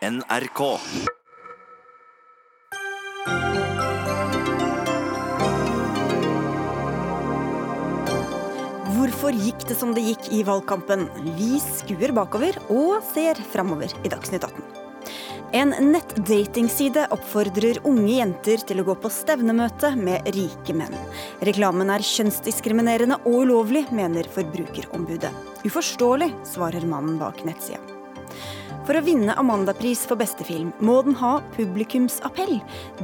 NRK. 0.00 0.60
Hvorfor 8.96 9.36
gikk 9.36 9.66
det 9.68 9.76
som 9.76 9.92
det 9.92 10.06
gikk 10.06 10.30
i 10.32 10.40
valgkampen? 10.48 11.04
Vi 11.36 11.60
skuer 11.60 12.16
bakover 12.16 12.56
og 12.72 13.04
ser 13.12 13.36
framover 13.52 13.92
i 14.00 14.08
Dagsnytt 14.08 14.48
18. 14.48 14.64
En 15.60 15.76
nettdatingside 15.90 17.04
oppfordrer 17.12 17.82
unge 17.84 18.16
jenter 18.22 18.64
til 18.64 18.80
å 18.80 18.88
gå 18.88 18.96
på 19.04 19.12
stevnemøte 19.12 19.92
med 20.00 20.32
rike 20.32 20.80
menn. 20.80 20.96
Reklamen 21.44 21.92
er 21.92 22.08
kjønnsdiskriminerende 22.08 23.20
og 23.26 23.42
ulovlig, 23.44 23.84
mener 23.92 24.32
Forbrukerombudet. 24.32 25.36
Uforståelig, 25.68 26.32
svarer 26.56 26.88
mannen 26.88 27.20
bak 27.20 27.44
nettsida. 27.44 27.89
For 28.88 28.96
å 28.96 29.02
vinne 29.04 29.34
Amandapris 29.38 30.06
for 30.08 30.18
beste 30.18 30.44
film 30.46 30.70
må 30.82 30.96
den 31.06 31.16
ha 31.20 31.36
publikumsappell. 31.54 32.56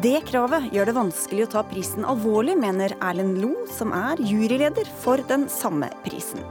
Det 0.02 0.18
kravet 0.30 0.70
gjør 0.74 0.88
det 0.88 0.96
vanskelig 0.96 1.46
å 1.46 1.50
ta 1.56 1.64
prisen 1.68 2.06
alvorlig, 2.08 2.56
mener 2.58 2.96
Erlend 2.98 3.40
Lo, 3.42 3.52
som 3.70 3.92
er 3.94 4.22
juryleder 4.24 4.88
for 5.04 5.20
den 5.28 5.46
samme 5.52 5.90
prisen. 6.06 6.42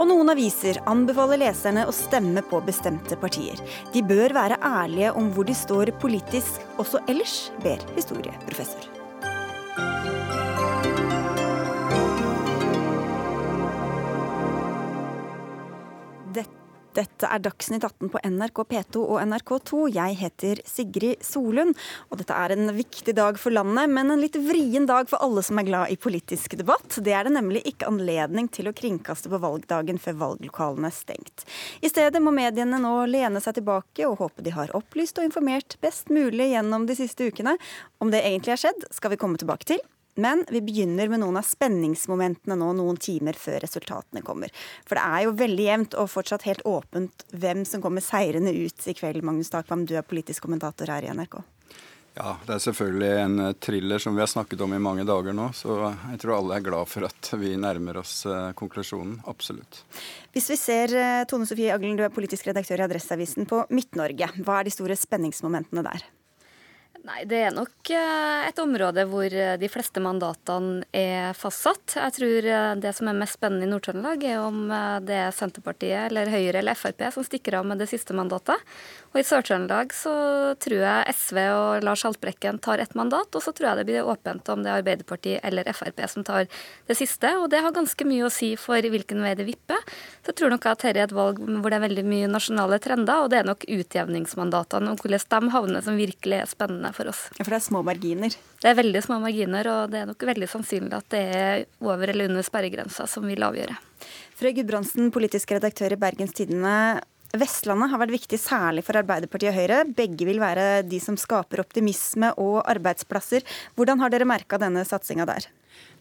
Og 0.00 0.08
noen 0.10 0.32
aviser 0.32 0.80
anbefaler 0.90 1.38
leserne 1.44 1.84
å 1.86 1.94
stemme 1.94 2.42
på 2.48 2.58
bestemte 2.66 3.18
partier. 3.20 3.60
De 3.94 4.02
bør 4.02 4.34
være 4.34 4.58
ærlige 4.58 5.12
om 5.18 5.30
hvor 5.36 5.46
de 5.46 5.54
står 5.56 5.94
politisk 6.02 6.64
også 6.82 7.04
ellers, 7.12 7.36
ber 7.62 7.84
historieprofessor. 7.94 8.91
Dette 16.92 17.24
er 17.24 17.40
Dagsnytt 17.40 17.84
18 17.86 18.10
på 18.12 18.20
NRK 18.20 18.58
P2 18.68 19.00
og 19.00 19.20
NRK2. 19.24 19.78
Jeg 19.94 20.16
heter 20.20 20.58
Sigrid 20.68 21.22
Solund, 21.24 21.72
og 22.12 22.20
dette 22.20 22.36
er 22.36 22.52
en 22.52 22.68
viktig 22.76 23.14
dag 23.16 23.38
for 23.40 23.54
landet, 23.54 23.88
men 23.88 24.12
en 24.12 24.20
litt 24.20 24.36
vrien 24.36 24.84
dag 24.88 25.08
for 25.08 25.24
alle 25.24 25.40
som 25.46 25.60
er 25.60 25.68
glad 25.70 25.94
i 25.94 25.96
politisk 25.96 26.58
debatt. 26.60 26.98
Det 27.00 27.14
er 27.16 27.24
det 27.24 27.32
nemlig 27.38 27.64
ikke 27.70 27.88
anledning 27.88 28.50
til 28.52 28.68
å 28.68 28.74
kringkaste 28.76 29.32
på 29.32 29.40
valgdagen 29.40 30.00
før 30.02 30.18
valglokalene 30.26 30.92
er 30.92 30.98
stengt. 30.98 31.46
I 31.80 31.88
stedet 31.88 32.20
må 32.20 32.34
mediene 32.36 32.82
nå 32.82 32.92
lene 33.08 33.40
seg 33.40 33.56
tilbake 33.62 34.04
og 34.10 34.20
håpe 34.20 34.44
de 34.44 34.52
har 34.52 34.76
opplyst 34.76 35.16
og 35.16 35.30
informert 35.30 35.78
best 35.80 36.12
mulig 36.12 36.52
gjennom 36.52 36.84
de 36.90 36.98
siste 36.98 37.32
ukene. 37.32 37.56
Om 38.04 38.12
det 38.12 38.20
egentlig 38.20 38.58
har 38.58 38.64
skjedd, 38.66 38.88
skal 38.92 39.14
vi 39.16 39.22
komme 39.24 39.40
tilbake 39.40 39.72
til. 39.72 39.80
Men 40.14 40.44
vi 40.50 40.60
begynner 40.64 41.08
med 41.08 41.22
noen 41.22 41.38
av 41.40 41.46
spenningsmomentene 41.48 42.58
nå 42.60 42.72
noen 42.76 42.98
timer 43.00 43.38
før 43.38 43.62
resultatene 43.64 44.24
kommer. 44.26 44.52
For 44.84 44.98
det 44.98 45.06
er 45.06 45.24
jo 45.26 45.38
veldig 45.38 45.66
jevnt 45.68 45.96
og 45.96 46.10
fortsatt 46.12 46.44
helt 46.48 46.66
åpent 46.68 47.24
hvem 47.32 47.64
som 47.68 47.84
kommer 47.84 48.04
seirende 48.04 48.52
ut 48.52 48.86
i 48.88 48.96
kveld. 48.98 49.24
Magnus 49.24 49.52
Takvam, 49.52 49.86
du 49.88 49.96
er 49.96 50.06
politisk 50.06 50.44
kommentator 50.44 50.92
her 50.92 51.06
i 51.06 51.14
NRK. 51.16 51.40
Ja, 52.12 52.34
det 52.44 52.58
er 52.58 52.60
selvfølgelig 52.60 53.10
en 53.22 53.40
eh, 53.40 53.54
thriller 53.56 54.02
som 54.02 54.16
vi 54.16 54.20
har 54.20 54.28
snakket 54.28 54.60
om 54.60 54.74
i 54.76 54.80
mange 54.84 55.04
dager 55.08 55.32
nå. 55.32 55.48
Så 55.56 55.78
jeg 55.88 56.20
tror 56.20 56.36
alle 56.36 56.58
er 56.58 56.66
glad 56.66 56.90
for 56.90 57.08
at 57.08 57.30
vi 57.40 57.54
nærmer 57.56 58.02
oss 58.02 58.18
eh, 58.28 58.50
konklusjonen. 58.58 59.22
Absolutt. 59.32 59.80
Hvis 60.36 60.50
vi 60.52 60.58
ser 60.60 60.92
eh, 60.92 61.22
Tone 61.28 61.48
Sofie 61.48 61.72
Aglen, 61.72 61.96
du 61.96 62.04
er 62.04 62.12
politisk 62.12 62.50
redaktør 62.50 62.82
i 62.82 62.86
Adresseavisen 62.90 63.48
på 63.48 63.64
Midt-Norge. 63.72 64.28
Hva 64.44 64.60
er 64.60 64.68
de 64.68 64.74
store 64.76 64.98
spenningsmomentene 65.00 65.86
der? 65.88 66.04
Nei, 67.02 67.24
Det 67.26 67.38
er 67.48 67.50
nok 67.50 67.90
eh, 67.90 68.44
et 68.46 68.60
område 68.62 69.02
hvor 69.10 69.26
eh, 69.34 69.56
de 69.58 69.68
fleste 69.70 69.98
mandatene 70.02 70.84
er 70.94 71.34
fastsatt. 71.34 71.96
Jeg 71.98 72.14
tror 72.14 72.46
eh, 72.46 72.74
det 72.78 72.92
som 72.94 73.08
er 73.10 73.16
mest 73.18 73.40
spennende 73.40 73.66
i 73.66 73.70
Nord-Trøndelag, 73.72 74.22
er 74.22 74.38
om 74.38 74.60
det 75.02 75.16
er 75.18 75.34
Senterpartiet 75.34 76.12
eller 76.12 76.30
Høyre 76.30 76.60
eller 76.60 76.78
Frp 76.78 77.02
som 77.10 77.26
stikker 77.26 77.58
av 77.58 77.66
med 77.66 77.82
det 77.82 77.88
siste 77.90 78.14
mandatet. 78.14 78.62
Og 79.10 79.18
I 79.18 79.24
Sør-Trøndelag 79.26 79.90
så 79.92 80.12
tror 80.62 80.84
jeg 80.84 81.14
SV 81.18 81.40
og 81.42 81.82
Lars 81.88 82.04
Haltbrekken 82.06 82.62
tar 82.62 82.78
ett 82.80 82.94
mandat, 82.94 83.34
og 83.34 83.42
så 83.42 83.50
tror 83.50 83.72
jeg 83.72 83.80
det 83.80 83.86
blir 83.90 84.06
åpent 84.08 84.52
om 84.54 84.62
det 84.62 84.70
er 84.70 84.84
Arbeiderpartiet 84.84 85.42
eller 85.42 85.66
Frp 85.74 86.04
som 86.06 86.22
tar 86.24 86.46
det 86.86 86.96
siste. 86.96 87.34
Og 87.42 87.50
det 87.50 87.64
har 87.66 87.74
ganske 87.74 88.06
mye 88.06 88.28
å 88.28 88.32
si 88.32 88.52
for 88.54 88.78
hvilken 88.78 89.26
vei 89.26 89.34
det 89.36 89.48
vipper. 89.50 89.82
Så 90.22 90.30
jeg 90.30 90.38
tror 90.38 90.54
nok 90.54 90.70
at 90.70 90.86
dette 90.86 90.94
er 90.94 91.02
et 91.08 91.18
valg 91.18 91.42
hvor 91.42 91.66
det 91.66 91.80
er 91.80 91.86
veldig 91.88 92.06
mye 92.06 92.30
nasjonale 92.30 92.78
trender, 92.84 93.26
og 93.26 93.34
det 93.34 93.42
er 93.42 93.50
nok 93.50 93.66
utjevningsmandatene 93.66 94.94
og 94.94 95.02
hvordan 95.02 95.28
de 95.34 95.54
havner 95.58 95.84
som 95.84 95.98
virkelig 95.98 96.38
er 96.38 96.48
spennende 96.54 96.91
for 96.96 97.10
oss. 97.12 97.26
Ja, 97.36 97.44
For 97.44 97.52
det 97.52 97.60
er 97.60 97.66
små 97.68 97.82
marginer? 97.86 98.34
Det 98.62 98.70
er 98.70 98.78
veldig 98.78 99.02
små 99.04 99.18
marginer, 99.22 99.68
og 99.72 99.92
det 99.92 100.02
er 100.02 100.10
nok 100.10 100.26
veldig 100.32 100.48
sannsynlig 100.50 100.98
at 100.98 101.08
det 101.14 101.22
er 101.38 101.64
over 101.84 102.12
eller 102.12 102.30
under 102.30 102.46
sperregrensa 102.46 103.08
som 103.10 103.26
vil 103.28 103.42
avgjøre. 103.46 103.78
Frøy 104.38 104.54
Gudbrandsen, 104.58 105.10
politisk 105.14 105.54
redaktør 105.54 105.94
i 105.94 106.00
Bergens 106.00 106.34
Tidende. 106.36 107.02
Vestlandet 107.32 107.88
har 107.88 108.00
vært 108.02 108.12
viktig 108.12 108.36
særlig 108.36 108.82
for 108.84 108.98
Arbeiderpartiet 109.00 109.54
og 109.54 109.56
Høyre. 109.56 109.82
Begge 109.88 110.26
vil 110.28 110.40
være 110.42 110.82
de 110.84 110.98
som 111.00 111.16
skaper 111.16 111.62
optimisme 111.62 112.28
og 112.36 112.60
arbeidsplasser. 112.68 113.46
Hvordan 113.78 114.02
har 114.04 114.12
dere 114.12 114.28
merka 114.28 114.60
denne 114.60 114.84
satsinga 114.84 115.24
der? 115.30 115.48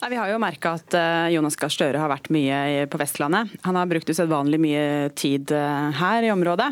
Nei, 0.01 0.09
vi 0.09 0.17
har 0.17 0.31
jo 0.31 0.37
merka 0.41 0.71
at 0.79 0.95
uh, 0.97 1.27
Jonas 1.29 1.53
Gahr 1.61 1.69
Støre 1.69 1.99
har 2.01 2.09
vært 2.09 2.31
mye 2.33 2.87
på 2.89 2.97
Vestlandet. 2.97 3.51
Han 3.67 3.77
har 3.77 3.89
brukt 3.91 4.09
usedvanlig 4.09 4.57
mye 4.57 5.11
tid 5.13 5.53
uh, 5.53 5.93
her 5.93 6.25
i 6.25 6.31
området. 6.33 6.71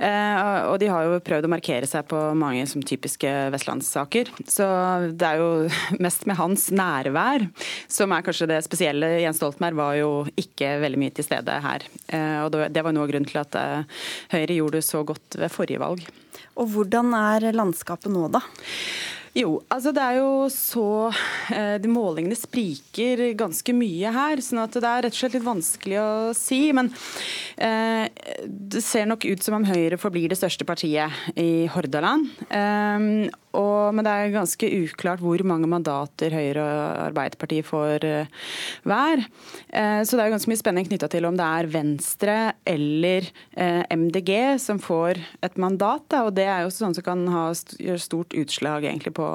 Uh, 0.00 0.72
og 0.72 0.80
de 0.82 0.88
har 0.90 1.06
jo 1.06 1.20
prøvd 1.22 1.46
å 1.46 1.52
markere 1.52 1.86
seg 1.86 2.08
på 2.10 2.18
mange 2.34 2.64
som 2.66 2.82
typiske 2.82 3.30
vestlandssaker. 3.54 4.32
Så 4.50 4.66
det 5.14 5.30
er 5.30 5.44
jo 5.44 5.50
mest 6.08 6.26
med 6.26 6.40
hans 6.40 6.66
nærvær 6.74 7.46
som 7.86 8.10
er 8.10 8.26
kanskje 8.26 8.50
det 8.50 8.58
spesielle. 8.66 9.14
Jens 9.22 9.38
Stoltenberg 9.38 9.78
var 9.78 9.94
jo 10.00 10.10
ikke 10.34 10.80
veldig 10.82 11.04
mye 11.04 11.14
til 11.14 11.28
stede 11.28 11.60
her. 11.62 11.86
og 12.42 12.50
det 12.50 12.82
var 12.82 12.94
noe 12.96 13.06
av 13.06 13.12
grunnen 13.12 13.30
til 13.30 13.44
at 13.44 13.54
Høyre 14.34 14.58
gjorde 14.58 14.80
det 14.80 14.88
så 14.88 15.06
godt 15.06 15.38
ved 15.38 15.54
forrige 15.54 15.86
valg. 15.86 16.02
Og 16.58 16.72
hvordan 16.74 17.14
er 17.14 17.52
landskapet 17.54 18.10
nå, 18.10 18.26
da? 18.34 18.42
Jo, 19.36 19.58
altså 19.68 19.92
det 19.92 20.00
er 20.00 20.16
jo 20.16 20.46
så 20.52 21.12
eh, 21.52 21.76
de 21.82 21.90
Målingene 21.92 22.36
spriker 22.38 23.20
ganske 23.36 23.74
mye 23.76 24.12
her, 24.14 24.40
sånn 24.40 24.62
at 24.62 24.78
det 24.78 24.88
er 24.88 25.04
rett 25.04 25.16
og 25.16 25.18
slett 25.18 25.36
litt 25.36 25.44
vanskelig 25.44 25.98
å 26.00 26.12
si. 26.36 26.60
Men 26.76 26.88
eh, 27.60 28.08
det 28.46 28.80
ser 28.84 29.04
nok 29.10 29.26
ut 29.28 29.44
som 29.44 29.58
om 29.58 29.66
Høyre 29.68 30.00
forblir 30.00 30.32
det 30.32 30.40
største 30.40 30.64
partiet 30.68 31.36
i 31.36 31.66
Hordaland. 31.74 32.30
Eh, 32.48 33.28
og, 33.56 33.94
men 33.96 34.04
det 34.06 34.12
er 34.12 34.34
ganske 34.34 34.68
uklart 34.82 35.22
hvor 35.24 35.42
mange 35.48 35.68
mandater 35.70 36.34
Høyre 36.34 36.62
og 36.62 37.02
Arbeiderpartiet 37.06 37.66
får 37.66 38.04
uh, 38.04 38.46
hver. 38.86 39.22
Uh, 39.72 40.02
så 40.06 40.16
det 40.16 40.26
er 40.26 40.34
ganske 40.34 40.50
mye 40.50 40.60
spenning 40.60 40.88
knytta 40.88 41.08
til 41.12 41.28
om 41.28 41.36
det 41.38 41.46
er 41.46 41.70
Venstre 41.70 42.36
eller 42.66 43.26
eh, 43.56 43.82
MDG 43.94 44.30
som 44.62 44.78
får 44.82 45.18
et 45.44 45.56
mandat. 45.60 46.04
Da, 46.12 46.22
og 46.26 46.34
det 46.36 46.46
er 46.50 46.64
jo 46.64 46.72
sånn 46.74 46.94
som 46.96 47.04
kan 47.04 47.22
ha 47.30 47.44
stort 47.54 48.34
utslag 48.36 48.86
egentlig 48.86 49.12
på 49.16 49.26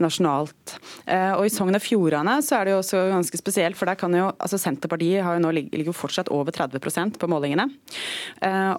nasjonalt. 0.00 0.76
og 1.08 1.44
i 1.44 1.52
Sogn 1.52 1.76
og 1.76 1.82
Fjordane 1.82 2.36
så 2.44 2.58
er 2.58 2.66
det 2.66 2.74
jo 2.74 2.80
også 2.82 3.02
ganske 3.10 3.40
spesielt, 3.40 3.78
for 3.78 3.90
der 3.90 3.98
kan 4.00 4.14
jo 4.16 4.28
altså 4.30 4.60
Senterpartiet 4.60 5.24
har 5.24 5.36
jo 5.36 5.44
nå 5.44 5.52
ligger 5.56 5.96
fortsatt 5.96 6.30
over 6.34 6.54
30% 6.54 7.18
på 7.20 7.30
målingene. 7.30 7.66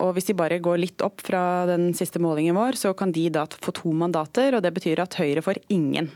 og 0.03 0.14
hvis 0.16 0.30
de 0.30 0.38
bare 0.38 0.62
går 0.64 0.82
litt 0.82 1.06
opp 1.06 1.24
fra 1.26 1.66
den 1.70 1.92
siste 1.98 2.22
målingen 2.22 2.58
vår, 2.58 2.80
så 2.80 2.94
kan 2.98 3.14
de 3.16 3.28
da 3.34 3.46
få 3.52 3.74
to 3.76 3.94
mandater. 3.96 4.56
og 4.56 4.60
og 4.61 4.67
Det 4.67 4.73
betyr 4.75 5.01
at 5.01 5.17
Høyre 5.17 5.41
får 5.41 5.57
ingen 5.73 6.11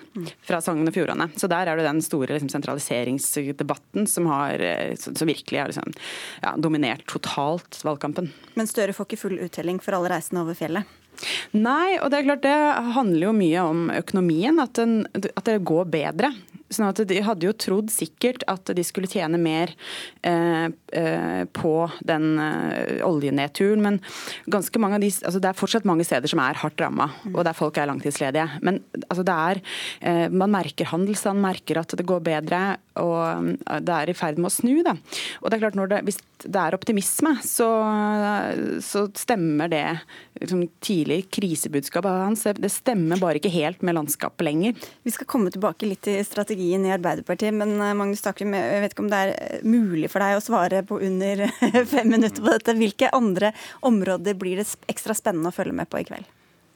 fra 0.46 0.62
Sogn 0.62 0.86
og 0.86 0.94
Fjordane. 0.94 1.32
Så 1.40 1.50
der 1.50 1.72
er 1.72 1.80
det 1.80 1.88
den 1.88 2.02
store 2.06 2.36
liksom, 2.36 2.52
sentraliseringsdebatten 2.54 4.06
som, 4.10 4.30
har, 4.30 4.62
eh, 4.62 4.94
som 5.02 5.26
virkelig 5.26 5.64
har 5.64 5.74
liksom, 5.74 5.96
ja, 6.44 6.54
dominert 6.62 7.08
totalt 7.10 7.82
valgkampen. 7.86 8.30
Men 8.54 8.70
Støre 8.70 8.94
får 8.94 9.10
ikke 9.10 9.24
full 9.26 9.42
uttelling 9.42 9.82
for 9.82 9.98
alle 9.98 10.14
reisende 10.14 10.46
over 10.46 10.58
fjellet? 10.58 10.86
Nei, 11.56 11.96
og 12.04 12.12
det 12.12 12.20
er 12.20 12.28
klart 12.28 12.44
det 12.44 12.58
handler 12.98 13.30
jo 13.30 13.36
mye 13.38 13.66
om 13.66 13.86
økonomien. 13.96 14.62
At, 14.62 14.76
den, 14.78 15.06
at 15.16 15.46
det 15.48 15.64
går 15.66 15.90
bedre. 15.90 16.34
Sånn 16.76 16.90
at 16.90 17.02
De 17.08 17.22
hadde 17.24 17.48
jo 17.48 17.54
trodd 17.56 17.92
sikkert 17.94 18.46
at 18.52 18.72
de 18.76 18.86
skulle 18.86 19.10
tjene 19.12 19.40
mer 19.42 19.74
eh, 20.26 20.68
eh, 20.96 21.44
på 21.56 21.74
den 22.08 22.40
eh, 22.42 23.04
oljenedturen, 23.06 23.84
men 23.84 24.00
ganske 24.52 24.82
mange 24.82 25.00
av 25.00 25.06
de, 25.06 25.12
altså 25.12 25.42
det 25.44 25.52
er 25.52 25.60
fortsatt 25.60 25.88
mange 25.88 26.08
steder 26.08 26.32
som 26.32 26.42
er 26.44 26.60
hardt 26.62 26.82
ramma, 26.82 27.10
og 27.34 27.44
der 27.48 27.58
folk 27.58 27.80
er 27.80 27.90
langtidsledige. 27.92 28.48
Men 28.66 28.82
altså 29.08 29.26
det 29.28 29.38
er, 29.50 29.64
eh, 30.02 30.26
man 30.34 30.54
merker 30.54 30.92
handelsstand, 30.92 31.44
merker 31.44 31.82
at 31.82 31.96
det 31.96 32.08
går 32.08 32.24
bedre, 32.26 32.66
og 33.02 33.56
eh, 33.66 33.80
det 33.84 33.96
er 33.96 34.12
i 34.12 34.18
ferd 34.18 34.40
med 34.40 34.50
å 34.50 34.54
snu. 34.54 34.74
Da. 34.86 34.96
Og 35.42 35.50
det 35.50 35.58
er 35.58 35.64
klart 35.66 35.80
det, 35.92 36.02
Hvis 36.08 36.22
det 36.46 36.62
er 36.62 36.76
optimisme, 36.78 37.32
så, 37.46 37.68
så 38.84 39.06
stemmer 39.18 39.72
det 39.72 39.84
liksom, 40.42 40.66
tidlig 40.84 41.26
krisebudskapet 41.34 42.22
hans. 42.26 42.46
Det 42.60 42.72
stemmer 42.74 43.22
bare 43.22 43.40
ikke 43.40 43.54
helt 43.54 43.84
med 43.86 43.98
landskapet 43.98 44.46
lenger. 44.46 44.88
Vi 45.06 45.14
skal 45.16 45.30
komme 45.30 45.54
tilbake 45.54 45.90
litt 45.90 46.04
til 46.06 46.22
strategien 46.28 46.86
i 46.88 46.94
Arbeiderpartiet, 46.96 47.56
men 47.56 47.76
eh, 47.80 47.96
Magnus 47.98 48.24
Takrum, 48.26 48.56
jeg 48.58 48.86
vet 48.86 48.96
ikke 48.96 49.06
om 49.06 49.12
det 49.12 49.22
er 49.26 49.36
eh, 49.36 49.68
mulig 49.68 50.12
for 50.14 50.24
deg 50.24 50.40
å 50.40 50.46
svare 50.46 50.86
på 50.88 51.02
under 51.04 51.46
fem 51.96 52.12
minutter 52.12 52.42
på 52.42 52.52
dette. 52.52 52.80
Hvilke 52.80 53.14
andre 53.16 53.54
områder 53.86 54.40
blir 54.40 54.62
det 54.62 54.70
ekstra 54.92 55.18
spennende 55.18 55.52
å 55.52 55.56
følge 55.56 55.76
med 55.76 55.92
på 55.92 56.02
i 56.02 56.08
kveld? 56.08 56.34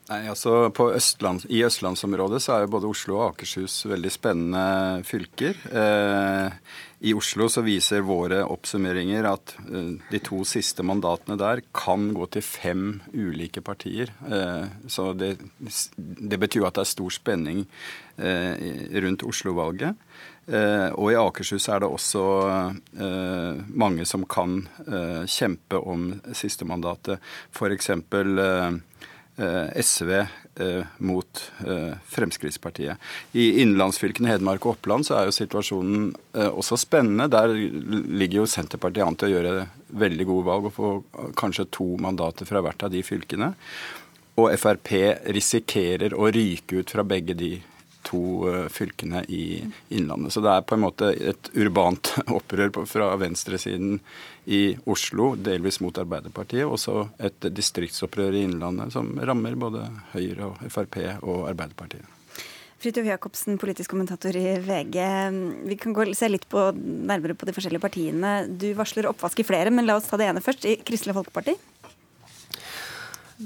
Nei, 0.10 0.24
altså 0.26 0.72
Østland, 0.74 1.44
I 1.54 1.62
østlandsområdet 1.68 2.40
så 2.42 2.56
er 2.56 2.64
jo 2.64 2.72
både 2.74 2.90
Oslo 2.90 3.20
og 3.20 3.26
Akershus 3.28 3.84
veldig 3.86 4.10
spennende 4.10 5.04
fylker. 5.06 5.60
Eh, 5.70 6.56
I 7.06 7.14
Oslo 7.14 7.46
så 7.54 7.62
viser 7.62 8.02
våre 8.08 8.40
oppsummeringer 8.42 9.28
at 9.30 9.54
eh, 9.68 9.92
de 10.10 10.22
to 10.26 10.42
siste 10.50 10.82
mandatene 10.82 11.38
der 11.38 11.62
kan 11.78 12.10
gå 12.18 12.26
til 12.34 12.42
fem 12.42 12.84
ulike 13.14 13.62
partier. 13.62 14.10
Eh, 14.26 14.66
så 14.90 15.12
det, 15.14 15.36
det, 15.62 16.42
betyr 16.42 16.66
at 16.66 16.80
det 16.80 16.88
er 16.88 16.92
stor 16.96 17.14
spenning 17.14 17.68
eh, 18.18 18.98
rundt 19.06 19.28
Oslo-valget. 19.30 19.94
Eh, 20.50 20.90
og 20.98 21.14
i 21.14 21.22
Akershus 21.22 21.70
er 21.70 21.84
det 21.84 21.94
også 21.94 22.26
eh, 22.98 23.62
mange 23.70 24.10
som 24.10 24.26
kan 24.26 24.64
kjempe 25.30 25.78
om 25.78 26.16
sistemandatet. 26.34 27.22
F.eks. 27.54 27.94
Eh, 27.94 28.80
SV 29.40 30.12
eh, 30.20 30.96
mot 31.06 31.42
eh, 31.68 31.94
Fremskrittspartiet. 32.12 33.00
I 33.32 33.46
innenlandsfylkene 33.64 34.34
Hedmark 34.34 34.66
og 34.66 34.76
Oppland 34.76 35.08
så 35.08 35.18
er 35.20 35.30
jo 35.30 35.36
situasjonen 35.36 36.10
også 36.50 36.80
spennende. 36.80 37.30
Der 37.32 37.54
ligger 37.54 38.42
jo 38.42 38.50
Senterpartiet 38.50 39.06
an 39.06 39.18
til 39.20 39.30
å 39.30 39.34
gjøre 39.38 39.56
veldig 40.00 40.28
gode 40.30 40.48
valg 40.50 40.70
og 40.70 40.76
få 40.76 40.92
kanskje 41.40 41.70
to 41.74 41.94
mandater 42.02 42.50
fra 42.50 42.62
hvert 42.66 42.86
av 42.86 42.94
de 42.94 43.04
fylkene. 43.06 43.54
Og 44.40 44.54
Frp 44.60 44.94
risikerer 45.36 46.16
å 46.16 46.30
ryke 46.32 46.84
ut 46.84 46.94
fra 46.94 47.04
begge 47.08 47.36
de 47.38 47.58
to 48.10 48.22
fylkene 48.74 49.24
i 49.30 49.62
Innlandet. 49.94 50.34
Så 50.34 50.44
det 50.44 50.52
er 50.54 50.66
på 50.68 50.78
en 50.78 50.84
måte 50.84 51.12
et 51.14 51.52
urbant 51.54 52.14
opprør 52.38 52.74
fra 52.90 53.12
venstresiden 53.22 54.00
i 54.50 54.64
Oslo, 54.90 55.36
delvis 55.38 55.80
mot 55.84 55.98
Arbeiderpartiet, 56.02 56.66
og 56.66 56.80
så 56.82 57.04
et 57.22 57.52
distriktsopprør 57.54 58.38
i 58.38 58.46
Innlandet 58.50 58.96
som 58.96 59.12
rammer 59.22 59.58
både 59.60 59.86
Høyre 60.16 60.54
og 60.54 60.64
Frp 60.74 61.04
og 61.22 61.46
Arbeiderpartiet. 61.52 62.16
Fridtjof 62.80 63.10
Jacobsen, 63.10 63.58
politisk 63.60 63.92
kommentator 63.92 64.36
i 64.40 64.54
VG. 64.64 65.02
Vi 65.68 65.76
kan 65.76 65.94
gå, 65.94 66.06
se 66.16 66.30
litt 66.32 66.46
på, 66.48 66.70
nærmere 66.80 67.36
på 67.36 67.50
de 67.50 67.56
forskjellige 67.56 67.84
partiene. 67.84 68.32
Du 68.48 68.70
varsler 68.78 69.10
oppvask 69.10 69.42
i 69.42 69.48
flere, 69.48 69.74
men 69.74 69.88
la 69.88 69.98
oss 70.00 70.08
ta 70.08 70.20
det 70.20 70.30
ene 70.32 70.44
først. 70.44 70.64
I 70.64 70.78
Kristelig 70.88 71.18
Folkeparti? 71.18 71.58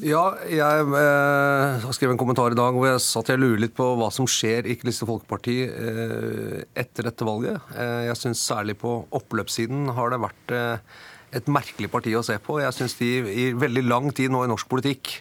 Ja, 0.02 0.24
jeg 0.50 0.86
eh, 0.98 1.84
har 1.84 1.94
skrevet 1.94 2.16
en 2.16 2.18
kommentar 2.18 2.56
i 2.56 2.58
dag 2.58 2.74
hvor 2.74 2.88
jeg 2.88 3.02
satt 3.06 3.30
og 3.30 3.44
lurer 3.44 3.62
litt 3.62 3.76
på 3.78 3.92
hva 4.00 4.08
som 4.14 4.26
skjer 4.26 4.66
i 4.66 4.74
Kristelig 4.82 5.12
Folkeparti 5.12 5.58
eh, 5.70 6.64
etter 6.82 7.06
dette 7.12 7.28
valget. 7.28 7.62
Eh, 7.78 8.08
jeg 8.08 8.18
syns 8.18 8.42
særlig 8.42 8.80
på 8.82 8.96
oppløpssiden 9.14 9.92
har 9.94 10.10
det 10.10 10.24
vært 10.24 10.56
eh, 10.58 11.02
et 11.38 11.52
merkelig 11.52 11.92
parti 11.94 12.16
å 12.18 12.26
se 12.26 12.40
på. 12.42 12.58
Jeg 12.64 12.74
syns 12.74 12.98
de 12.98 13.12
i 13.22 13.46
veldig 13.54 13.86
lang 13.86 14.10
tid 14.18 14.34
nå 14.34 14.42
i 14.48 14.50
norsk 14.50 14.72
politikk 14.72 15.20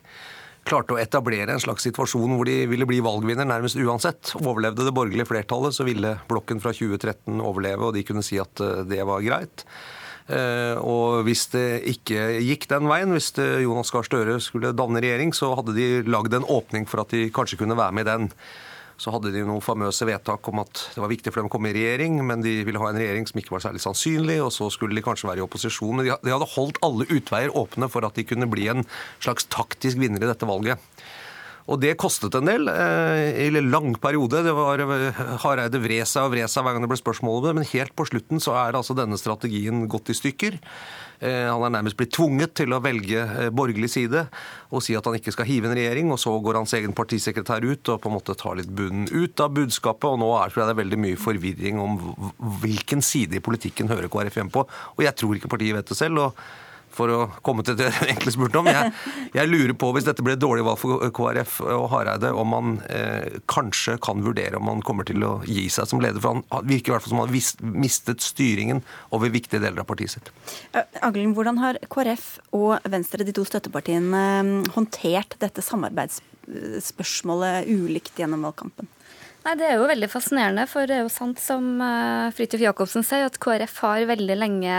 klarte 0.69 0.94
å 0.94 1.00
etablere 1.02 1.52
en 1.52 1.62
slags 1.62 1.84
situasjon 1.86 2.36
hvor 2.36 2.48
de 2.48 2.62
ville 2.70 2.86
bli 2.88 3.00
valgvinner 3.04 3.48
nærmest 3.48 3.76
uansett. 3.76 4.34
Overlevde 4.40 4.86
det 4.86 4.94
borgerlige 4.94 5.28
flertallet, 5.28 5.74
så 5.76 5.86
ville 5.86 6.16
blokken 6.30 6.62
fra 6.62 6.72
2013 6.76 7.42
overleve, 7.42 7.88
og 7.88 7.96
de 7.96 8.06
kunne 8.06 8.24
si 8.24 8.40
at 8.40 8.62
eh, 8.62 8.86
det 8.88 9.02
var 9.08 9.24
greit. 9.26 9.66
Eh, 10.30 10.76
og 10.78 11.24
hvis 11.26 11.48
det 11.54 11.82
ikke 11.96 12.26
gikk 12.46 12.69
den 12.70 12.90
veien, 12.90 13.14
hvis 13.14 13.32
Jonas 13.38 13.90
Gahr 13.94 14.06
Støre 14.06 14.38
skulle 14.42 14.74
danne 14.76 15.02
regjering, 15.02 15.34
så 15.34 15.54
hadde 15.58 15.74
de 15.76 15.88
lagd 16.06 16.34
en 16.36 16.46
åpning 16.46 16.86
for 16.90 17.02
at 17.02 17.14
de 17.14 17.30
kanskje 17.34 17.58
kunne 17.62 17.78
være 17.78 17.96
med 17.96 18.06
i 18.06 18.10
den. 18.12 18.30
Så 19.02 19.10
hadde 19.10 19.32
de 19.34 19.42
noen 19.42 19.64
famøse 19.64 20.06
vedtak 20.06 20.46
om 20.52 20.60
at 20.62 20.84
det 20.94 21.00
var 21.02 21.10
viktig 21.10 21.32
for 21.32 21.42
dem 21.42 21.48
å 21.48 21.52
komme 21.52 21.72
i 21.72 21.74
regjering, 21.74 22.20
men 22.26 22.44
de 22.44 22.60
ville 22.66 22.78
ha 22.78 22.92
en 22.92 23.00
regjering 23.00 23.26
som 23.26 23.40
ikke 23.40 23.56
var 23.56 23.64
særlig 23.64 23.82
sannsynlig, 23.82 24.38
og 24.44 24.52
så 24.54 24.69
skulle 24.70 24.94
de 24.94 25.02
kanskje 25.02 25.26
være 25.30 25.42
i 25.42 25.46
opposisjon. 25.46 26.04
De 26.04 26.12
hadde 26.30 26.52
holdt 26.54 26.78
alle 26.86 27.08
utveier 27.10 27.56
åpne 27.58 27.88
for 27.90 28.06
at 28.06 28.19
de 28.19 28.26
kunne 28.28 28.50
bli 28.52 28.69
en 28.70 28.86
slags 29.16 29.48
taktisk 29.50 29.98
vinner 29.98 30.22
i 30.22 30.30
dette 30.30 30.46
valget. 30.46 30.78
Og 31.70 31.79
det 31.82 31.94
kostet 32.00 32.35
en 32.35 32.49
del 32.49 32.67
eh, 32.73 33.44
i 33.44 33.50
en 33.50 33.70
lang 33.70 33.94
periode. 34.03 34.43
Det 34.43 34.55
var 34.56 34.82
eh, 34.82 35.20
Hareide 35.44 35.81
vred 35.82 36.09
seg 36.09 36.26
og 36.26 36.35
vred 36.35 36.50
seg 36.50 36.64
hver 36.64 36.75
gang 36.75 36.85
det 36.87 36.91
ble 36.91 36.99
spørsmål 36.99 37.38
om 37.38 37.47
det, 37.47 37.55
men 37.59 37.70
helt 37.70 37.94
på 37.99 38.06
slutten 38.09 38.43
så 38.43 38.56
er 38.64 38.79
altså 38.79 38.97
denne 38.99 39.19
strategien 39.20 39.85
gått 39.91 40.11
i 40.11 40.17
stykker. 40.19 40.59
Eh, 41.23 41.47
han 41.47 41.62
er 41.69 41.75
nærmest 41.76 41.99
blitt 42.00 42.14
tvunget 42.17 42.56
til 42.59 42.75
å 42.75 42.81
velge 42.82 43.23
borgerlig 43.55 43.93
side 43.94 44.25
og 44.75 44.82
si 44.82 44.97
at 44.99 45.06
han 45.06 45.20
ikke 45.20 45.35
skal 45.37 45.47
hive 45.47 45.70
en 45.70 45.76
regjering, 45.79 46.11
og 46.11 46.19
så 46.19 46.35
går 46.43 46.59
hans 46.59 46.75
egen 46.79 46.97
partisekretær 46.99 47.62
ut 47.62 47.93
og 47.94 48.03
på 48.03 48.11
en 48.11 48.17
måte 48.17 48.37
tar 48.38 48.58
litt 48.58 48.73
bunnen 48.73 49.06
ut 49.12 49.44
av 49.44 49.55
budskapet. 49.55 50.08
Og 50.11 50.19
nå 50.25 50.32
er 50.41 50.50
tror 50.50 50.65
jeg 50.65 50.73
det 50.73 50.76
er 50.76 50.82
veldig 50.82 51.00
mye 51.06 51.20
forvirring 51.20 51.79
om 51.82 51.97
hvilken 52.65 53.06
side 53.06 53.38
i 53.38 53.44
politikken 53.44 53.93
hører 53.93 54.11
KrF 54.11 54.43
hjemme 54.43 54.55
på. 54.55 54.67
Og 54.97 55.06
jeg 55.06 55.15
tror 55.20 55.38
ikke 55.38 55.55
partiet 55.55 55.79
vet 55.79 55.94
det 55.94 56.00
selv. 56.00 56.26
og 56.26 56.70
for 56.94 57.11
å 57.12 57.19
komme 57.44 57.62
til 57.67 57.77
det 57.79 57.89
du 57.91 57.99
egentlig 58.06 58.33
spurte 58.37 58.59
om. 58.61 58.67
Jeg, 58.71 58.93
jeg, 59.35 59.47
lurer 59.50 59.75
på, 59.79 59.87
hvis 59.97 60.06
dette 60.09 60.23
blir 60.25 60.35
et 60.37 60.43
dårlig 60.43 60.65
valg 60.67 60.79
for 60.81 60.91
KrF 61.17 61.53
og 61.67 61.87
Hareide, 61.93 62.31
om 62.37 62.49
man 62.53 62.67
eh, 62.93 63.27
kanskje 63.50 63.94
kan 64.03 64.25
vurdere 64.25 64.56
om 64.61 64.67
han 64.71 64.83
kommer 64.87 65.05
til 65.09 65.21
å 65.27 65.33
gi 65.49 65.65
seg 65.73 65.85
som 65.91 66.00
leder. 66.03 66.21
For 66.23 66.31
han 66.37 66.43
virker 66.69 66.89
i 66.91 66.93
hvert 66.97 67.05
fall 67.06 67.15
som 67.15 67.23
han 67.23 67.31
har 67.31 67.37
mistet 67.83 68.19
styringen 68.25 68.79
over 69.15 69.27
viktige 69.33 69.62
deler 69.62 69.81
av 69.85 69.89
partiet 69.91 70.12
sitt. 70.17 70.27
Aglen, 71.03 71.35
hvordan 71.37 71.56
har 71.62 71.75
KrF 71.93 72.27
og 72.56 72.71
Venstre, 72.93 73.27
de 73.27 73.35
to 73.37 73.44
støttepartiene, 73.49 74.23
håndtert 74.77 75.31
dette 75.43 75.61
samarbeidsspørsmålet 75.65 77.56
ulikt 77.73 78.15
gjennom 78.21 78.41
valgkampen? 78.49 78.87
Nei, 79.43 79.56
Det 79.59 79.67
er 79.67 79.81
jo 79.81 79.89
veldig 79.91 80.06
fascinerende, 80.06 80.69
for 80.71 80.87
det 80.87 80.94
er 80.94 81.03
jo 81.03 81.11
sant 81.11 81.41
som 81.43 81.65
uh, 81.83 82.31
Fridtjof 82.37 82.62
Jacobsen 82.62 83.03
sier, 83.06 83.27
at 83.27 83.41
KrF 83.43 83.81
har 83.83 84.05
veldig 84.06 84.37
lenge 84.39 84.77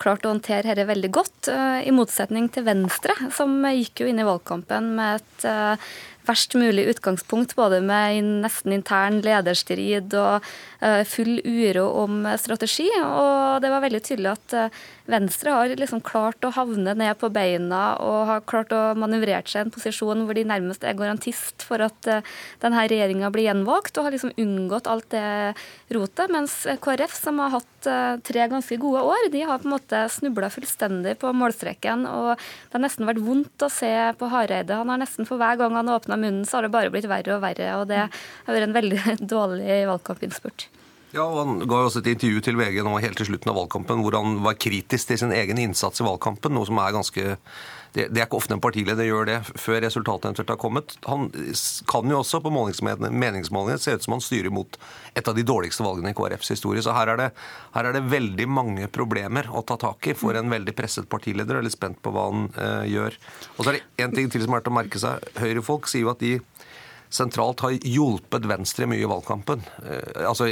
klart 0.00 0.26
å 0.26 0.34
håndtere 0.34 0.68
dette 0.68 0.84
veldig 0.90 1.10
godt, 1.16 1.48
uh, 1.48 1.80
i 1.80 1.94
motsetning 1.96 2.50
til 2.52 2.66
Venstre, 2.68 3.16
som 3.32 3.56
gikk 3.72 4.04
jo 4.04 4.10
inn 4.10 4.20
i 4.20 4.28
valgkampen 4.28 4.92
med 4.98 5.22
et 5.22 5.46
uh, 5.48 5.92
verst 6.26 6.54
mulig 6.54 6.86
utgangspunkt, 6.92 7.54
både 7.58 7.80
med 7.84 8.22
nesten 8.44 8.74
intern 8.76 9.20
lederstrid 9.24 10.14
og 10.18 10.44
eh, 10.80 11.02
full 11.08 11.40
uro 11.44 11.86
om 12.04 12.26
strategi. 12.38 12.88
Og 13.00 13.62
det 13.62 13.72
var 13.72 13.84
veldig 13.84 14.02
tydelig 14.06 14.32
at 14.34 14.56
eh, 14.58 14.80
Venstre 15.10 15.54
har 15.56 15.74
liksom 15.74 16.02
klart 16.06 16.44
å 16.46 16.52
havne 16.54 16.94
ned 16.98 17.18
på 17.18 17.30
beina 17.34 17.82
og 18.02 18.20
har 18.28 18.44
klart 18.46 18.74
å 18.76 18.82
manøvrere 18.98 19.42
seg 19.50 19.64
i 19.64 19.66
en 19.66 19.74
posisjon 19.74 20.22
hvor 20.26 20.38
de 20.38 20.46
nærmest 20.46 20.86
er 20.86 20.98
garantist 20.98 21.66
for 21.66 21.82
at 21.82 22.10
eh, 22.10 22.22
denne 22.62 22.86
regjeringa 22.86 23.32
blir 23.34 23.48
gjenvalgt, 23.50 23.96
og 23.98 24.06
har 24.06 24.16
liksom 24.16 24.34
unngått 24.38 24.90
alt 24.90 25.10
det 25.14 25.26
rotet. 25.94 26.30
Mens 26.32 26.62
KrF, 26.84 27.18
som 27.18 27.42
har 27.42 27.56
hatt 27.58 27.71
tre 28.26 28.46
ganske 28.50 28.76
gode 28.80 29.02
år, 29.06 29.30
de 29.32 29.44
har 29.48 29.62
på 29.62 29.68
en 29.68 29.74
måte 29.74 30.02
snubla 30.12 30.50
fullstendig 30.52 31.16
på 31.22 31.32
målstreken. 31.36 32.04
Og 32.10 32.34
det 32.36 32.76
har 32.76 32.84
nesten 32.84 33.08
vært 33.08 33.22
vondt 33.24 33.66
å 33.66 33.70
se 33.72 33.92
på 34.18 34.30
Hareide. 34.32 34.78
Han 34.82 34.92
har 34.92 35.02
nesten 35.02 35.28
for 35.28 35.40
hver 35.40 35.58
gang 35.60 35.74
han 35.78 35.90
har 35.90 36.02
åpna 36.02 36.20
munnen, 36.20 36.46
så 36.48 36.58
har 36.58 36.68
det 36.68 36.74
bare 36.74 36.92
blitt 36.94 37.10
verre 37.10 37.36
og 37.36 37.42
verre. 37.44 37.72
Og 37.80 37.88
det 37.90 38.04
har 38.04 38.56
vært 38.58 38.68
en 38.68 38.78
veldig 38.78 39.02
dårlig 39.34 39.82
valgkampinnspurt. 39.90 40.68
Ja, 41.12 41.26
og 41.26 41.42
Han 41.42 41.68
ga 41.68 41.82
også 41.84 42.00
et 42.00 42.14
intervju 42.14 42.40
til 42.40 42.56
VG 42.56 42.80
nå 42.86 42.96
helt 43.04 43.18
til 43.20 43.28
slutten 43.28 43.52
av 43.52 43.58
valgkampen 43.60 44.00
hvor 44.00 44.16
han 44.16 44.38
var 44.46 44.56
kritisk 44.56 45.10
til 45.10 45.20
sin 45.20 45.34
egen 45.36 45.60
innsats 45.60 46.00
i 46.00 46.06
valgkampen, 46.06 46.54
noe 46.56 46.68
som 46.68 46.80
er 46.80 46.94
ganske 46.96 47.34
det, 47.92 48.06
det, 48.08 48.20
er 48.22 48.26
ikke 48.26 48.38
ofte 48.38 48.56
en 48.56 48.62
partileder 48.62 49.04
gjør 49.04 49.26
det 49.28 49.38
før 49.60 49.82
resultatet 49.84 50.40
har 50.48 50.58
kommet. 50.60 50.94
Han 51.04 51.26
kan 51.90 52.08
jo 52.08 52.20
også 52.22 52.40
på 52.40 52.52
meningsmålingene 52.52 53.80
se 53.82 53.96
ut 53.96 54.06
som 54.06 54.16
han 54.16 54.24
styrer 54.24 54.54
mot 54.54 54.78
et 55.14 55.28
av 55.28 55.36
de 55.36 55.44
dårligste 55.44 55.84
valgene 55.84 56.14
i 56.14 56.16
KrFs 56.16 56.54
historie. 56.54 56.82
Så 56.84 56.94
her 56.96 57.12
er, 57.12 57.20
det, 57.20 57.28
her 57.74 57.88
er 57.88 57.96
det 57.96 58.04
veldig 58.08 58.48
mange 58.48 58.88
problemer 58.92 59.50
å 59.52 59.64
ta 59.68 59.76
tak 59.80 60.08
i 60.08 60.16
for 60.16 60.38
en 60.38 60.48
veldig 60.52 60.74
presset 60.78 61.08
partileder. 61.12 61.58
Jeg 61.58 61.64
er 61.64 61.68
litt 61.68 61.76
spent 61.76 62.00
på 62.00 62.14
hva 62.14 62.28
han 62.30 62.48
eh, 62.56 62.88
gjør. 62.94 63.18
Og 63.56 63.60
så 63.60 63.72
er 63.74 63.78
det 63.78 64.06
én 64.06 64.16
ting 64.16 64.32
til 64.32 64.46
som 64.46 64.56
er 64.56 64.64
til 64.64 64.72
å 64.72 64.78
merke 64.80 65.02
seg. 65.02 65.28
Høyrefolk 65.42 65.90
sier 65.92 66.06
jo 66.06 66.14
at 66.14 66.24
de 66.24 66.38
sentralt 67.12 67.60
har 67.60 67.76
hjulpet 67.76 68.46
Venstre 68.48 68.88
mye 68.88 69.02
i 69.04 69.08
valgkampen. 69.08 69.62
Eh, 69.84 70.24
altså, 70.28 70.48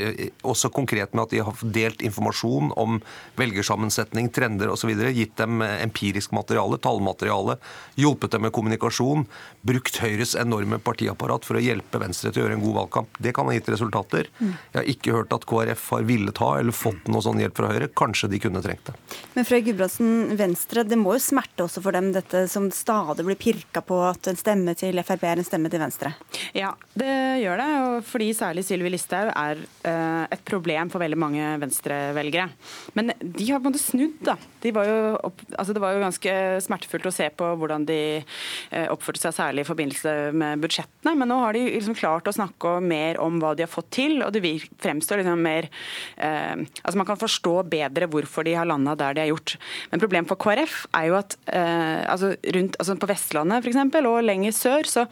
også 0.47 0.71
konkret 0.75 1.15
med 1.15 1.25
at 1.25 1.35
de 1.35 1.43
har 1.45 1.63
delt 1.77 2.05
informasjon 2.05 2.75
om 2.81 3.01
velgersammensetning, 3.41 4.29
trender 4.35 4.73
osv. 4.73 4.93
Gitt 5.17 5.37
dem 5.41 5.65
eh, 5.65 5.79
empirisk 5.85 6.35
materiale, 6.37 6.79
tallmateriale, 6.83 7.57
hjulpet 8.01 8.37
dem 8.37 8.45
med 8.47 8.55
kommunikasjon. 8.57 9.25
Brukt 9.67 10.01
Høyres 10.05 10.37
enorme 10.39 10.81
partiapparat 10.85 11.49
for 11.49 11.59
å 11.59 11.65
hjelpe 11.65 12.03
Venstre 12.03 12.33
til 12.33 12.43
å 12.43 12.47
gjøre 12.47 12.59
en 12.59 12.65
god 12.67 12.79
valgkamp. 12.83 13.21
Det 13.21 13.35
kan 13.37 13.49
ha 13.49 13.57
gitt 13.57 13.73
resultater. 13.73 14.29
Mm. 14.39 14.53
Jeg 14.53 14.81
har 14.81 14.93
ikke 14.95 15.17
hørt 15.17 15.35
at 15.37 15.49
KrF 15.49 15.89
har 15.97 16.07
villet 16.09 16.43
ha 16.45 16.53
eller 16.61 16.77
fått 16.77 17.09
noe 17.11 17.25
sånn 17.25 17.41
hjelp 17.41 17.57
fra 17.57 17.73
Høyre. 17.73 17.91
Kanskje 17.97 18.31
de 18.33 18.43
kunne 18.43 18.63
trengt 18.65 18.91
det. 18.91 18.97
Men 19.35 19.49
Frøy 19.49 19.63
Gudbrandsen, 19.65 20.37
Venstre, 20.37 20.85
det 20.85 21.01
må 21.01 21.17
jo 21.17 21.25
smerte 21.25 21.65
også 21.65 21.83
for 21.85 21.97
dem, 21.97 22.13
dette 22.13 22.45
som 22.53 22.69
stadig 22.75 23.25
blir 23.25 23.41
pirka 23.41 23.83
på 23.85 24.03
at 24.05 24.29
en 24.29 24.39
stemme 24.39 24.77
til 24.79 25.01
Frp 25.07 25.25
er 25.25 25.41
en 25.41 25.47
stemme 25.47 25.73
til 25.73 25.81
Venstre? 25.83 26.13
Ja, 26.57 26.73
det 26.99 27.13
gjør 27.45 27.61
det. 27.61 27.69
Fordi 28.11 28.31
særlig 28.35 28.65
Sylvi 28.67 28.91
Listhaug 28.91 29.31
er 29.31 29.61
uh, 29.61 30.25
et 30.33 30.43
problem 30.49 30.91
for 30.91 31.03
veldig 31.03 31.19
mange 31.21 31.51
venstrevelgere. 31.63 32.49
Men 32.99 33.13
de 33.21 33.47
har 33.51 33.61
på 33.61 33.69
en 33.69 33.71
måte 33.71 33.83
snudd, 33.83 34.19
da. 34.27 34.37
De 34.61 34.73
var 34.75 34.91
opp, 35.25 35.45
altså 35.57 35.75
det 35.77 35.83
var 35.83 35.95
jo 35.95 36.03
ganske 36.03 36.35
smertefullt 36.65 37.09
å 37.09 37.15
se 37.15 37.29
på 37.33 37.53
hvordan 37.61 37.87
de 37.89 38.01
uh, 38.21 38.89
oppførte 38.91 39.23
seg, 39.23 39.37
særlig 39.37 39.65
i 39.65 39.71
forbindelse 39.71 40.15
med 40.35 40.65
budsjettene. 40.65 41.15
Men 41.21 41.31
nå 41.31 41.39
har 41.45 41.57
de 41.57 41.65
liksom 41.69 41.99
klart 41.99 42.29
å 42.31 42.35
snakke 42.35 42.77
mer 42.83 43.21
om 43.23 43.39
hva 43.43 43.55
de 43.55 43.67
har 43.67 43.71
fått 43.71 43.93
til, 44.01 44.19
og 44.27 44.35
det 44.35 44.45
fremstår 44.83 45.23
liksom 45.23 45.45
mer 45.45 45.71
uh, 46.19 46.59
Altså 46.81 46.99
man 46.99 47.07
kan 47.07 47.19
forstå 47.21 47.53
bedre 47.71 48.09
hvorfor 48.11 48.45
de 48.47 48.55
har 48.57 48.67
landa 48.69 48.97
der 48.99 49.15
de 49.15 49.23
har 49.23 49.31
gjort. 49.31 49.55
Men 49.93 50.03
problemet 50.03 50.31
for 50.31 50.41
KrF 50.41 50.83
er 50.97 51.07
jo 51.11 51.17
at 51.19 51.37
altså 51.51 52.33
rundt, 52.55 52.77
altså 52.81 52.97
på 53.01 53.09
Vestlandet 53.11 53.65
f.eks. 53.65 53.79
og 54.01 54.19
lenger 54.25 54.55
sør, 54.55 54.89
så, 54.89 55.05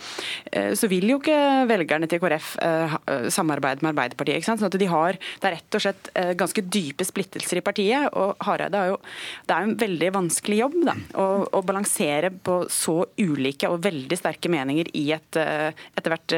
så 0.48 0.90
vil 0.90 1.12
jo 1.12 1.18
ikke 1.20 1.27
ikke 1.28 1.68
velgerne 1.68 2.08
til 2.08 2.20
KrF 2.22 2.54
eh, 2.64 2.94
eh, 3.10 3.26
samarbeide 3.32 3.84
med 3.84 3.92
Arbeiderpartiet. 3.92 4.46
Sånn 4.46 4.64
at 4.64 4.78
de 4.80 4.88
har, 4.90 5.18
Det 5.18 5.48
er 5.48 5.56
rett 5.58 5.76
og 5.76 5.84
slett 5.84 6.10
eh, 6.14 6.32
ganske 6.38 6.64
dype 6.64 7.04
splittelser 7.06 7.60
i 7.60 7.64
partiet. 7.64 8.08
og 8.12 8.36
Hareide 8.46 8.78
har 8.80 8.92
jo, 8.94 9.00
Det 9.46 9.54
er 9.54 9.64
jo 9.64 9.70
en 9.70 9.80
veldig 9.84 10.12
vanskelig 10.18 10.60
jobb 10.62 10.78
da, 10.88 10.96
å, 11.20 11.26
å, 11.52 11.62
balansere 11.68 12.30
på 12.30 12.62
så 12.72 13.02
ulike 13.18 13.68
og 13.68 13.82
veldig 13.84 14.18
sterke 14.18 14.50
meninger 14.52 14.88
i 14.96 15.10
et 15.16 15.36
etter 15.38 16.12
hvert 16.12 16.34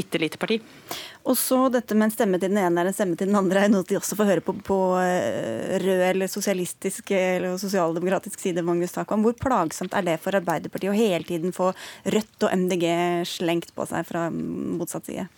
bitte 0.00 0.20
lite 0.22 0.40
parti. 0.40 0.58
Og 1.28 1.36
så 1.38 1.66
dette 1.72 1.96
med 1.96 2.08
en 2.08 2.14
stemme 2.14 2.40
til 2.40 2.52
den 2.52 2.60
ene 2.62 2.82
er 2.82 2.90
en 2.90 2.96
stemme 2.96 3.18
til 3.18 3.28
den 3.28 3.38
andre, 3.38 3.66
er 3.66 3.72
noe 3.72 3.86
de 3.86 3.98
også 3.98 4.16
får 4.18 4.30
høre 4.32 4.44
på, 4.44 4.56
på 4.66 4.78
eh, 5.02 5.76
rød 5.82 6.04
eller 6.08 6.30
sosialistisk 6.32 7.12
eller 7.16 7.58
sosialdemokratisk 7.60 8.40
side. 8.40 8.64
Magnus 8.66 8.96
Takvam. 8.96 9.24
Hvor 9.26 9.36
plagsomt 9.38 9.94
er 9.96 10.06
det 10.08 10.16
for 10.24 10.36
Arbeiderpartiet 10.38 10.94
å 10.94 10.96
hele 10.96 11.26
tiden 11.28 11.54
få 11.56 11.72
Rødt 12.10 12.46
og 12.46 12.56
MDG 12.56 12.86
slengt 13.28 13.74
på 13.76 13.86
seg 13.88 14.08
fra 14.08 14.28
motsatt 14.32 15.10
side? 15.10 15.28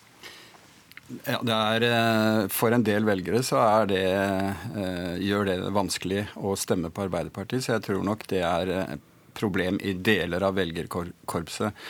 Ja, 1.27 1.41
det 1.45 1.53
er, 1.53 1.85
eh, 1.85 2.49
For 2.49 2.73
en 2.73 2.85
del 2.87 3.05
velgere 3.05 3.43
så 3.45 3.59
er 3.61 3.87
det, 3.91 4.07
eh, 4.07 5.19
gjør 5.21 5.45
det 5.51 5.73
vanskelig 5.75 6.27
å 6.37 6.57
stemme 6.57 6.91
på 6.91 7.09
Arbeiderpartiet, 7.09 7.65
så 7.65 7.75
jeg 7.77 7.83
tror 7.89 8.05
nok 8.05 8.27
det 8.29 8.43
er 8.43 8.99
problem 9.35 9.79
i 9.83 9.93
deler 9.93 10.45
av 10.47 10.57
velgerkorpset. 10.59 11.85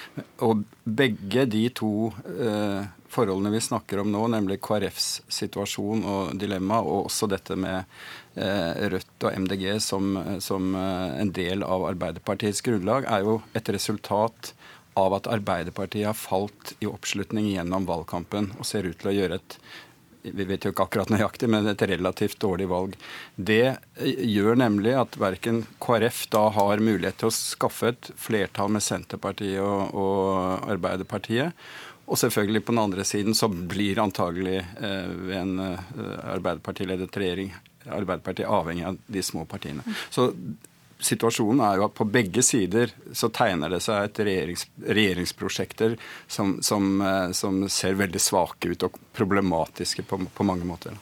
Og 0.46 0.64
begge 0.84 1.46
de 1.50 1.62
to 1.74 2.10
eh, 2.32 2.82
forholdene 3.12 3.52
vi 3.52 3.60
snakker 3.60 4.02
om 4.02 4.12
nå, 4.12 4.24
nemlig 4.32 4.60
KrFs 4.64 5.08
situasjon 5.32 6.04
og 6.08 6.34
dilemma, 6.40 6.80
og 6.80 7.08
også 7.10 7.28
dette 7.32 7.56
med 7.58 7.82
eh, 8.34 8.88
Rødt 8.94 9.28
og 9.28 9.38
MDG 9.44 9.66
som, 9.84 10.16
som 10.44 10.74
eh, 10.78 11.20
en 11.22 11.32
del 11.36 11.64
av 11.66 11.86
Arbeiderpartiets 11.92 12.64
grunnlag, 12.64 13.08
er 13.10 13.26
jo 13.26 13.40
et 13.58 13.72
resultat 13.74 14.54
av 14.98 15.14
at 15.16 15.28
Arbeiderpartiet 15.30 16.10
har 16.10 16.18
falt 16.18 16.74
i 16.84 16.88
oppslutning 16.88 17.48
gjennom 17.52 17.88
valgkampen 17.88 18.52
og 18.58 18.68
ser 18.68 18.88
ut 18.88 18.98
til 19.00 19.12
å 19.12 19.16
gjøre 19.16 19.40
et 19.40 19.58
vi 20.22 20.44
vet 20.46 20.64
jo 20.64 20.72
ikke 20.72 20.86
akkurat 20.86 21.10
nøyaktig, 21.12 21.48
men 21.50 21.66
et 21.70 21.82
relativt 21.90 22.38
dårlig 22.42 22.68
valg. 22.70 22.96
Det 23.36 23.76
gjør 23.98 24.60
nemlig 24.62 24.94
at 24.98 25.18
verken 25.20 25.62
KrF 25.82 26.26
da 26.32 26.46
har 26.54 26.82
mulighet 26.84 27.18
til 27.22 27.30
å 27.30 27.34
skaffe 27.34 27.92
et 27.92 28.12
flertall 28.20 28.70
med 28.72 28.84
Senterpartiet 28.86 29.62
og, 29.62 29.96
og 29.98 30.70
Arbeiderpartiet. 30.72 31.58
Og 32.06 32.18
selvfølgelig 32.18 32.64
på 32.66 32.74
den 32.74 32.82
andre 32.82 33.04
siden 33.08 33.36
så 33.38 33.48
blir 33.48 34.00
antagelig 34.02 34.58
eh, 34.60 35.12
ved 35.26 35.36
en 35.38 35.52
eh, 35.64 35.92
Arbeiderpartiledet 36.34 37.14
regjering 37.16 37.52
Arbeiderpartiet 37.86 38.46
avhengig 38.46 38.84
av 38.86 38.98
de 39.06 39.22
små 39.26 39.44
partiene. 39.48 39.82
Så 40.10 40.28
situasjonen 41.04 41.62
er 41.66 41.78
jo 41.78 41.86
at 41.88 41.94
på 41.96 42.06
begge 42.08 42.42
sider 42.46 42.92
så 43.16 43.30
tegner 43.34 43.72
det 43.72 43.82
seg 43.84 44.06
et 44.06 44.22
regjerings, 44.26 44.66
regjeringsprosjekter 44.86 45.96
som, 46.30 46.56
som, 46.64 46.94
eh, 47.00 47.30
som, 47.36 47.62
ser 47.68 47.98
veldig 47.98 48.20
svake 48.22 48.72
ut 48.72 48.86
og 48.88 48.98
problematiske 49.16 50.04
på, 50.08 50.20
på 50.34 50.46
mange 50.46 50.68
måter. 50.68 50.96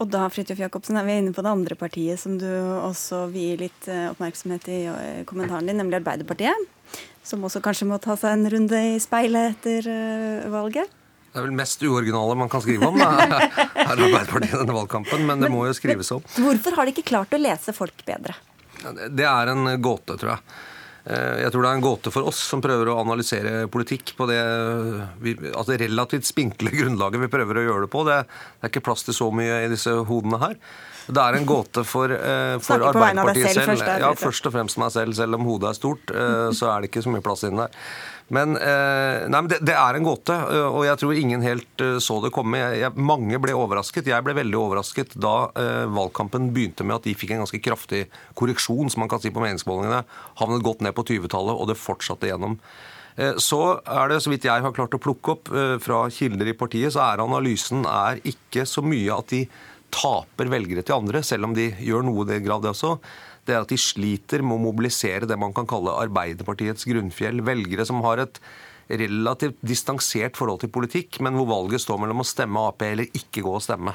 Og 0.00 0.08
da 0.08 0.24
Fridtjof 0.32 0.62
Jacobsen, 0.62 0.96
er 0.96 1.04
vi 1.04 1.18
inne 1.20 1.34
på 1.36 1.44
det 1.44 1.52
andre 1.52 1.76
partiet 1.76 2.20
som 2.22 2.38
du 2.40 2.48
også 2.48 3.26
vier 3.32 3.60
litt 3.60 3.88
eh, 3.90 4.08
oppmerksomhet 4.12 4.70
i 4.72 4.80
eh, 4.88 5.24
kommentaren 5.28 5.68
din, 5.68 5.80
nemlig 5.80 6.00
Arbeiderpartiet. 6.00 6.70
Som 7.24 7.44
også 7.44 7.60
kanskje 7.62 7.86
må 7.90 8.00
ta 8.02 8.16
seg 8.18 8.32
en 8.32 8.48
runde 8.50 8.78
i 8.94 8.96
speilet 9.02 9.52
etter 9.52 10.48
valget. 10.50 10.88
Det 11.30 11.38
er 11.38 11.44
vel 11.44 11.54
mest 11.54 11.82
uoriginale 11.86 12.34
man 12.34 12.48
kan 12.50 12.62
skrive 12.64 12.88
om, 12.88 12.96
da, 12.98 13.10
er 13.84 13.92
Arbeiderpartiet 13.92 14.56
i 14.56 14.62
denne 14.64 14.74
valgkampen. 14.74 15.26
Men 15.28 15.44
det 15.44 15.52
må 15.52 15.66
jo 15.68 15.76
skrives 15.76 16.10
om. 16.16 16.24
Hvorfor 16.34 16.74
har 16.78 16.88
de 16.88 16.96
ikke 16.96 17.06
klart 17.12 17.36
å 17.36 17.38
lese 17.38 17.76
folk 17.76 18.02
bedre? 18.08 18.34
Det 19.10 19.26
er 19.28 19.52
en 19.52 19.74
gåte, 19.82 20.16
tror 20.16 20.34
jeg. 20.34 20.60
Eh, 21.04 21.40
jeg 21.44 21.52
tror 21.52 21.64
det 21.64 21.70
er 21.70 21.78
en 21.78 21.84
gåte 21.84 22.12
for 22.12 22.28
oss 22.28 22.40
som 22.50 22.60
prøver 22.62 22.90
å 22.92 22.98
analysere 23.00 23.64
politikk 23.72 24.12
på 24.18 24.26
det 24.28 24.40
altså 25.54 25.78
relativt 25.80 26.28
spinkle 26.28 26.72
grunnlaget 26.78 27.24
vi 27.24 27.32
prøver 27.32 27.60
å 27.60 27.66
gjøre 27.66 27.86
det 27.86 27.92
på. 27.94 28.04
Det, 28.08 28.20
er 28.60 28.72
ikke 28.72 28.84
plass 28.90 29.06
til 29.06 29.16
så 29.16 29.30
mye 29.34 29.62
i 29.64 29.72
disse 29.72 29.94
hodene 30.10 30.40
her. 30.42 30.56
Det 31.10 31.22
er 31.24 31.38
en 31.40 31.48
gåte 31.48 31.82
for, 31.88 32.12
eh, 32.12 32.56
for 32.62 32.84
Arbeiderpartiet 32.90 33.56
selv. 33.56 33.72
selv. 33.80 34.04
ja, 34.04 34.12
først 34.18 34.46
og 34.46 34.54
fremst 34.54 34.78
meg 34.78 34.92
selv. 34.94 35.16
Selv 35.18 35.40
om 35.40 35.48
hodet 35.48 35.72
er 35.72 35.78
stort, 35.80 36.12
eh, 36.14 36.50
så 36.54 36.70
er 36.70 36.82
det 36.82 36.92
ikke 36.92 37.02
så 37.06 37.14
mye 37.14 37.24
plass 37.24 37.46
inni 37.48 37.64
der. 37.64 37.80
Men, 38.30 38.54
eh, 38.56 39.26
nei, 39.26 39.40
men 39.40 39.48
det, 39.50 39.58
det, 39.66 39.74
er 39.74 39.96
en 39.98 40.04
gåte, 40.06 40.34
eh, 40.34 40.66
og 40.70 40.84
jeg 40.86 41.00
tror 41.00 41.16
ingen 41.18 41.42
helt 41.42 41.82
eh, 41.82 41.96
så 42.02 42.20
det 42.22 42.30
komme. 42.34 42.60
Jeg, 42.60 42.76
jeg, 42.84 43.04
mange 43.10 43.40
ble 43.42 43.56
overrasket. 43.58 44.06
Jeg 44.06 44.22
ble 44.22 44.36
veldig 44.38 44.58
overrasket 44.58 45.16
da 45.18 45.34
eh, 45.58 45.86
valgkampen 45.90 46.52
begynte 46.54 46.86
med 46.86 47.00
at 47.00 47.08
de 47.08 47.16
fikk 47.18 47.34
en 47.34 47.42
ganske 47.42 47.58
kraftig 47.64 48.04
korreksjon, 48.38 48.92
som 48.92 49.02
man 49.02 49.10
kan 49.10 49.22
si 49.22 49.32
på 49.34 49.42
meningsmålingene. 49.42 50.04
Havnet 50.38 50.62
godt 50.66 50.86
ned 50.86 50.94
på 50.94 51.04
20-tallet, 51.10 51.58
og 51.58 51.72
det 51.72 51.78
fortsatte 51.80 52.30
gjennom. 52.30 52.56
Så 53.42 53.58
er 53.82 54.08
det, 54.08 54.20
så 54.22 54.30
vidt 54.30 54.46
jeg 54.46 54.62
har 54.64 54.72
klart 54.72 54.94
å 54.96 55.00
plukke 55.02 55.32
opp 55.34 55.48
fra 55.82 55.96
kilder 56.14 56.48
i 56.48 56.54
partiet, 56.56 56.94
så 56.94 57.02
er 57.04 57.20
analysen 57.20 57.82
er 57.84 58.20
ikke 58.30 58.62
så 58.64 58.80
mye 58.86 59.12
at 59.12 59.34
de 59.34 59.42
taper 59.92 60.48
velgere 60.48 60.84
til 60.86 60.96
andre, 60.96 61.20
selv 61.26 61.50
om 61.50 61.56
de 61.56 61.66
gjør 61.84 62.06
noe 62.06 62.24
i 62.24 62.30
det 62.30 62.38
grad, 62.46 62.62
det 62.64 62.70
også 62.70 62.94
det 63.50 63.58
er 63.58 63.66
at 63.66 63.72
de 63.72 63.78
sliter 63.80 64.44
med 64.46 64.56
å 64.56 64.64
mobilisere 64.70 65.28
det 65.28 65.38
man 65.40 65.54
kan 65.56 65.68
kalle 65.68 65.98
Arbeiderpartiets 66.06 66.86
grunnfjell. 66.88 67.42
Velgere 67.46 67.86
som 67.88 68.02
har 68.06 68.22
et 68.22 68.40
relativt 68.90 69.58
distansert 69.62 70.38
forhold 70.38 70.62
til 70.64 70.72
politikk, 70.74 71.20
men 71.22 71.36
hvor 71.38 71.48
valget 71.50 71.82
står 71.82 72.00
mellom 72.02 72.22
å 72.22 72.26
stemme 72.26 72.62
Ap 72.70 72.82
eller 72.86 73.10
ikke 73.14 73.44
gå 73.46 73.54
og 73.58 73.64
stemme. 73.64 73.94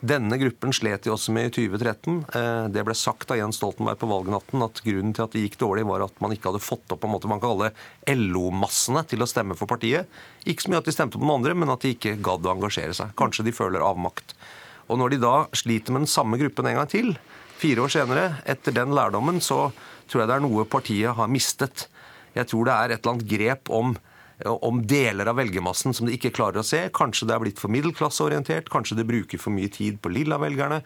Denne 0.00 0.38
gruppen 0.40 0.72
slet 0.72 1.04
de 1.04 1.10
også 1.12 1.32
med 1.36 1.50
i 1.50 1.52
2013. 1.68 2.14
Eh, 2.32 2.68
det 2.72 2.84
ble 2.86 2.94
sagt 2.96 3.34
av 3.34 3.36
Jens 3.36 3.58
Stoltenberg 3.60 3.98
på 4.00 4.08
valgnatten 4.08 4.64
at 4.64 4.80
grunnen 4.86 5.12
til 5.16 5.26
at 5.26 5.34
det 5.34 5.42
gikk 5.44 5.58
dårlig, 5.60 5.84
var 5.90 6.06
at 6.06 6.22
man 6.24 6.32
ikke 6.32 6.48
hadde 6.48 6.62
fått 6.64 6.94
opp 6.94 7.02
på 7.02 7.10
en 7.10 7.12
måte 7.12 7.28
man 7.28 7.42
kaller 7.42 7.76
LO-massene 8.08 9.02
til 9.10 9.20
å 9.20 9.28
stemme 9.28 9.58
for 9.58 9.68
partiet. 9.68 10.08
Ikke 10.48 10.64
så 10.64 10.72
mye 10.72 10.80
at 10.80 10.88
de 10.88 10.94
stemte 10.96 11.20
på 11.20 11.26
noen 11.26 11.42
andre, 11.42 11.58
men 11.58 11.74
at 11.74 11.84
de 11.84 11.92
ikke 11.92 12.16
gadd 12.24 12.48
å 12.48 12.54
engasjere 12.54 12.96
seg. 12.96 13.12
Kanskje 13.18 13.44
de 13.50 13.56
føler 13.56 13.84
avmakt. 13.84 14.32
Og 14.88 14.98
når 14.98 15.12
de 15.12 15.20
da 15.22 15.34
sliter 15.52 15.92
med 15.92 16.06
den 16.06 16.14
samme 16.14 16.40
gruppen 16.40 16.70
en 16.70 16.80
gang 16.80 16.88
til, 16.90 17.12
Fire 17.60 17.84
år 17.84 17.92
senere, 17.92 18.26
etter 18.48 18.72
den 18.72 18.94
lærdommen, 18.96 19.40
så 19.44 19.68
tror 20.08 20.22
jeg 20.22 20.30
det 20.30 20.36
er 20.38 20.44
noe 20.46 20.64
partiet 20.68 21.16
har 21.18 21.28
mistet. 21.28 21.88
Jeg 22.32 22.48
tror 22.48 22.66
det 22.66 22.76
er 22.76 22.94
et 22.94 23.02
eller 23.02 23.14
annet 23.14 23.28
grep 23.28 23.70
om, 23.74 23.94
om 24.64 24.80
deler 24.88 25.28
av 25.28 25.36
velgermassen 25.36 25.94
som 25.96 26.08
de 26.08 26.16
ikke 26.16 26.32
klarer 26.38 26.62
å 26.62 26.66
se. 26.66 26.86
Kanskje 26.96 27.28
det 27.28 27.36
er 27.36 27.44
blitt 27.44 27.60
for 27.60 27.72
middelklasseorientert, 27.74 28.70
kanskje 28.72 29.00
det 29.00 29.08
bruker 29.10 29.42
for 29.42 29.52
mye 29.52 29.70
tid 29.72 30.00
på 30.00 30.12
lilla-velgerne. 30.14 30.80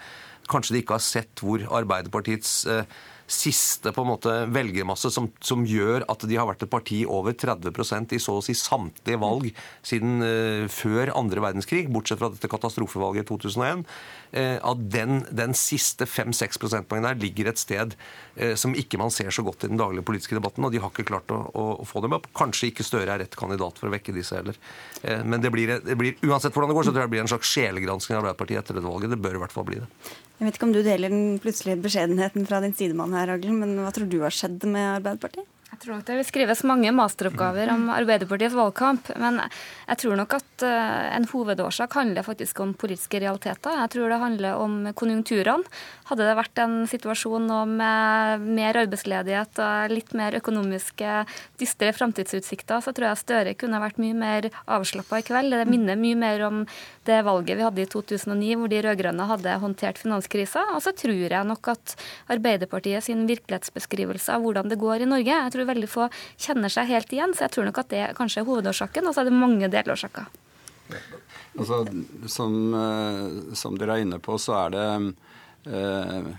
Kanskje 0.51 0.75
de 0.75 0.83
ikke 0.83 0.99
har 0.99 1.05
sett 1.05 1.45
hvor 1.45 1.63
Arbeiderpartiets 1.79 2.57
eh, 2.69 2.99
siste 3.31 3.93
på 3.95 4.03
en 4.05 4.11
måte 4.11 4.33
velgermasse 4.53 5.09
som, 5.13 5.31
som, 5.41 5.65
gjør 5.65 6.05
at 6.13 6.27
de 6.29 6.37
har 6.37 6.49
vært 6.49 6.67
et 6.67 6.73
parti 6.73 7.01
over 7.09 7.33
30% 7.33 8.13
i 8.17 8.21
så 8.21 8.37
å 8.39 8.43
si 8.45 8.53
samtlige 8.59 9.21
valg 9.21 9.49
siden 9.87 10.21
uh, 10.21 10.67
før 10.73 11.13
andre 11.17 11.45
verdenskrig, 11.45 11.87
bortsett 11.93 12.21
fra 12.21 12.31
dette 12.35 12.51
katastrofevalget 12.53 13.25
i 13.25 13.29
2001, 13.31 13.85
uh, 14.37 14.59
at 14.73 14.85
den, 14.93 15.23
den 15.33 15.57
siste 15.57 16.09
5-6 16.09 16.61
prosentpoengene 16.61 17.15
der 17.15 17.25
ligger 17.25 17.49
et 17.51 17.63
sted 17.63 17.97
uh, 17.97 18.53
som 18.61 18.77
ikke 18.77 19.01
man 19.01 19.15
ser 19.15 19.33
så 19.35 19.45
godt 19.47 19.65
i 19.65 19.73
den 19.73 19.81
daglige 19.81 20.05
politiske 20.05 20.37
debatten, 20.37 20.67
og 20.67 20.75
de 20.75 20.83
har 20.85 20.93
ikke 20.93 21.09
klart 21.09 21.33
å, 21.33 21.41
å, 21.49 21.67
å 21.81 21.89
få 21.89 22.05
dem 22.05 22.17
opp. 22.19 22.29
Kanskje 22.37 22.71
ikke 22.73 22.85
Støre 22.85 23.17
er 23.17 23.25
rett 23.25 23.39
kandidat 23.39 23.81
for 23.81 23.89
å 23.89 23.95
vekke 23.95 24.13
disse 24.13 24.37
heller. 24.37 24.59
men 25.25 25.41
det 25.41 25.51
blir, 25.55 25.79
det 25.81 25.97
blir, 25.97 26.19
uansett 26.27 26.53
hvordan 26.53 26.71
det 26.71 26.77
går, 26.77 26.85
så 26.87 26.93
tror 26.93 27.05
jeg 27.05 27.09
det 27.09 27.15
blir 27.15 27.25
en 27.25 27.33
slags 27.33 27.53
sjelegransking 27.57 28.19
av 28.19 28.21
Arbeiderpartiet 28.21 28.61
etter 28.61 28.77
dette 28.77 28.93
valget. 28.93 29.15
Det 29.15 29.21
bør 29.25 29.39
i 29.39 29.43
hvert 29.43 29.55
fall 29.55 29.67
bli 29.71 29.81
det. 29.81 29.89
Jeg 30.39 30.49
vet 30.49 30.57
ikke 30.59 30.67
om 30.67 30.73
du 30.75 30.81
deler 30.83 31.13
den 31.13 31.37
plutselige 31.43 31.79
beskjedenheten 31.85 32.47
fra 32.49 32.59
din 32.65 32.75
sidemann 32.75 33.15
her, 33.15 33.37
Aglen, 33.37 33.61
men 33.61 33.77
hva 33.79 33.93
tror 33.95 34.09
du 34.11 34.19
har 34.25 34.35
skjedd 34.35 34.65
med 34.67 34.97
Arbeiderpartiet? 34.97 35.47
Jeg 35.75 35.81
tror 35.83 35.97
nok 35.97 36.05
det 36.07 36.17
vil 36.21 36.27
skrives 36.29 36.61
mange 36.71 36.91
masteroppgaver 36.95 37.71
om 37.73 37.89
Arbeiderpartiets 37.91 38.55
valgkamp. 38.55 39.09
Men 39.19 39.41
jeg 39.43 39.99
tror 40.05 40.15
nok 40.21 40.37
at 40.37 40.63
eh, 40.63 41.07
en 41.17 41.27
hovedårsak 41.27 41.97
handler 41.99 42.23
faktisk 42.23 42.61
om 42.63 42.77
politiske 42.79 43.19
realiteter. 43.19 43.75
Jeg 43.81 43.91
tror 43.91 44.13
det 44.13 44.19
handler 44.23 44.61
om 44.63 44.77
konjunkturene. 44.95 45.67
Hadde 46.07 46.29
det 46.29 46.37
vært 46.39 46.61
en 46.63 46.77
situasjon 46.87 47.51
med 47.75 48.45
mer 48.45 48.79
arbeidsledighet 48.85 49.59
og 49.65 49.95
litt 49.97 50.15
mer 50.15 50.37
økonomiske 50.39 51.17
dystre 51.59 51.91
framtidsutsikter, 51.97 52.85
så 52.85 52.95
tror 52.95 53.09
jeg 53.09 53.23
Støre 53.25 53.57
kunne 53.59 53.83
vært 53.83 53.99
mye 53.99 54.15
mer 54.15 54.49
avslappa 54.71 55.23
i 55.23 55.27
kveld. 55.27 55.57
Det 55.59 55.67
minner 55.67 55.99
mye 55.99 56.21
mer 56.21 56.47
om 56.47 56.63
det 57.09 57.19
valget 57.27 57.59
vi 57.59 57.67
hadde 57.67 57.83
i 57.83 57.91
2009, 57.91 58.53
hvor 58.61 58.71
de 58.71 58.83
rød-grønne 58.85 59.29
hadde 59.33 59.59
håndtert 59.65 59.99
finanskrisa. 59.99 60.69
Og 60.77 60.85
så 60.87 60.95
tror 60.95 61.19
jeg 61.25 61.51
nok 61.51 61.73
at 61.75 61.97
Arbeiderpartiet 62.31 63.09
sin 63.09 63.27
virkelighetsbeskrivelse 63.27 64.37
av 64.37 64.45
hvordan 64.45 64.71
det 64.71 64.79
går 64.79 65.03
i 65.03 65.11
Norge 65.11 65.35
jeg 65.35 65.53
tror 65.55 65.64
tror 65.65 65.73
veldig 65.73 65.91
få 65.91 66.09
kjenner 66.37 66.73
seg 66.73 66.91
helt 66.93 67.13
igjen. 67.13 67.35
Så 67.35 67.47
jeg 67.47 67.57
tror 67.57 67.71
nok 67.71 67.83
at 67.85 67.93
det 67.93 68.07
kanskje 68.19 68.43
er 68.43 68.49
hovedårsaken, 68.49 69.09
og 69.09 69.15
så 69.15 69.23
er 69.25 69.31
det 69.31 69.39
mange 69.39 69.71
delårsaker. 69.73 70.29
Altså, 71.55 71.85
som, 72.29 72.75
eh, 72.75 73.55
som, 73.57 73.79
dere 73.79 73.99
er 73.99 74.05
inne 74.05 74.19
på, 74.19 74.37
så 74.43 74.57
er 74.65 74.75
det 74.75 74.87
eh, 75.71 76.31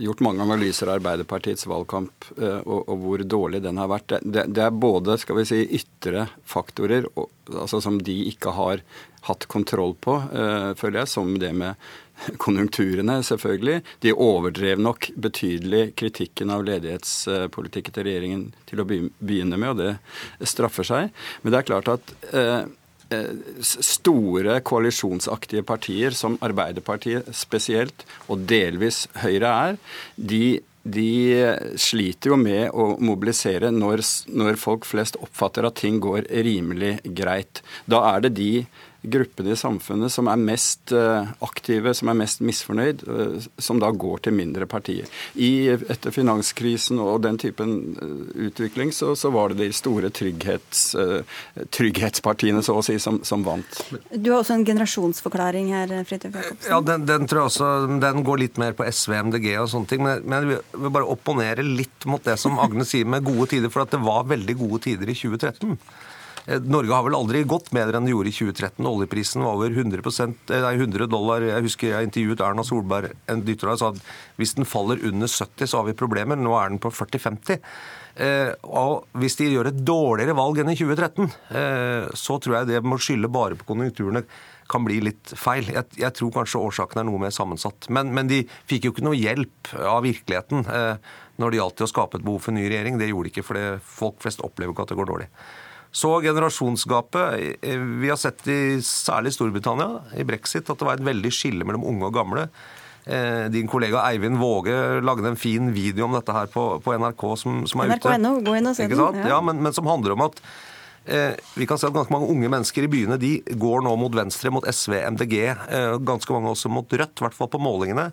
gjort 0.00 0.22
mange 0.24 0.42
analyser 0.42 0.88
av 0.88 0.98
Arbeiderpartiets 0.98 1.68
valgkamp 1.70 2.30
eh, 2.38 2.62
og, 2.64 2.88
og, 2.88 2.94
hvor 3.04 3.24
dårlig 3.36 3.60
den 3.62 3.78
har 3.78 3.92
vært. 3.92 4.16
Det, 4.22 4.46
det, 4.48 4.64
er 4.64 4.72
både 4.74 5.18
skal 5.20 5.38
vi 5.38 5.46
si, 5.48 5.60
ytre 5.78 6.26
faktorer 6.48 7.06
og, 7.14 7.28
altså, 7.52 7.82
som 7.84 8.00
de 8.02 8.16
ikke 8.32 8.56
har 8.56 8.82
hatt 9.28 9.46
kontroll 9.52 9.94
på, 10.00 10.18
eh, 10.32 10.72
føler 10.80 11.04
jeg, 11.04 11.12
som 11.14 11.36
det 11.40 11.52
med 11.56 11.92
konjunkturene, 12.44 13.18
selvfølgelig. 13.26 13.80
De 14.04 14.14
overdrev 14.14 14.82
nok 14.82 15.10
betydelig 15.16 15.88
kritikken 15.98 16.52
av 16.54 16.64
ledighetspolitikken 16.68 17.96
til 17.96 18.08
regjeringen 18.08 18.46
til 18.70 18.82
å 18.82 18.88
begynne 18.88 19.58
med, 19.58 19.74
og 19.74 19.82
det 19.82 20.48
straffer 20.48 20.86
seg. 20.86 21.12
Men 21.42 21.54
det 21.54 21.60
er 21.60 21.70
klart 21.72 21.92
at 21.96 22.16
eh, 22.32 22.64
Eh, 23.12 23.32
store 23.60 24.60
koalisjonsaktige 24.64 25.62
partier, 25.62 26.14
som 26.16 26.38
Arbeiderpartiet 26.40 27.28
spesielt, 27.36 28.06
og 28.32 28.46
delvis 28.48 29.04
Høyre 29.20 29.50
er, 29.50 29.76
de, 30.16 30.44
de 30.82 31.10
sliter 31.80 32.32
jo 32.32 32.38
med 32.40 32.70
å 32.72 32.94
mobilisere 33.04 33.68
når, 33.74 34.04
når 34.32 34.60
folk 34.60 34.88
flest 34.88 35.20
oppfatter 35.20 35.68
at 35.68 35.76
ting 35.82 36.00
går 36.04 36.30
rimelig 36.46 36.96
greit. 37.04 37.60
Da 37.84 38.00
er 38.14 38.24
det 38.24 38.34
de 38.40 38.50
gruppene 39.04 39.52
i 39.52 39.56
samfunnet 39.56 40.12
som 40.12 40.28
er 40.30 40.40
mest 40.40 40.92
eh, 40.94 41.28
aktive, 41.44 41.92
som 41.96 42.10
er 42.10 42.18
mest 42.18 42.40
misfornøyd, 42.44 43.04
eh, 43.04 43.46
som 43.58 43.80
da 43.82 43.90
går 43.92 44.24
til 44.24 44.36
mindre 44.36 44.66
partier. 44.70 45.08
I, 45.34 45.68
etter 45.74 46.14
finanskrisen 46.14 47.00
og 47.02 47.22
den 47.26 47.38
typen 47.40 47.74
eh, 47.94 48.14
utvikling 48.48 48.92
så, 48.96 49.12
så 49.18 49.32
var 49.34 49.52
det 49.52 49.60
de 49.60 49.70
store 49.76 50.10
trygghets, 50.14 50.84
trygghetspartiene 51.74 52.62
så 52.64 52.78
å 52.78 52.84
si, 52.84 52.96
som, 53.02 53.20
som, 53.26 53.44
vant. 53.44 53.80
Du 54.12 54.30
har 54.32 54.40
også 54.40 54.56
en 54.56 54.66
generasjonsforklaring 54.66 55.72
her, 55.74 55.92
Fridtjof 56.08 56.38
Jacobsen. 56.38 56.70
Ja, 56.70 56.80
den, 56.84 57.06
den, 57.08 57.28
tror 57.28 57.44
jeg 57.44 57.52
også 57.52 58.00
den 58.02 58.24
går 58.26 58.42
litt 58.44 58.60
mer 58.60 58.76
på 58.76 58.86
SV, 58.88 59.16
MDG 59.28 59.50
og 59.60 59.70
sånne 59.72 59.90
ting. 59.90 60.04
Men, 60.06 60.24
men 60.24 60.48
jeg 60.54 60.62
vil 60.72 60.94
bare 60.94 61.12
opponere 61.12 61.66
litt 61.66 62.08
mot 62.08 62.24
det 62.24 62.38
som 62.40 62.60
Agne 62.62 62.86
sier 62.88 63.08
med 63.08 63.26
gode 63.26 63.50
tider, 63.52 63.72
for 63.72 63.84
at 63.84 63.94
det 63.94 64.02
var 64.04 64.28
veldig 64.30 64.58
gode 64.64 64.84
tider 64.88 65.10
i 65.10 65.18
2013. 65.18 65.78
Eh, 66.46 66.60
Norge 66.60 66.92
har 66.92 67.04
vel 67.06 67.16
aldri 67.16 67.42
gått 67.48 67.70
bedre 67.74 67.98
enn 67.98 68.08
det 68.08 68.12
gjorde 68.12 68.30
i 68.30 68.36
2013. 68.36 68.88
Oljeprisen 68.90 69.44
var 69.44 69.56
over 69.56 69.72
100, 69.72 70.04
eh, 70.50 70.60
nei, 70.60 70.74
100 70.76 71.08
dollar. 71.08 71.44
Jeg 71.46 71.66
husker 71.68 71.92
jeg 71.92 72.10
intervjuet 72.10 72.44
Erna 72.44 72.64
Solberg 72.64 73.12
en 73.32 73.44
dytter 73.44 73.72
og 73.72 73.80
sa 73.80 73.92
at 73.94 74.00
hvis 74.36 74.54
den 74.58 74.68
faller 74.68 75.00
under 75.04 75.30
70, 75.30 75.66
så 75.66 75.80
har 75.80 75.88
vi 75.88 75.96
problemer. 75.96 76.36
Nå 76.36 76.52
er 76.60 76.68
den 76.68 76.82
på 76.82 76.92
40-50. 76.92 77.60
Eh, 78.16 78.52
og 78.62 79.06
hvis 79.18 79.36
de 79.40 79.50
gjør 79.50 79.72
et 79.72 79.84
dårligere 79.84 80.36
valg 80.36 80.60
enn 80.60 80.70
i 80.70 80.78
2013, 80.78 81.32
så 82.14 82.38
tror 82.38 82.60
jeg 82.60 82.68
det 82.68 82.84
må 82.84 82.98
skylde 83.00 83.32
bare 83.32 83.56
på 83.58 83.66
konjunkturene 83.72 84.22
kan 84.70 84.84
bli 84.84 85.00
litt 85.04 85.34
feil. 85.36 85.66
Jeg, 85.68 85.90
jeg, 85.98 86.12
tror 86.16 86.32
kanskje 86.32 86.62
årsaken 86.62 87.02
er 87.02 87.08
noe 87.08 87.20
mer 87.20 87.34
sammensatt. 87.34 87.88
Men, 87.92 88.14
men, 88.16 88.30
de 88.30 88.44
fikk 88.70 88.86
jo 88.86 88.94
ikke 88.94 89.04
noe 89.04 89.18
hjelp 89.18 89.74
av 89.76 90.04
virkeligheten 90.06 90.64
eh, 90.64 91.12
når 91.42 91.50
det 91.50 91.60
gjaldt 91.60 91.84
å 91.84 91.90
skape 91.90 92.20
et 92.20 92.24
behov 92.24 92.40
for 92.44 92.54
en 92.54 92.60
ny 92.60 92.64
regjering. 92.70 92.96
Det 93.00 93.10
gjorde 93.10 93.28
de 93.28 93.34
ikke, 93.34 93.46
for 93.46 93.84
folk 93.98 94.22
flest 94.24 94.44
opplever 94.46 94.72
ikke 94.72 94.86
at 94.86 94.94
det 94.94 95.00
går 95.00 95.10
dårlig. 95.10 95.28
Så 95.94 96.10
generasjonsgapet. 96.20 97.60
Vi 98.00 98.08
har 98.10 98.18
sett 98.18 98.48
i 98.50 98.80
særlig 98.82 99.30
Storbritannia, 99.36 100.00
i 100.18 100.24
brexit, 100.26 100.66
at 100.66 100.80
det 100.80 100.88
var 100.88 100.98
et 100.98 101.06
veldig 101.06 101.30
skille 101.30 101.66
mellom 101.66 101.86
unge 101.86 102.08
og 102.08 102.16
gamle. 102.16 102.48
Eh, 103.04 103.44
din 103.54 103.68
kollega 103.70 104.00
Eivind 104.08 104.40
Våge 104.40 104.74
lagde 105.04 105.28
en 105.28 105.38
fin 105.38 105.68
video 105.72 106.08
om 106.08 106.16
dette 106.16 106.34
her 106.34 106.48
på, 106.50 106.64
på 106.82 106.94
NRK 106.98 107.24
som, 107.38 107.62
som 107.68 107.82
er 107.84 107.92
NRK 107.92 108.00
ute. 108.00 108.14
NRK.no, 108.16 108.32
gå 108.46 108.54
inn 108.58 108.70
og 108.70 108.74
se 108.74 108.88
den. 108.90 109.02
Ja, 109.20 109.34
ja 109.36 109.40
men, 109.44 109.60
men, 109.62 109.76
som 109.76 109.86
handler 109.86 110.16
om 110.16 110.24
at 110.24 110.40
eh, 111.04 111.36
vi 111.54 111.68
kan 111.70 111.78
se 111.78 111.86
at 111.86 111.94
ganske 111.94 112.14
mange 112.14 112.30
unge 112.32 112.50
mennesker 112.50 112.88
i 112.88 112.90
byene 112.90 113.20
de 113.20 113.36
går 113.60 113.84
nå 113.86 113.92
mot 114.00 114.16
venstre, 114.18 114.50
mot 114.56 114.66
SV, 114.66 114.96
MDG, 115.14 115.36
eh, 115.52 115.94
ganske 116.00 116.34
mange 116.34 116.56
også 116.56 116.72
mot 116.72 116.90
Rødt, 116.90 117.20
i 117.20 117.28
hvert 117.28 117.38
fall 117.38 117.52
på 117.52 117.62
målingene. 117.62 118.08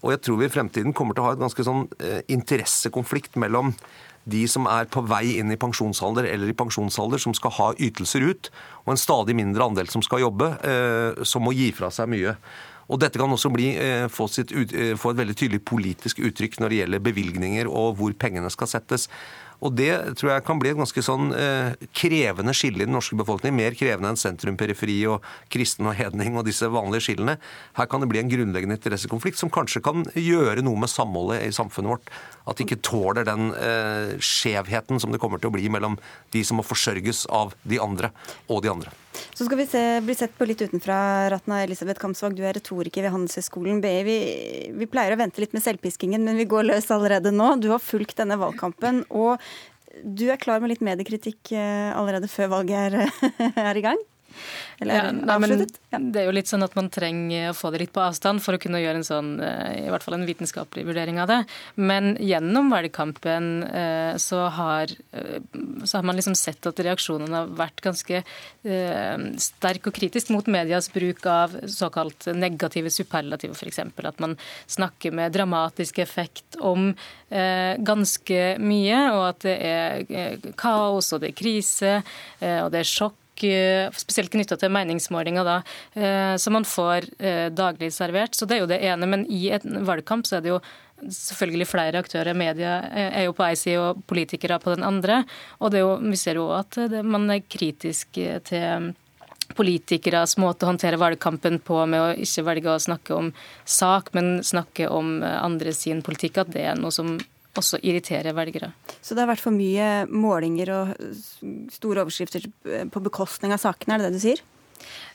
Og 0.00 0.14
jeg 0.14 0.22
tror 0.24 0.40
vi 0.40 0.48
i 0.48 0.52
fremtiden 0.56 0.94
kommer 0.96 1.18
til 1.18 1.26
å 1.26 1.28
ha 1.28 1.36
et 1.36 1.42
ganske 1.42 1.66
sånn 1.66 1.84
eh, 2.00 2.22
interessekonflikt 2.32 3.36
mellom 3.42 3.74
de 4.30 4.46
som 4.50 4.68
er 4.70 4.88
på 4.90 5.02
vei 5.08 5.36
inn 5.40 5.52
i 5.52 5.58
pensjonsalder 5.60 6.28
eller 6.30 6.50
i 6.50 6.56
pensjonsalder, 6.56 7.22
som 7.22 7.36
skal 7.36 7.54
ha 7.58 7.70
ytelser 7.78 8.24
ut, 8.26 8.50
og 8.84 8.94
en 8.94 9.00
stadig 9.00 9.36
mindre 9.38 9.66
andel 9.70 9.90
som 9.92 10.04
skal 10.04 10.24
jobbe, 10.24 10.52
eh, 10.66 11.24
som 11.24 11.44
må 11.46 11.54
gi 11.56 11.70
fra 11.76 11.92
seg 11.94 12.10
mye. 12.12 12.36
Og 12.90 12.98
Dette 12.98 13.20
kan 13.22 13.30
også 13.30 13.52
bli, 13.54 13.76
eh, 13.78 14.08
få, 14.10 14.26
sitt, 14.26 14.50
eh, 14.50 14.96
få, 14.98 15.12
et 15.12 15.20
veldig 15.22 15.36
tydelig 15.36 15.64
politisk 15.64 16.18
uttrykk 16.18 16.58
når 16.58 16.68
det 16.68 16.80
gjelder 16.80 17.06
bevilgninger 17.06 17.70
og 17.70 17.96
hvor 17.98 18.12
pengene 18.18 18.50
skal 18.50 18.66
settes. 18.66 19.08
Og 19.62 19.76
Det 19.76 20.16
tror 20.16 20.30
jeg 20.32 20.44
kan 20.44 20.58
bli 20.58 20.70
et 20.70 20.76
ganske 20.76 21.02
sånn 21.04 21.34
krevende 21.92 22.54
skille 22.56 22.80
i 22.80 22.86
den 22.86 22.94
norske 22.96 23.14
befolkning. 23.14 23.52
Mer 23.52 23.76
krevende 23.76 24.08
enn 24.08 24.16
sentrum-periferi 24.16 25.06
og 25.06 25.20
kristen 25.50 25.84
og 25.84 25.98
hedning 25.98 26.34
og 26.34 26.46
disse 26.46 26.64
vanlige 26.64 27.04
skillene. 27.04 27.36
Her 27.76 27.86
kan 27.86 28.00
det 28.00 28.08
bli 28.08 28.20
en 28.20 28.30
grunnleggende 28.30 28.78
interessekonflikt 28.80 29.36
som 29.36 29.50
kanskje 29.50 29.82
kan 29.84 30.06
gjøre 30.16 30.64
noe 30.64 30.80
med 30.80 30.88
samholdet 30.88 31.44
i 31.44 31.52
samfunnet 31.52 31.92
vårt. 31.92 32.08
At 32.48 32.58
de 32.58 32.66
ikke 32.66 32.80
tåler 32.84 33.26
den 33.28 33.50
eh, 33.56 34.16
skjevheten 34.22 35.00
som 35.02 35.12
det 35.12 35.20
kommer 35.22 35.40
til 35.40 35.50
å 35.50 35.54
bli 35.54 35.68
mellom 35.72 35.98
de 36.34 36.42
som 36.46 36.60
må 36.60 36.64
forsørges 36.66 37.26
av 37.32 37.54
de 37.68 37.80
andre, 37.82 38.12
og 38.48 38.62
de 38.64 38.72
andre. 38.72 38.92
Så 39.34 39.44
skal 39.44 39.60
vi 39.60 39.66
se, 39.68 39.82
bli 40.04 40.16
sett 40.16 40.36
på 40.38 40.46
litt 40.48 40.62
utenfra. 40.62 41.30
Ratna 41.34 41.62
Elisabeth 41.64 42.00
Kamsvåg, 42.02 42.36
du 42.38 42.44
er 42.46 42.56
retoriker 42.56 43.04
ved 43.04 43.14
Handelshøyskolen 43.14 43.82
BI. 43.84 43.96
Vi, 44.06 44.18
vi 44.76 44.88
pleier 44.90 45.16
å 45.16 45.20
vente 45.20 45.42
litt 45.42 45.56
med 45.56 45.64
selvpiskingen, 45.64 46.24
men 46.26 46.40
vi 46.40 46.48
går 46.50 46.68
løs 46.70 46.90
allerede 46.94 47.34
nå. 47.34 47.52
Du 47.60 47.70
har 47.74 47.82
fulgt 47.82 48.18
denne 48.22 48.38
valgkampen, 48.40 49.04
og 49.10 49.42
du 50.04 50.28
er 50.30 50.40
klar 50.40 50.62
med 50.62 50.72
litt 50.72 50.84
mediekritikk 50.86 51.52
eh, 51.56 51.90
allerede 51.96 52.30
før 52.30 52.54
valget 52.54 53.00
er, 53.00 53.28
er 53.68 53.80
i 53.80 53.84
gang? 53.84 54.00
Eller 54.80 54.94
ja, 54.94 55.34
avsluttet? 55.34 55.76
Ja. 55.92 55.98
Det 56.00 56.22
er 56.22 56.28
jo 56.28 56.32
litt 56.34 56.48
sånn 56.48 56.64
at 56.64 56.74
man 56.78 56.88
trenger 56.92 57.50
å 57.50 57.56
få 57.56 57.70
det 57.72 57.82
litt 57.82 57.92
på 57.92 58.00
avstand 58.00 58.40
for 58.40 58.56
å 58.56 58.60
kunne 58.62 58.80
gjøre 58.80 59.02
en 59.02 59.06
sånn, 59.06 59.30
eh, 59.44 59.84
i 59.84 59.90
hvert 59.92 60.04
fall 60.06 60.16
en 60.16 60.24
vitenskapelig 60.28 60.86
vurdering 60.88 61.20
av 61.20 61.28
det. 61.28 61.38
Men 61.76 62.14
gjennom 62.16 62.72
valgkampen 62.72 63.50
eh, 63.68 64.14
så 64.22 64.46
har, 64.56 64.94
eh, 65.12 65.42
så 65.84 65.98
har 65.98 66.08
man 66.08 66.16
liksom 66.16 66.36
sett 66.38 66.70
at 66.70 66.80
reaksjonene 66.80 67.42
har 67.42 67.52
vært 67.60 67.84
ganske 67.84 68.24
sterk 69.40 69.86
og 69.88 69.94
kritisk 69.96 70.30
mot 70.34 70.46
medias 70.50 70.90
bruk 70.92 71.24
av 71.28 71.54
såkalt 71.70 72.26
negative 72.36 72.90
superlativer, 72.92 73.56
f.eks. 73.56 73.80
At 73.80 74.20
man 74.20 74.36
snakker 74.70 75.14
med 75.16 75.32
dramatisk 75.32 76.00
effekt 76.02 76.58
om 76.60 76.90
ganske 77.30 78.40
mye, 78.60 79.00
og 79.14 79.24
at 79.30 79.46
det 79.46 79.56
er 79.64 80.52
kaos 80.60 81.12
og 81.14 81.22
det 81.22 81.32
er 81.32 81.38
krise 81.40 81.94
og 82.00 82.70
det 82.74 82.82
er 82.82 82.90
sjokk 82.90 83.20
spesielt 83.96 84.32
knytta 84.32 84.58
til 84.60 84.72
meningsmålinger, 84.74 85.46
da, 85.46 85.56
eh, 85.94 86.36
som 86.40 86.56
man 86.58 86.66
får 86.68 87.08
eh, 87.18 87.48
daglig 87.54 87.92
servert. 87.96 88.36
Så 88.36 88.46
det 88.46 88.58
er 88.58 88.62
jo 88.64 88.70
det 88.70 88.80
ene. 88.84 89.08
Men 89.10 89.26
i 89.30 89.48
en 89.56 89.82
valgkamp 89.88 90.28
så 90.28 90.38
er 90.38 90.44
det 90.44 90.52
jo 90.52 90.60
selvfølgelig 91.00 91.68
flere 91.70 92.02
aktører. 92.02 92.36
Media 92.36 92.78
er 92.92 93.24
jo 93.24 93.36
på 93.36 93.46
ei 93.46 93.56
side 93.56 93.80
og 93.80 94.02
politikere 94.10 94.60
på 94.60 94.74
den 94.74 94.84
andre. 94.84 95.22
Og 95.64 95.72
jo, 95.72 95.94
vi 96.02 96.18
ser 96.20 96.36
jo 96.36 96.50
at 96.52 96.76
man 97.00 97.30
er 97.32 97.46
kritisk 97.48 98.20
til 98.50 98.90
politikeres 99.56 100.36
måte 100.38 100.66
å 100.66 100.70
håndtere 100.70 101.00
valgkampen 101.00 101.56
på 101.64 101.80
med 101.90 102.04
å 102.04 102.12
ikke 102.22 102.44
velge 102.46 102.70
å 102.70 102.82
snakke 102.84 103.16
om 103.16 103.32
sak, 103.64 104.12
men 104.14 104.44
snakke 104.46 104.86
om 104.92 105.22
andre 105.24 105.72
sin 105.74 106.04
politikk. 106.06 106.44
At 106.44 106.52
det 106.52 106.68
er 106.68 106.78
noe 106.78 106.92
som 106.94 107.16
også 107.58 107.80
irritere 107.82 108.34
velgere. 108.36 108.70
Så 109.00 109.16
det 109.16 109.24
har 109.24 109.32
vært 109.32 109.42
for 109.42 109.54
mye 109.54 110.06
målinger 110.06 110.72
og 110.74 110.94
store 111.74 112.04
overskrifter 112.04 112.46
på 112.92 113.04
bekostning 113.04 113.54
av 113.54 113.62
sakene, 113.62 113.96
er 113.96 114.04
det 114.04 114.10
det 114.10 114.20
du 114.20 114.24
sier? 114.28 114.42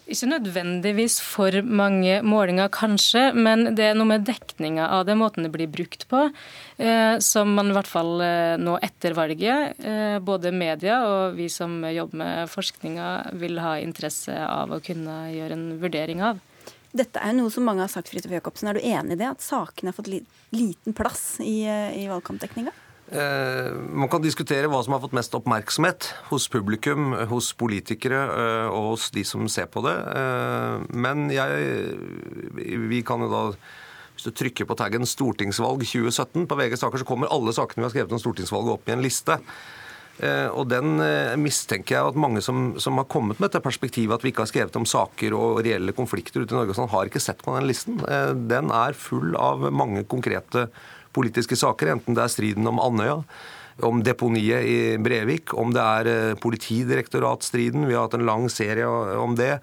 Ikke 0.05 0.27
nødvendigvis 0.29 1.15
for 1.25 1.55
mange 1.65 2.19
målinger, 2.21 2.69
kanskje, 2.69 3.31
men 3.33 3.71
det 3.77 3.87
er 3.87 3.95
noe 3.97 4.11
med 4.11 4.27
dekninga 4.27 4.85
av 4.93 5.07
det, 5.07 5.15
måten 5.17 5.47
det 5.47 5.49
blir 5.55 5.71
brukt 5.71 6.05
på, 6.11 6.27
eh, 6.77 7.17
som 7.25 7.55
man 7.57 7.71
i 7.71 7.77
hvert 7.77 7.89
fall 7.89 8.21
eh, 8.21 8.53
nå 8.61 8.77
etter 8.85 9.17
valget, 9.17 9.79
eh, 9.81 10.19
både 10.21 10.53
media 10.53 10.99
og 11.09 11.39
vi 11.39 11.49
som 11.49 11.79
jobber 11.89 12.21
med 12.21 12.51
forskninga, 12.53 13.07
vil 13.41 13.57
ha 13.63 13.79
interesse 13.81 14.35
av 14.45 14.75
å 14.75 14.81
kunne 14.85 15.23
gjøre 15.33 15.57
en 15.57 15.71
vurdering 15.81 16.21
av. 16.21 16.43
Dette 16.95 17.19
er 17.19 17.35
noe 17.35 17.51
som 17.51 17.65
mange 17.67 17.83
har 17.83 17.91
sagt, 17.91 18.07
Fridtjof 18.11 18.37
Jacobsen. 18.37 18.69
Er 18.71 18.77
du 18.77 18.85
enig 18.87 19.17
i 19.17 19.19
det? 19.19 19.27
At 19.35 19.43
sakene 19.43 19.91
har 19.91 19.97
fått 19.97 20.11
liten 20.11 20.95
plass 20.95 21.41
i, 21.43 21.65
eh, 21.67 21.91
i 21.99 22.07
valgkampdekninga? 22.07 22.71
Eh, 23.11 23.71
man 23.93 24.09
kan 24.09 24.23
diskutere 24.23 24.69
hva 24.71 24.79
som 24.81 24.95
har 24.95 25.01
fått 25.03 25.13
mest 25.13 25.35
oppmerksomhet 25.37 26.07
hos 26.31 26.47
publikum, 26.49 27.11
hos 27.29 27.51
politikere 27.53 28.21
eh, 28.25 28.67
og 28.71 28.95
hos 28.95 29.11
de 29.13 29.25
som 29.27 29.45
ser 29.51 29.67
på 29.69 29.83
det. 29.85 29.93
Eh, 29.93 30.85
men 30.89 31.27
jeg, 31.29 31.99
vi 32.89 33.03
kan 33.05 33.21
jo 33.21 33.29
da 33.29 33.43
hvis 34.15 34.29
du 34.29 34.31
trykker 34.31 34.65
på 34.65 34.77
taggen 34.79 35.03
'stortingsvalg 35.03 35.83
2017' 35.83 36.47
på 36.47 36.57
VG 36.57 36.77
saker, 36.79 37.03
så 37.03 37.07
kommer 37.07 37.27
alle 37.27 37.51
sakene 37.53 37.83
vi 37.83 37.89
har 37.89 37.93
skrevet 37.93 38.15
om 38.15 38.21
stortingsvalget 38.23 38.77
opp 38.77 38.87
i 38.87 38.95
en 38.95 39.03
liste. 39.03 39.35
Eh, 40.23 40.47
og 40.47 40.69
den 40.71 40.99
eh, 41.03 41.33
mistenker 41.39 41.97
jeg 41.97 42.11
at 42.11 42.19
mange 42.19 42.43
som, 42.43 42.69
som, 42.79 42.95
har 43.01 43.07
kommet 43.11 43.39
med 43.39 43.49
dette 43.49 43.63
perspektivet, 43.63 44.15
at 44.15 44.23
vi 44.23 44.31
ikke 44.31 44.45
har 44.45 44.51
skrevet 44.51 44.77
om 44.79 44.87
saker 44.87 45.35
og 45.35 45.59
reelle 45.65 45.95
konflikter 45.95 46.45
ute 46.45 46.55
i 46.55 46.57
Norge, 46.57 46.75
sånn, 46.77 46.91
har 46.93 47.09
ikke 47.09 47.23
sett 47.23 47.43
på 47.43 47.55
den 47.57 47.67
listen. 47.67 47.99
Eh, 48.07 48.31
den 48.47 48.71
er 48.71 48.95
full 48.95 49.35
av 49.35 49.67
mange 49.75 50.05
konkrete 50.07 50.69
politiske 51.15 51.57
saker, 51.59 51.91
enten 51.95 52.15
det 52.15 52.23
er 52.23 52.31
striden 52.31 52.67
om 52.71 52.79
Andøya, 52.83 53.21
om 53.83 53.99
deponiet 54.03 54.63
i 54.63 54.75
Brevik, 55.03 55.51
om 55.59 55.73
det 55.75 55.83
er 55.83 56.07
eh, 56.07 56.37
politidirektoratstriden, 56.39 57.83
vi 57.89 57.95
har 57.95 58.05
hatt 58.05 58.15
en 58.15 58.25
lang 58.27 58.45
serie 58.51 58.87
om 58.87 59.35
det, 59.35 59.57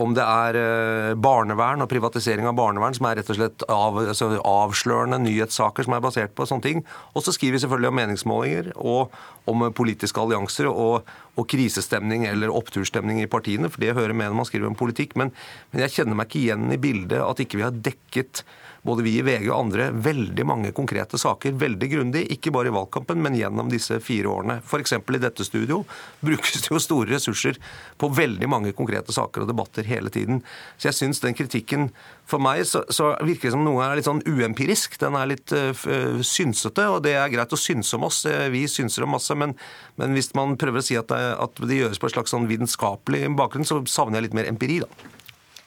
om 0.00 0.14
det 0.16 0.24
er 0.24 0.58
eh, 0.60 1.16
barnevern 1.20 1.84
og 1.84 1.90
privatisering 1.90 2.48
av 2.48 2.56
barnevern, 2.56 2.96
som 2.96 3.10
er 3.10 3.20
rett 3.20 3.32
og 3.34 3.36
slett 3.36 3.64
av, 3.68 3.98
altså 4.00 4.30
avslørende 4.40 5.20
nyhetssaker 5.26 5.84
som 5.84 5.98
er 5.98 6.04
basert 6.04 6.32
på 6.38 6.46
sånne 6.48 6.64
ting. 6.64 6.80
Og 7.12 7.26
så 7.26 7.34
skriver 7.36 7.58
vi 7.58 7.64
selvfølgelig 7.66 7.92
om 7.92 8.00
meningsmålinger 8.00 8.70
og 8.78 9.18
om 9.48 9.66
politiske 9.76 10.22
allianser 10.22 10.70
og, 10.70 11.10
og 11.36 11.48
krisestemning 11.48 12.24
eller 12.28 12.54
oppturstemning 12.54 13.20
i 13.20 13.28
partiene, 13.30 13.68
for 13.72 13.84
det 13.84 13.96
hører 13.98 14.16
med 14.16 14.30
når 14.30 14.40
man 14.40 14.48
skriver 14.48 14.72
om 14.72 14.78
politikk. 14.80 15.12
Men, 15.20 15.34
men 15.72 15.84
jeg 15.84 15.98
kjenner 15.98 16.16
meg 16.16 16.30
ikke 16.30 16.40
igjen 16.46 16.72
i 16.72 16.80
bildet 16.80 17.20
at 17.20 17.44
ikke 17.44 17.60
vi 17.60 17.68
har 17.68 17.76
dekket 17.76 18.46
både 18.86 19.04
vi 19.06 19.16
i 19.18 19.24
VG 19.26 19.48
og 19.50 19.56
andre, 19.58 19.88
veldig 19.92 20.44
mange 20.46 20.72
konkrete 20.76 21.18
saker 21.20 21.56
veldig 21.58 21.88
grundig. 21.92 22.24
Ikke 22.34 22.52
bare 22.54 22.70
i 22.70 22.74
valgkampen, 22.74 23.20
men 23.22 23.36
gjennom 23.38 23.70
disse 23.72 23.98
fire 24.04 24.30
årene. 24.30 24.58
F.eks. 24.64 24.94
i 24.98 25.22
dette 25.22 25.46
studio 25.46 25.82
brukes 26.26 26.62
det 26.62 26.70
jo 26.70 26.80
store 26.82 27.14
ressurser 27.16 27.58
på 27.98 28.10
veldig 28.14 28.48
mange 28.50 28.74
konkrete 28.76 29.14
saker 29.14 29.44
og 29.44 29.50
debatter 29.50 29.88
hele 29.88 30.12
tiden. 30.14 30.42
Så 30.76 30.90
jeg 30.90 30.98
syns 31.00 31.22
den 31.24 31.36
kritikken 31.38 31.90
For 32.28 32.42
meg 32.44 32.60
så, 32.68 32.82
så, 32.92 33.14
virker 33.24 33.48
det 33.48 33.54
som 33.54 33.62
noe 33.64 33.80
er 33.86 33.96
litt 33.96 34.04
sånn 34.04 34.20
uempirisk. 34.28 34.98
Den 35.00 35.16
er 35.16 35.30
litt 35.30 35.52
uh, 35.56 36.20
synsete, 36.20 36.84
og 36.92 37.00
det 37.06 37.14
er 37.16 37.30
greit 37.32 37.54
å 37.56 37.58
synse 37.60 37.96
om 37.96 38.04
oss. 38.04 38.18
Eh, 38.28 38.50
vi 38.52 38.66
synser 38.68 39.06
om 39.06 39.14
masse, 39.16 39.32
men, 39.32 39.54
men 39.96 40.12
hvis 40.12 40.34
man 40.36 40.58
prøver 40.60 40.82
å 40.82 40.84
si 40.84 40.98
at 41.00 41.08
det, 41.08 41.22
at 41.40 41.62
det 41.64 41.80
gjøres 41.80 42.00
på 42.02 42.10
en 42.10 42.18
slags 42.18 42.36
sånn 42.36 42.50
vitenskapelig 42.50 43.30
bakgrunn, 43.38 43.64
så 43.64 43.80
savner 43.88 44.20
jeg 44.20 44.28
litt 44.28 44.36
mer 44.36 44.50
empiri, 44.52 44.82
da. 44.84 45.17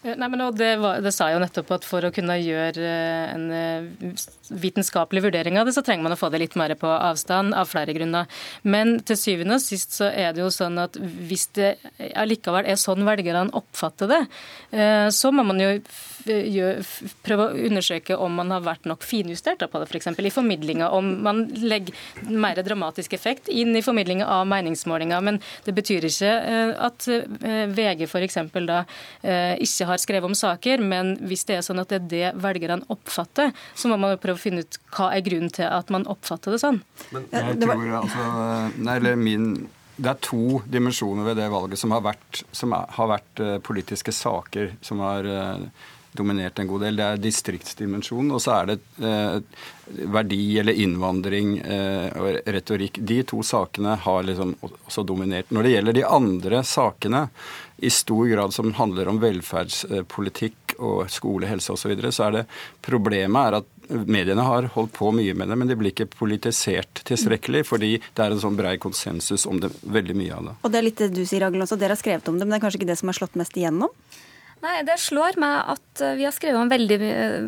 Eh, 0.04 0.16
nei, 0.18 0.30
men 0.34 0.42
det, 0.58 0.70
var, 0.82 1.02
det, 1.04 1.12
sa 1.14 1.28
jeg 1.30 1.38
jo 1.38 1.44
nettopp 1.44 1.72
at 1.76 1.86
For 1.86 2.08
å 2.08 2.14
kunne 2.14 2.38
gjøre 2.42 2.86
eh, 2.90 3.34
en 3.36 3.44
eh, 3.54 4.24
vitenskapelig 4.50 5.22
vurdering 5.28 5.60
av 5.62 5.68
det, 5.68 5.76
så 5.76 5.84
trenger 5.86 6.08
man 6.08 6.16
å 6.16 6.20
få 6.20 6.32
det 6.34 6.42
litt 6.42 6.58
mer 6.60 6.74
på 6.80 6.90
avstand, 6.90 7.54
av 7.56 7.70
flere 7.70 7.94
grunner. 7.96 8.28
Men 8.66 8.98
til 9.06 9.20
syvende 9.20 9.60
og 9.60 9.64
sist 9.64 9.94
så 9.96 10.10
er 10.10 10.34
det 10.34 10.42
jo 10.44 10.50
sånn 10.54 10.80
at 10.82 10.98
hvis 10.98 11.48
det 11.56 11.76
allikevel 12.20 12.68
er 12.68 12.80
sånn 12.80 13.06
velgerne 13.08 13.54
oppfatter 13.56 14.10
det, 14.12 14.20
så 15.16 15.32
må 15.32 15.44
man 15.48 15.60
jo 15.62 15.70
prøve 17.26 17.46
å 17.46 17.64
undersøke 17.70 18.18
om 18.20 18.36
man 18.42 18.52
har 18.54 18.64
vært 18.66 18.90
nok 18.90 19.06
finjustert 19.08 19.64
på 19.64 19.82
det, 19.82 19.88
f.eks. 19.88 20.10
For 20.12 20.28
i 20.28 20.34
formidlinga. 20.34 20.90
Om 20.94 21.10
man 21.24 21.46
legger 21.56 21.96
mer 22.28 22.60
dramatisk 22.60 23.16
effekt 23.16 23.50
inn 23.52 23.72
i 23.78 23.84
formidlinga 23.86 24.28
av 24.28 24.44
meningsmålinger. 24.52 25.24
Men 25.24 25.40
det 25.66 25.76
betyr 25.80 26.10
ikke 26.10 26.36
at 26.90 27.08
VG 27.08 28.06
f.eks. 28.10 28.40
da 28.68 28.84
ikke 29.24 29.90
har 29.91 29.91
skrevet 30.00 30.30
om 30.30 30.38
saker. 30.38 30.84
Men 30.84 31.18
hvis 31.28 31.44
det 31.50 31.58
er 31.58 31.66
sånn 31.66 31.82
at 31.84 31.92
det 31.92 32.00
er 32.00 32.08
det 32.14 32.32
velgerne 32.44 32.88
oppfatter, 32.94 33.52
så 33.76 33.92
må 33.92 34.00
man 34.00 34.16
prøve 34.22 34.40
å 34.40 34.42
finne 34.42 34.64
ut 34.64 34.80
hva 34.96 35.12
er 35.16 35.26
grunnen 35.26 35.52
til 35.54 35.68
at 35.68 35.92
man 35.94 36.08
oppfatter 36.12 36.56
det 36.56 36.62
sånn. 36.64 36.82
Men, 37.12 37.28
jeg 37.36 37.60
tror 37.66 37.86
altså, 38.02 38.26
nei, 38.80 38.98
eller 39.02 39.20
min 39.20 39.54
det 40.02 40.10
er 40.10 40.22
to 40.24 40.62
dimensjoner 40.72 41.28
ved 41.28 41.36
det 41.38 41.50
valget 41.52 41.78
som 41.78 41.92
har 41.94 42.02
vært, 42.02 42.40
som 42.56 42.72
har 42.74 43.10
vært 43.12 43.42
politiske 43.68 44.14
saker 44.16 44.72
som 44.82 45.04
har 45.04 45.28
dominert 46.18 46.60
en 46.60 46.68
god 46.68 46.86
del. 46.86 47.00
Det 47.00 47.08
er 47.08 47.22
distriktsdimensjonen, 47.24 48.32
og 48.36 48.42
så 48.44 48.56
er 48.60 48.72
det 48.72 48.78
eh, 49.00 49.66
verdi 50.12 50.42
eller 50.62 50.78
innvandring 50.84 51.58
eh, 51.60 52.08
og 52.20 52.40
retorikk. 52.56 53.00
De 53.00 53.22
to 53.28 53.42
sakene 53.46 53.98
har 54.06 54.24
liksom 54.28 54.56
også 54.62 55.06
dominert. 55.08 55.52
Når 55.52 55.68
det 55.68 55.76
gjelder 55.76 56.00
de 56.00 56.08
andre 56.08 56.64
sakene, 56.68 57.28
i 57.82 57.90
stor 57.90 58.28
grad 58.30 58.54
som 58.54 58.74
handler 58.78 59.10
om 59.10 59.18
velferdspolitikk 59.22 60.76
og 60.78 61.08
skole, 61.10 61.48
helse 61.50 61.74
osv., 61.74 61.82
så, 61.82 61.90
videre, 61.90 62.12
så 62.14 62.28
er 62.28 62.36
det 62.36 62.44
problemet 62.86 63.42
er 63.42 63.58
at 63.62 63.70
mediene 64.06 64.44
har 64.46 64.68
holdt 64.76 64.94
på 64.94 65.10
mye 65.16 65.34
med 65.34 65.50
det, 65.50 65.58
men 65.58 65.72
de 65.72 65.78
blir 65.80 65.92
ikke 65.92 66.12
politisert 66.14 67.02
tilstrekkelig, 67.08 67.64
fordi 67.68 67.96
det 68.00 68.24
er 68.24 68.36
en 68.36 68.44
sånn 68.44 68.60
brei 68.60 68.76
konsensus 68.82 69.48
om 69.50 69.60
det, 69.64 69.72
veldig 69.82 70.18
mye 70.18 70.36
av 70.38 70.50
det. 70.50 70.58
Og 70.62 70.74
det 70.74 70.80
er 70.80 70.88
litt 70.88 71.02
det 71.02 71.10
du 71.16 71.24
sier, 71.26 71.48
Aglen, 71.48 71.66
også. 71.66 71.80
Dere 71.82 71.98
har 71.98 72.02
skrevet 72.02 72.30
om 72.30 72.38
det, 72.38 72.46
men 72.46 72.56
det 72.56 72.62
er 72.62 72.66
kanskje 72.68 72.82
ikke 72.82 72.92
det 72.94 73.00
som 73.02 73.12
har 73.12 73.18
slått 73.18 73.40
mest 73.42 73.58
igjennom? 73.58 73.92
Nei, 74.62 74.84
Det 74.86 74.98
slår 75.02 75.40
meg 75.42 75.72
at 75.74 76.02
eh, 76.06 76.14
vi 76.20 76.26
har 76.28 76.34
skrevet 76.36 76.60
om 76.62 76.70
veldig, 76.70 76.98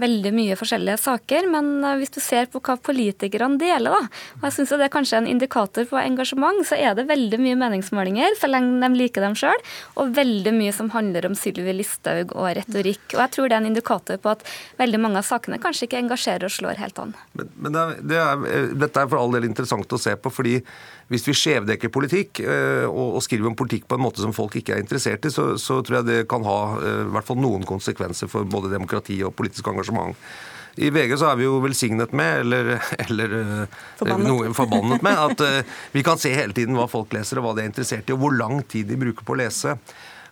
veldig, 0.02 0.32
mye 0.34 0.56
forskjellige 0.58 0.98
saker. 0.98 1.46
Men 1.54 1.68
eh, 1.86 2.00
hvis 2.02 2.14
du 2.16 2.20
ser 2.24 2.48
på 2.50 2.62
hva 2.64 2.76
politikerne 2.82 3.60
deler, 3.62 3.94
da, 3.94 4.10
og 4.40 4.48
jeg 4.48 4.56
syns 4.56 4.74
det 4.74 4.88
er 4.88 4.94
kanskje 4.94 5.20
en 5.22 5.30
indikator 5.30 5.86
på 5.90 6.00
engasjement, 6.02 6.64
så 6.66 6.80
er 6.80 6.98
det 6.98 7.06
veldig 7.12 7.38
mye 7.44 7.60
meningsmålinger, 7.62 8.34
så 8.40 8.50
lenge 8.50 8.82
de 8.82 8.90
liker 8.98 9.26
dem 9.26 9.38
sjøl, 9.38 9.62
og 10.02 10.16
veldig 10.18 10.56
mye 10.58 10.74
som 10.74 10.90
handler 10.96 11.30
om 11.30 11.38
Sylvi 11.38 11.78
Listhaug 11.78 12.34
og 12.34 12.50
retorikk. 12.58 13.06
Og 13.14 13.22
jeg 13.22 13.36
tror 13.38 13.50
det 13.50 13.60
er 13.60 13.62
en 13.62 13.70
indikator 13.70 14.18
på 14.24 14.34
at 14.34 14.48
veldig 14.82 15.04
mange 15.06 15.22
av 15.22 15.30
sakene 15.30 15.62
kanskje 15.62 15.90
ikke 15.90 16.02
engasjerer 16.02 16.50
og 16.50 16.58
slår 16.58 16.82
helt 16.82 17.04
an. 17.04 17.14
Men, 17.38 17.54
men 17.62 17.78
det 17.78 17.86
er, 17.86 18.04
det 18.10 18.22
er, 18.24 18.50
eh, 18.50 18.76
dette 18.88 19.06
er 19.06 19.14
for 19.14 19.22
all 19.22 19.38
del 19.38 19.46
interessant 19.52 19.94
å 19.94 20.02
se 20.02 20.18
på, 20.18 20.34
fordi 20.34 20.58
hvis 21.14 21.28
vi 21.28 21.36
skjevdekker 21.38 21.92
politikk 21.94 22.42
eh, 22.42 22.86
og, 22.90 23.20
skriver 23.24 23.52
om 23.52 23.58
politikk 23.58 23.86
på 23.90 24.00
en 24.00 24.06
måte 24.06 24.24
som 24.24 24.34
folk 24.36 24.58
ikke 24.60 24.78
er 24.78 24.82
interessert 24.84 25.28
i, 25.28 25.34
så, 25.34 25.54
så 25.62 25.82
tror 25.86 26.00
jeg 26.00 26.10
det 26.10 26.24
kan 26.32 26.46
ha 26.48 26.58
eh, 26.80 27.04
i 27.06 27.12
hvert 27.14 27.28
fall 27.28 27.40
noen 27.42 27.68
konsekvenser 27.70 28.32
for 28.32 28.50
både 28.50 28.72
demokrati 28.74 29.20
og 29.26 29.36
politisk 29.38 29.70
engasjement. 29.70 30.18
I 30.82 30.90
VG 30.90 31.20
så 31.22 31.28
er 31.30 31.38
vi 31.38 31.46
jo 31.46 31.60
velsignet 31.62 32.16
med, 32.18 32.40
eller, 32.42 32.72
eller 33.06 33.36
eh, 33.42 33.76
forbannet. 34.00 34.30
Noe, 34.32 34.56
forbannet 34.58 35.06
med, 35.06 35.22
at 35.28 35.68
vi 35.94 36.06
kan 36.06 36.22
se 36.22 36.34
hele 36.34 36.56
tiden 36.58 36.80
hva 36.80 36.90
folk 36.90 37.14
leser 37.14 37.42
og 37.42 37.48
hva 37.48 37.54
de 37.58 37.66
er 37.66 37.70
interessert 37.70 38.10
i, 38.10 38.16
og 38.16 38.24
hvor 38.26 38.34
lang 38.34 38.64
tid 38.66 38.90
de 38.90 38.98
bruker 39.06 39.28
på 39.28 39.38
å 39.38 39.42
lese. 39.44 39.78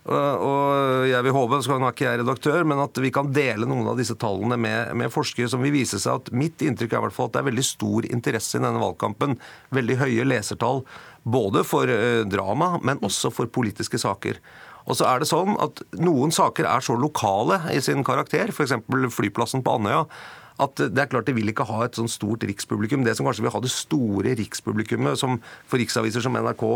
Og 0.02 1.04
jeg 1.06 1.22
vil 1.22 1.34
håpe, 1.36 1.60
så 1.62 1.76
nå 1.78 1.86
er 1.86 1.94
ikke 1.94 2.06
jeg 2.08 2.20
redaktør, 2.24 2.64
men 2.66 2.80
at 2.82 2.98
vi 2.98 3.12
kan 3.14 3.28
dele 3.30 3.68
noen 3.70 3.86
av 3.92 4.00
disse 4.00 4.16
tallene 4.18 4.58
med, 4.58 4.90
med 4.98 5.12
forskere 5.14 5.50
som 5.52 5.62
vil 5.62 5.74
vise 5.76 6.00
seg 6.02 6.18
at 6.18 6.32
mitt 6.34 6.64
inntrykk 6.64 6.96
er 6.96 7.04
hvert 7.04 7.14
fall 7.14 7.30
at 7.30 7.36
det 7.36 7.42
er 7.44 7.48
veldig 7.52 7.66
stor 7.68 8.08
interesse 8.10 8.58
i 8.58 8.64
denne 8.64 8.82
valgkampen. 8.82 9.38
Veldig 9.78 10.00
høye 10.02 10.26
lesertall. 10.26 10.82
Både 11.22 11.62
for 11.62 11.86
eh, 11.86 12.26
drama, 12.26 12.74
men 12.82 13.02
også 13.06 13.30
for 13.30 13.50
politiske 13.54 14.00
saker. 14.02 14.42
Og 14.90 14.98
så 14.98 15.06
er 15.06 15.22
det 15.22 15.30
sånn 15.30 15.54
at 15.62 15.84
Noen 16.02 16.34
saker 16.34 16.66
er 16.66 16.82
så 16.82 16.98
lokale 16.98 17.60
i 17.70 17.78
sin 17.84 18.02
karakter, 18.02 18.50
f.eks. 18.50 18.74
flyplassen 19.14 19.62
på 19.62 19.78
Andøya 19.78 20.06
at 20.60 20.82
det 20.92 21.00
er 21.00 21.08
klart 21.10 21.28
de 21.28 21.34
vil 21.36 21.48
ikke 21.50 21.66
ha 21.68 21.80
et 21.84 21.96
sånn 21.98 22.10
stort 22.12 22.44
rikspublikum. 22.46 23.04
Det 23.06 23.14
som 23.16 23.26
kanskje 23.26 23.46
vil 23.46 23.54
ha 23.54 23.62
det 23.64 23.72
store 23.72 24.34
rikspublikummet 24.38 25.18
som 25.20 25.38
for 25.66 25.80
riksaviser 25.80 26.24
som 26.24 26.36
NRK 26.36 26.66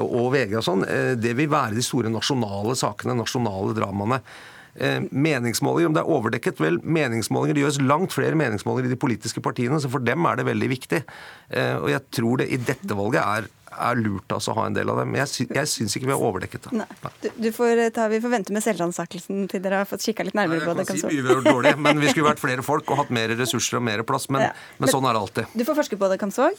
og 0.00 0.32
VG 0.32 0.56
og 0.60 0.64
sånn, 0.64 0.86
eh, 0.88 1.12
det 1.20 1.34
vil 1.38 1.50
være 1.52 1.76
de 1.76 1.84
store 1.84 2.12
nasjonale 2.12 2.76
sakene, 2.78 3.16
nasjonale 3.18 3.76
dramaene. 3.76 4.22
Eh, 4.74 5.00
meningsmålinger, 5.12 5.90
om 5.90 5.96
det 5.96 6.00
er 6.00 6.12
overdekket 6.14 6.60
Vel, 6.62 6.78
meningsmålinger, 6.80 7.54
det 7.54 7.64
gjøres 7.66 7.82
langt 7.84 8.14
flere 8.14 8.38
meningsmålinger 8.40 8.88
i 8.88 8.94
de 8.94 9.00
politiske 9.00 9.42
partiene, 9.44 9.76
så 9.82 9.90
for 9.92 10.00
dem 10.00 10.24
er 10.24 10.38
det 10.40 10.48
veldig 10.48 10.68
viktig. 10.72 11.02
Eh, 11.50 11.74
og 11.76 11.90
jeg 11.92 12.06
tror 12.16 12.40
det 12.40 12.48
i 12.48 12.56
dette 12.56 12.96
valget 12.96 13.20
er 13.20 13.50
er 13.72 14.00
lurt 14.00 14.32
altså, 14.34 14.52
å 14.52 14.58
ha 14.60 14.66
en 14.68 14.76
del 14.76 14.90
av 14.92 15.00
dem. 15.02 15.14
Jeg, 15.16 15.30
sy 15.30 15.46
jeg 15.48 15.70
syns 15.70 15.96
ikke 15.96 16.10
vi 16.10 16.14
har 16.14 16.24
overdekket 16.24 16.68
det. 16.68 16.86
Du, 17.22 17.28
du 17.46 17.48
får 17.54 17.82
ta, 17.96 18.06
vi 18.12 18.20
får 18.22 18.34
vente 18.34 18.54
med 18.54 18.64
selvransakelsen 18.64 19.46
til 19.48 19.62
dere 19.64 19.82
har 19.82 19.88
fått 19.88 20.04
kikka 20.04 20.26
litt 20.28 20.36
nærmere 20.38 20.64
på 20.66 20.76
det. 20.78 20.86
Kan 20.88 21.00
si 21.00 21.08
vi 21.08 21.22
har 21.24 21.38
gjort 21.38 21.50
dårlig, 21.50 21.74
men 21.80 22.02
vi 22.02 22.12
skulle 22.12 22.28
vært 22.30 22.42
flere 22.42 22.66
folk 22.66 22.90
og 22.92 23.02
hatt 23.02 23.12
mer 23.14 23.32
ressurser 23.38 23.80
og 23.80 23.86
mer 23.88 24.04
plass. 24.06 24.28
Men, 24.32 24.44
ja. 24.48 24.52
men, 24.52 24.84
men 24.84 24.94
sånn 24.94 25.08
er 25.08 25.16
det 25.16 25.24
alltid. 25.24 25.56
Du 25.56 25.66
får 25.68 25.80
forske 25.82 26.00
på 26.00 26.12
det, 26.12 26.20
Kamsvåg. 26.22 26.58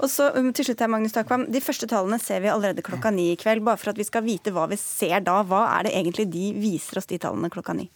Og 0.00 0.08
så 0.08 0.30
um, 0.36 0.48
til 0.56 0.64
slutt 0.64 0.80
her, 0.80 0.88
Magnus 0.92 1.14
Takvam. 1.14 1.44
De 1.52 1.60
første 1.60 1.88
tallene 1.90 2.18
ser 2.22 2.40
vi 2.40 2.48
allerede 2.52 2.84
klokka 2.84 3.12
ni 3.12 3.30
i 3.34 3.38
kveld. 3.40 3.64
Bare 3.66 3.80
for 3.80 3.92
at 3.92 4.00
vi 4.00 4.06
skal 4.08 4.24
vite 4.24 4.52
hva 4.56 4.66
vi 4.70 4.78
ser 4.80 5.20
da. 5.26 5.40
Hva 5.44 5.66
er 5.76 5.88
det 5.88 5.96
egentlig 5.98 6.30
de 6.32 6.50
viser 6.56 7.00
oss, 7.00 7.08
de 7.10 7.20
tallene 7.20 7.52
klokka 7.52 7.76
ni? 7.76 7.90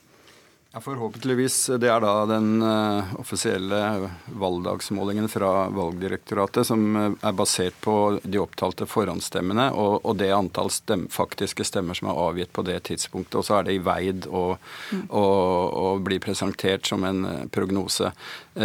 Ja, 0.74 0.80
Forhåpentligvis. 0.80 1.70
Det 1.78 1.86
er 1.86 2.00
da 2.02 2.12
den 2.26 2.58
uh, 2.58 3.12
offisielle 3.22 4.08
valgdagsmålingen 4.26 5.28
fra 5.30 5.68
Valgdirektoratet 5.70 6.66
som 6.66 6.96
uh, 6.96 7.12
er 7.14 7.36
basert 7.38 7.76
på 7.84 7.94
de 8.24 8.40
opptalte 8.42 8.88
forhåndsstemmene 8.90 9.68
og, 9.70 10.00
og 10.02 10.18
det 10.18 10.32
antall 10.34 10.72
stem, 10.74 11.04
faktiske 11.14 11.62
stemmer 11.68 11.94
som 11.94 12.10
er 12.10 12.18
avgitt 12.18 12.50
på 12.50 12.66
det 12.66 12.80
tidspunktet. 12.90 13.36
Og 13.38 13.46
så 13.46 13.60
er 13.60 13.68
det 13.68 13.76
i 13.76 13.84
veid 13.86 14.26
og, 14.26 14.56
og, 15.04 15.78
og 15.78 16.02
blir 16.08 16.18
presentert 16.24 16.90
som 16.90 17.06
en 17.06 17.22
uh, 17.22 17.44
prognose. 17.54 18.10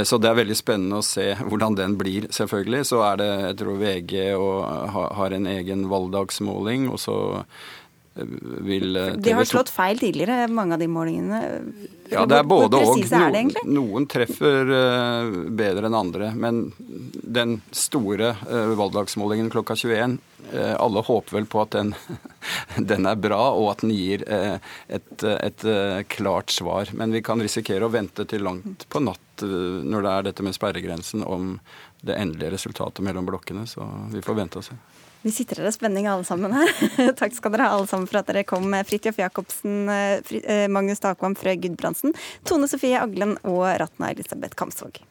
så 0.01 0.17
det 0.17 0.31
er 0.31 0.41
veldig 0.41 0.57
spennende 0.57 1.03
å 1.03 1.05
se 1.05 1.35
hvordan 1.43 1.77
den 1.77 1.93
blir, 1.97 2.25
selvfølgelig. 2.33 2.87
Så 2.89 3.03
er 3.05 3.21
det, 3.21 3.29
jeg 3.51 3.59
tror 3.61 3.83
VG 3.85 4.15
har 5.19 5.37
en 5.37 5.47
egen 5.53 5.85
valgdagsmåling. 5.93 6.89
og 6.89 6.97
så 7.05 7.19
vil 8.61 8.95
eh, 8.95 9.13
De 9.17 9.31
har 9.31 9.45
slått 9.45 9.69
feil 9.69 9.99
tidligere, 9.99 10.47
mange 10.47 10.75
av 10.75 10.79
de 10.81 10.87
målingene. 10.91 11.41
Ja, 12.09 12.25
det 12.25 12.39
er 12.39 12.47
både 12.49 12.79
og. 12.81 13.03
Noen, 13.11 13.51
noen 13.69 14.07
treffer 14.09 14.71
uh, 14.73 15.29
bedre 15.53 15.89
enn 15.89 15.97
andre. 15.97 16.31
Men 16.33 16.71
den 16.79 17.59
store 17.75 18.33
uh, 18.47 18.73
valgdagsmålingen 18.79 19.51
klokka 19.53 19.77
21, 19.77 20.17
uh, 20.49 20.73
alle 20.81 21.03
håper 21.05 21.37
vel 21.37 21.49
på 21.49 21.61
at 21.61 21.77
den, 21.77 21.93
den, 22.91 23.05
er 23.09 23.19
bra, 23.21 23.41
og 23.53 23.71
at 23.75 23.85
den 23.85 23.93
gir 23.93 24.25
et, 24.25 25.25
et 25.29 25.67
klart 26.09 26.55
svar. 26.55 26.89
Men 26.97 27.13
vi 27.13 27.23
kan 27.25 27.41
risikere 27.41 27.85
å 27.85 27.93
vente 27.93 28.25
til 28.29 28.45
langt 28.47 28.89
på 28.89 29.03
natt 29.05 29.25
når 29.39 30.03
det 30.03 30.11
er 30.11 30.25
dette 30.27 30.43
med 30.43 30.51
sperregrensen, 30.51 31.21
om 31.23 31.53
det 32.03 32.17
endelige 32.19 32.57
resultatet 32.57 33.05
mellom 33.05 33.27
blokkene. 33.29 33.63
Så 33.69 33.85
vi 34.11 34.23
får 34.25 34.41
vente 34.41 34.59
og 34.59 34.65
se. 34.67 34.75
Vi 35.21 35.31
sitter 35.35 35.59
her 35.59 35.67
i 35.67 35.71
spenning 35.75 36.07
alle 36.07 36.23
sammen 36.23 36.53
her. 36.55 36.69
Takk 37.19 37.35
skal 37.35 37.51
dere 37.55 37.67
ha 37.67 37.75
alle 37.75 37.89
sammen 37.91 38.07
for 38.07 38.21
at 38.21 38.29
dere 38.29 38.45
kom. 38.47 38.71
Fridtjof 38.87 39.19
Jacobsen, 39.19 39.81
eh, 39.91 40.35
eh, 40.39 40.67
Magnus 40.71 41.03
Takvam, 41.03 41.35
Frøy 41.35 41.57
Gudbrandsen, 41.59 42.15
Tone 42.47 42.69
Sofie 42.71 42.99
Aglen 42.99 43.35
og 43.43 43.65
Ratna 43.81 44.13
Elisabeth 44.13 44.55
Kamsvåg. 44.59 45.01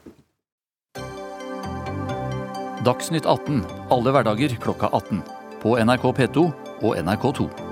Dagsnytt 2.88 3.26
18 3.26 3.64
alle 3.92 4.16
hverdager 4.16 4.56
klokka 4.62 4.88
18. 4.96 5.20
På 5.60 5.76
NRK 5.82 6.12
P2 6.16 6.50
og 6.86 6.94
NRK2. 6.96 7.67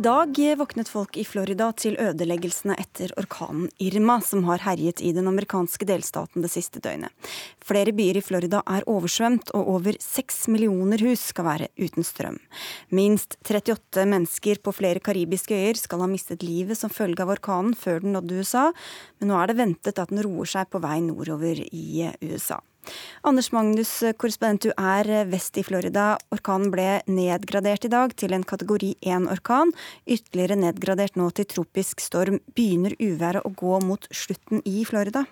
Dag 0.00 0.38
våknet 0.56 0.88
folk 0.88 1.16
i 1.20 1.24
Florida 1.28 1.66
til 1.76 1.96
ødeleggelsene 2.00 2.72
etter 2.80 3.10
orkanen 3.20 3.68
Irma, 3.82 4.16
som 4.24 4.46
har 4.48 4.62
herjet 4.64 5.02
i 5.04 5.10
den 5.12 5.28
amerikanske 5.28 5.84
delstaten 5.84 6.40
det 6.40 6.48
siste 6.52 6.80
døgnet. 6.80 7.12
Flere 7.60 7.92
byer 7.92 8.16
i 8.16 8.22
Florida 8.24 8.62
er 8.64 8.86
oversvømt, 8.88 9.52
og 9.52 9.68
over 9.74 9.98
seks 10.00 10.46
millioner 10.48 11.04
hus 11.04 11.26
skal 11.34 11.48
være 11.50 11.68
uten 11.76 12.06
strøm. 12.06 12.40
Minst 12.96 13.36
38 13.44 14.06
mennesker 14.08 14.62
på 14.64 14.72
flere 14.72 15.04
karibiske 15.04 15.58
øyer 15.58 15.76
skal 15.82 16.00
ha 16.00 16.08
mistet 16.08 16.46
livet 16.46 16.80
som 16.80 16.92
følge 16.92 17.20
av 17.20 17.34
orkanen 17.36 17.76
før 17.76 18.00
den 18.00 18.16
nådde 18.16 18.40
USA, 18.40 18.70
men 19.20 19.32
nå 19.34 19.36
er 19.42 19.52
det 19.52 19.60
ventet 19.60 20.00
at 20.00 20.14
den 20.14 20.24
roer 20.24 20.48
seg 20.48 20.72
på 20.72 20.80
vei 20.80 21.00
nordover 21.04 21.60
i 21.60 22.08
USA. 22.24 22.62
Anders 23.26 23.50
Magnus, 23.52 23.90
korrespondent, 24.16 24.68
du 24.68 24.72
er 24.76 25.26
vest 25.30 25.58
i 25.60 25.64
Florida. 25.66 26.14
Orkanen 26.32 26.70
ble 26.72 27.00
nedgradert 27.10 27.84
i 27.84 27.92
dag 27.92 28.14
til 28.16 28.32
en 28.36 28.46
kategori 28.46 28.94
1-orkan. 29.04 29.74
Ytterligere 30.08 30.56
nedgradert 30.60 31.18
nå 31.20 31.28
til 31.36 31.48
tropisk 31.50 32.00
storm. 32.00 32.40
Begynner 32.56 32.96
uværet 33.00 33.44
å 33.44 33.52
gå 33.52 33.82
mot 33.84 34.08
slutten 34.14 34.64
i 34.64 34.86
Florida? 34.88 35.26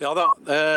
Ja 0.00 0.14
da, 0.16 0.30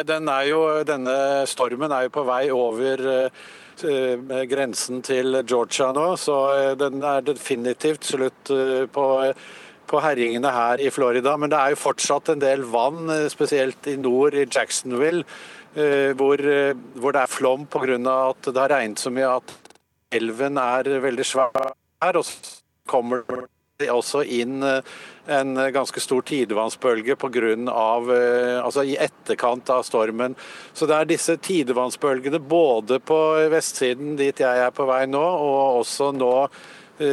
den 0.03 0.27
er 0.27 0.47
jo, 0.49 0.61
denne 0.83 1.13
stormen 1.47 1.93
er 1.95 2.09
jo 2.09 2.11
på 2.11 2.23
vei 2.27 2.41
over 2.51 3.03
eh, 3.07 4.41
grensen 4.51 4.99
til 5.05 5.39
Georgia 5.47 5.93
nå, 5.95 6.09
så 6.19 6.39
eh, 6.57 6.71
den 6.75 6.99
er 7.07 7.23
definitivt 7.23 8.03
slutt 8.09 8.51
eh, 8.51 8.83
på 8.91 9.05
på 9.93 10.01
herjingene 10.01 10.51
her 10.53 10.81
i 10.81 10.91
Florida. 10.93 11.35
Men 11.37 11.53
det 11.53 11.59
er 11.59 11.73
jo 11.73 11.83
fortsatt 11.83 12.33
en 12.33 12.41
del 12.41 12.65
vann, 12.73 13.05
eh, 13.13 13.29
spesielt 13.33 13.87
i 13.91 13.97
nord, 13.97 14.33
i 14.33 14.47
Jacksonville, 14.47 15.23
eh, 15.75 16.11
hvor, 16.17 16.39
eh, 16.39 16.73
hvor 16.97 17.13
det 17.13 17.21
er 17.21 17.35
flom 17.37 17.67
pga. 17.67 18.29
at 18.29 18.41
det 18.41 18.57
har 18.57 18.69
regnet 18.69 18.97
så 18.97 19.11
mye 19.11 19.37
at 19.37 19.53
elven 20.11 20.57
er 20.57 20.83
veldig 20.83 21.25
svær. 21.25 21.73
Og 22.01 22.25
så 22.25 22.61
kommer 22.87 23.23
det 23.79 23.89
også 23.89 24.23
inn 24.27 24.61
en 24.63 25.55
ganske 25.55 25.99
stor 25.99 26.21
tidevannsbølge 26.21 27.15
på 27.15 27.31
grunn 27.31 27.69
av, 27.69 28.09
altså 28.09 28.83
i 28.85 28.97
etterkant 28.97 29.69
av 29.69 29.83
stormen. 29.83 30.35
Så 30.73 30.85
det 30.85 30.95
er 30.95 31.05
disse 31.05 31.37
tidevannsbølgene 31.37 32.39
både 32.39 32.99
på 32.99 33.49
vestsiden 33.49 34.17
dit 34.17 34.37
jeg 34.37 34.57
er 34.59 34.69
på 34.71 34.85
vei 34.85 35.05
nå, 35.05 35.23
og 35.23 35.79
også 35.81 36.11
nå 36.13 36.49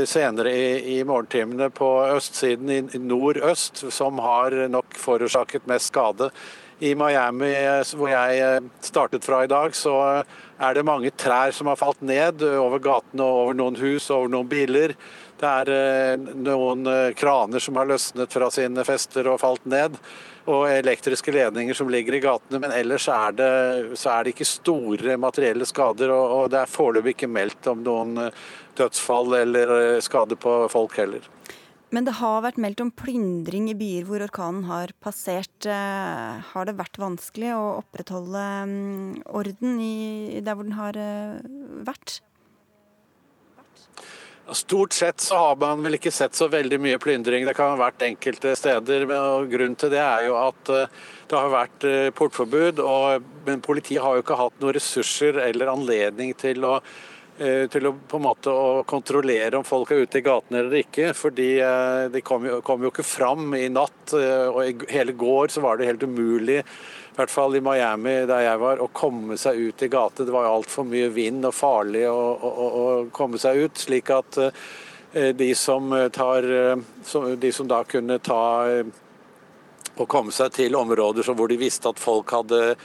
senere 0.07 0.53
i, 0.53 0.99
i 0.99 1.05
morgentimene 1.09 1.71
på 1.73 1.89
østsiden 2.13 2.71
i 2.71 2.99
nordøst, 3.01 3.85
som 3.93 4.19
har 4.21 4.57
nok 4.69 4.99
forårsaket 5.01 5.69
mest 5.71 5.93
skade. 5.93 6.31
I 6.81 6.95
Miami, 6.97 7.51
eh, 7.53 7.83
hvor 7.97 8.09
jeg 8.09 8.39
eh, 8.41 8.69
startet 8.81 9.25
fra 9.25 9.43
i 9.45 9.51
dag, 9.51 9.75
så 9.77 10.23
er 10.61 10.77
det 10.77 10.87
mange 10.87 11.13
trær 11.17 11.55
som 11.57 11.71
har 11.71 11.79
falt 11.81 12.03
ned 12.05 12.45
over 12.45 12.83
gatene, 12.85 13.25
over 13.25 13.57
noen 13.57 13.79
hus, 13.81 14.11
over 14.13 14.29
noen 14.29 14.49
biler. 14.51 14.95
Det 15.41 15.49
er 15.49 16.21
noen 16.37 16.85
kraner 17.17 17.63
som 17.65 17.79
har 17.81 17.89
løsnet 17.89 18.33
fra 18.33 18.51
sine 18.53 18.85
fester 18.85 19.31
og 19.31 19.41
falt 19.41 19.65
ned 19.65 19.97
og 20.51 20.67
elektriske 20.73 21.33
ledninger 21.35 21.77
som 21.77 21.91
ligger 21.93 22.17
i 22.17 22.23
gatene. 22.25 22.61
Men 22.63 22.75
ellers 22.77 23.09
er 23.13 23.37
det, 23.37 23.51
så 24.01 24.15
er 24.15 24.25
det 24.25 24.35
ikke 24.35 24.49
store 24.49 25.17
materielle 25.21 25.69
skader, 25.69 26.13
og, 26.15 26.49
det 26.53 26.63
er 26.63 26.73
foreløpig 26.73 27.17
ikke 27.17 27.31
meldt 27.31 27.71
om 27.71 27.85
noen 27.87 28.31
dødsfall 28.79 29.37
eller 29.43 30.01
skade 30.05 30.39
på 30.41 30.63
folk 30.73 30.97
heller. 31.01 31.25
Men 31.91 32.07
det 32.07 32.17
har 32.21 32.45
vært 32.45 32.61
meldt 32.63 32.81
om 32.85 32.93
plyndring 32.95 33.67
i 33.73 33.77
byer 33.79 34.07
hvor 34.07 34.23
orkanen 34.23 34.65
har 34.69 34.95
passert. 35.03 35.67
Eh, 35.67 36.51
har 36.53 36.69
det 36.69 36.79
vært 36.79 37.01
vanskelig 37.03 37.53
å 37.57 37.63
opprettholde 37.81 38.47
mm, 38.71 39.23
orden 39.27 39.79
i, 39.83 40.41
der 40.41 40.55
hvor 40.55 40.69
den 40.69 40.79
har 40.79 40.99
vært? 41.87 42.21
Stort 44.53 44.93
sett 44.93 45.21
så 45.21 45.37
har 45.39 45.57
man 45.61 45.83
vel 45.85 45.95
ikke 45.95 46.11
sett 46.11 46.35
så 46.35 46.49
veldig 46.51 46.81
mye 46.83 46.99
plyndring. 46.99 47.45
Det 47.47 47.55
kan 47.55 47.71
ha 47.71 47.79
vært 47.79 48.03
enkelte 48.03 48.57
steder. 48.59 49.05
og 49.15 49.51
Grunnen 49.53 49.77
til 49.79 49.93
det 49.93 50.01
er 50.03 50.27
jo 50.27 50.35
at 50.41 50.73
eh, 50.75 50.97
det 51.31 51.39
har 51.39 51.53
vært 51.53 51.87
eh, 51.87 52.11
portforbud. 52.17 52.83
Og, 52.83 53.29
men 53.47 53.63
politiet 53.63 54.03
har 54.03 54.19
jo 54.19 54.25
ikke 54.25 54.39
hatt 54.41 54.59
noen 54.59 54.75
ressurser 54.75 55.39
eller 55.45 55.71
anledning 55.71 56.35
til 56.39 56.67
å, 56.67 56.81
eh, 56.81 57.10
til 57.41 57.87
å 57.89 57.95
på 58.05 58.19
en 58.19 58.25
måte 58.27 58.53
kontrollere 58.85 59.57
om 59.57 59.65
folk 59.65 59.95
er 59.95 60.03
ute 60.05 60.21
i 60.21 60.25
gatene 60.27 60.59
eller 60.61 60.83
ikke. 60.83 61.15
fordi 61.17 61.47
de 62.13 62.21
kom 62.21 62.45
jo, 62.45 62.59
kom 62.61 62.85
jo 62.85 62.91
ikke 62.93 63.07
fram 63.07 63.55
i 63.57 63.71
natt. 63.73 64.13
Og 64.13 64.61
i 64.61 64.75
hele 64.93 65.15
går 65.17 65.49
så 65.55 65.63
var 65.65 65.81
det 65.81 65.89
helt 65.89 66.05
umulig 66.05 66.59
i 67.11 67.17
hvert 67.19 67.31
fall 67.31 67.57
i 67.59 67.61
Miami 67.61 68.13
der 68.29 68.45
jeg 68.45 68.61
var, 68.63 68.81
å 68.81 68.87
komme 68.95 69.37
seg 69.41 69.59
ut 69.59 69.83
i 69.83 69.89
gate. 69.91 70.25
Det 70.25 70.35
var 70.35 70.47
jo 70.47 70.55
altfor 70.61 70.87
mye 70.89 71.11
vind 71.13 71.45
og 71.49 71.57
farlig 71.57 72.07
å, 72.09 72.15
å, 72.17 72.69
å, 72.69 72.85
komme 73.13 73.41
seg 73.41 73.65
ut. 73.67 73.83
Slik 73.83 74.13
at 74.15 74.39
eh, 74.41 75.33
de 75.35 75.51
som, 75.59 75.91
tar, 76.15 76.47
eh, 76.47 77.35
de 77.43 77.53
som 77.53 77.69
da 77.69 77.83
kunne 77.85 78.21
ta 78.23 78.43
og 78.63 78.95
eh, 79.99 80.07
komme 80.07 80.33
seg 80.33 80.55
til 80.55 80.79
områder 80.79 81.29
hvor 81.35 81.51
de 81.51 81.59
visste 81.61 81.91
at 81.91 82.01
folk 82.01 82.31
hadde, 82.39 82.77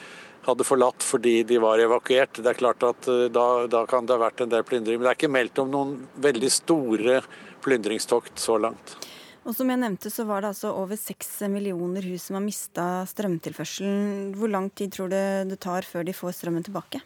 hadde 0.45 0.67
forlatt 0.67 1.03
fordi 1.05 1.39
de 1.47 1.59
var 1.61 1.81
evakuert. 1.81 2.39
Det 2.41 2.51
er 2.51 2.59
klart 2.59 2.85
at 2.85 3.09
da, 3.33 3.47
da 3.71 3.83
kan 3.89 4.05
det 4.05 4.15
ha 4.15 4.23
vært 4.27 4.45
en 4.45 4.53
del 4.53 4.65
plyndring. 4.67 4.99
Men 4.99 5.07
det 5.07 5.13
er 5.13 5.19
ikke 5.19 5.33
meldt 5.33 5.61
om 5.63 5.73
noen 5.73 5.97
veldig 6.21 6.51
store 6.53 7.19
plyndringstokt 7.65 8.39
så 8.41 8.59
langt. 8.61 8.97
Og 9.45 9.53
som 9.53 9.69
jeg 9.69 9.77
nevnte, 9.77 10.09
så 10.09 10.25
var 10.25 10.41
det 10.41 10.53
altså 10.55 10.71
over 10.73 10.97
seks 10.97 11.35
millioner 11.53 12.05
hus 12.09 12.27
som 12.27 12.39
har 12.39 12.45
mista 12.45 12.85
strømtilførselen. 13.09 14.31
Hvor 14.37 14.49
lang 14.49 14.71
tid 14.73 14.95
tror 14.95 15.11
du 15.11 15.19
det 15.51 15.59
tar 15.61 15.85
før 15.85 16.07
de 16.07 16.15
får 16.17 16.39
strømmen 16.39 16.65
tilbake? 16.65 17.03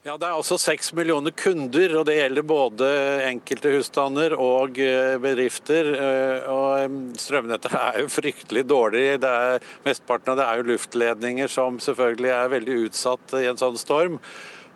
Ja, 0.00 0.14
Det 0.16 0.24
er 0.24 0.32
altså 0.32 0.56
seks 0.56 0.94
millioner 0.96 1.34
kunder, 1.36 1.92
og 2.00 2.06
det 2.08 2.14
gjelder 2.16 2.44
både 2.48 2.86
enkelte 3.26 3.68
husstander 3.74 4.32
og 4.32 4.78
eh, 4.80 5.18
bedrifter. 5.20 5.90
Eh, 5.92 6.46
og 6.48 6.94
Strømnettet 7.20 7.74
er 7.76 7.98
jo 8.00 8.06
fryktelig 8.14 8.62
dårlig. 8.64 9.02
Det 9.20 9.28
er, 9.28 9.66
mesteparten 9.84 10.32
av 10.32 10.38
det 10.40 10.46
er 10.46 10.62
jo 10.62 10.70
luftledninger 10.70 11.52
som 11.52 11.76
selvfølgelig 11.84 12.30
er 12.32 12.54
veldig 12.54 12.76
utsatt 12.86 13.34
i 13.42 13.44
en 13.50 13.60
sånn 13.60 13.76
storm. 13.76 14.16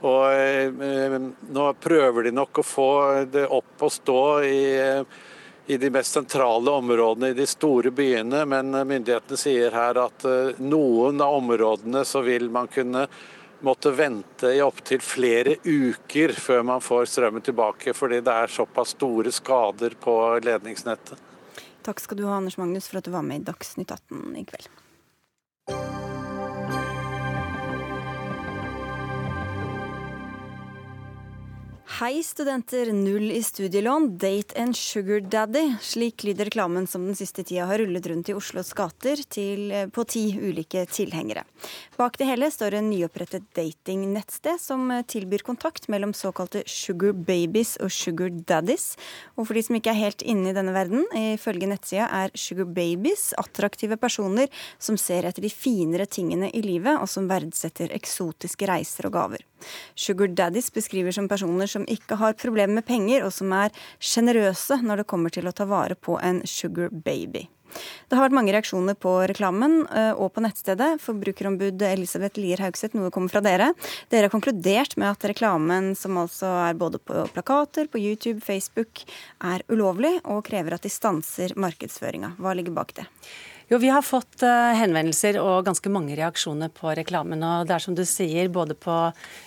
Og 0.04 0.26
eh, 0.28 1.16
Nå 1.56 1.68
prøver 1.80 2.28
de 2.28 2.32
nok 2.36 2.60
å 2.60 2.66
få 2.68 2.90
det 3.24 3.46
opp 3.48 3.86
og 3.88 3.94
stå 3.96 4.24
i 4.44 4.58
i 5.64 5.78
de 5.80 5.88
mest 5.88 6.12
sentrale 6.12 6.68
områdene 6.76 7.30
i 7.32 7.36
de 7.38 7.46
store 7.48 7.88
byene, 7.96 8.42
men 8.44 8.68
myndighetene 8.84 9.38
sier 9.40 9.72
her 9.72 9.96
at 9.96 10.26
noen 10.60 11.22
av 11.24 11.38
områdene 11.38 12.02
så 12.04 12.20
vil 12.20 12.50
man 12.52 12.68
kunne 12.68 13.06
måtte 13.64 13.90
vente 13.96 14.52
i 14.54 14.62
opptil 14.62 15.02
flere 15.04 15.56
uker 15.64 16.34
før 16.36 16.62
man 16.68 16.84
får 16.84 17.08
strømmen 17.14 17.44
tilbake, 17.44 17.94
fordi 17.96 18.20
det 18.24 18.34
er 18.44 18.52
såpass 18.52 18.94
store 18.98 19.32
skader 19.32 19.96
på 20.00 20.16
ledningsnettet. 20.44 21.20
Takk 21.84 22.00
skal 22.00 22.20
du 22.20 22.24
ha, 22.28 22.38
Anders 22.38 22.56
Magnus, 22.60 22.88
for 22.88 23.00
at 23.00 23.08
du 23.08 23.12
var 23.12 23.24
med 23.26 23.42
i 23.42 23.46
Dagsnytt 23.48 23.92
18 23.92 24.36
i 24.40 24.44
kveld. 24.48 24.83
Hei, 31.94 32.22
studenter. 32.26 32.88
Null 32.92 33.30
i 33.30 33.42
studielån. 33.42 34.18
Date 34.18 34.56
and 34.58 34.76
sugar 34.76 35.20
daddy. 35.20 35.76
Slik 35.80 36.24
lyder 36.24 36.44
reklamen 36.44 36.86
som 36.86 37.04
den 37.06 37.14
siste 37.14 37.44
tida 37.46 37.68
har 37.70 37.78
rullet 37.78 38.06
rundt 38.10 38.28
i 38.28 38.34
Oslos 38.34 38.72
gater 38.74 39.22
til, 39.30 39.70
eh, 39.72 39.86
på 39.86 40.04
ti 40.04 40.24
ulike 40.34 40.86
tilhengere. 40.90 41.44
Bak 41.96 42.18
det 42.18 42.26
hele 42.26 42.50
står 42.50 42.74
en 42.74 42.90
nyopprettet 42.90 43.46
datingnettsted 43.54 44.58
som 44.58 44.90
eh, 44.90 45.02
tilbyr 45.02 45.46
kontakt 45.46 45.86
mellom 45.86 46.12
såkalte 46.12 46.64
sugar 46.66 47.12
babies 47.12 47.76
og 47.76 47.92
sugar 47.94 48.30
daddies. 48.30 48.96
Og 49.38 49.46
for 49.46 49.54
de 49.54 49.62
som 49.62 49.76
ikke 49.76 49.94
er 49.94 50.02
helt 50.02 50.22
inne 50.22 50.50
i 50.50 50.58
denne 50.58 50.74
verden, 50.74 51.06
ifølge 51.14 51.70
nettsida 51.70 52.10
er 52.10 52.34
sugar 52.34 52.66
babies 52.66 53.32
attraktive 53.38 53.96
personer 53.96 54.48
som 54.80 54.96
ser 54.96 55.22
etter 55.22 55.46
de 55.46 55.48
finere 55.48 56.10
tingene 56.10 56.50
i 56.50 56.60
livet, 56.60 56.98
og 56.98 57.06
som 57.06 57.28
verdsetter 57.30 57.94
eksotiske 57.94 58.66
reiser 58.66 59.06
og 59.06 59.12
gaver. 59.12 59.46
Sugar 59.94 60.32
daddies 60.34 60.70
beskriver 60.74 61.14
som 61.14 61.28
personer 61.30 61.70
som 61.70 61.86
ikke 61.90 62.18
har 62.20 62.38
problemer 62.40 62.80
med 62.80 62.88
penger, 62.88 63.24
og 63.26 63.34
som 63.34 63.52
er 63.56 63.74
sjenerøse 63.98 64.80
når 64.82 65.02
det 65.02 65.10
kommer 65.10 65.34
til 65.34 65.48
å 65.48 65.54
ta 65.56 65.68
vare 65.68 65.98
på 65.98 66.18
en 66.22 66.42
sugar 66.48 66.92
baby. 66.92 67.48
Det 68.08 68.16
har 68.16 68.26
vært 68.26 68.36
mange 68.36 68.52
reaksjoner 68.54 68.96
på 69.00 69.12
reklamen 69.30 69.80
eh, 69.88 70.12
og 70.12 70.32
på 70.34 70.42
nettstedet. 70.44 70.94
Forbrukerombud 71.02 71.82
Elisabeth 71.88 72.40
Lier 72.40 72.62
Haugseth, 72.62 72.96
noe 72.98 73.12
kommer 73.14 73.32
fra 73.32 73.42
dere. 73.44 73.72
Dere 74.12 74.28
har 74.28 74.34
konkludert 74.34 74.94
med 75.00 75.10
at 75.10 75.26
reklamen, 75.32 75.92
som 75.98 76.20
altså 76.20 76.50
er 76.68 76.78
både 76.78 77.00
på 77.02 77.26
plakater, 77.34 77.90
på 77.90 78.02
YouTube, 78.02 78.44
Facebook, 78.44 79.02
er 79.44 79.64
ulovlig, 79.72 80.16
og 80.22 80.44
krever 80.46 80.76
at 80.76 80.86
de 80.86 80.92
stanser 80.92 81.56
markedsføringa. 81.58 82.36
Hva 82.38 82.54
ligger 82.56 82.76
bak 82.76 82.94
det? 83.00 83.08
Jo, 83.70 83.78
Vi 83.80 83.88
har 83.88 84.04
fått 84.04 84.42
uh, 84.44 84.74
henvendelser 84.76 85.38
og 85.40 85.64
ganske 85.64 85.88
mange 85.88 86.16
reaksjoner 86.18 86.68
på 86.74 86.92
reklamen. 86.98 87.42
og 87.42 87.66
Det 87.66 87.74
er 87.78 87.84
som 87.84 87.96
du 87.96 88.04
sier, 88.04 88.52
både 88.52 88.76
på 88.76 88.96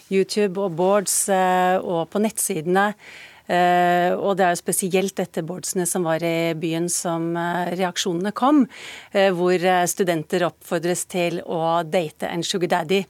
YouTube 0.10 0.58
og 0.58 0.78
boards 0.80 1.28
uh, 1.30 1.78
og 1.78 2.08
på 2.10 2.22
nettsidene 2.24 2.92
Eh, 2.92 3.37
og 3.48 4.36
det 4.36 4.44
er 4.44 4.54
jo 4.54 4.60
spesielt 4.60 5.20
etter 5.24 5.46
boardsene 5.48 5.86
som 5.88 6.04
var 6.08 6.24
i 6.26 6.54
byen 6.60 6.90
som 6.92 7.30
eh, 7.40 7.74
reaksjonene 7.80 8.34
kom, 8.36 8.66
eh, 9.14 9.30
hvor 9.36 9.64
studenter 9.88 10.48
oppfordres 10.50 11.06
til 11.08 11.40
å 11.46 11.82
date 11.88 12.28
en 12.28 12.44
sugar 12.44 12.74
daddy 12.78 13.04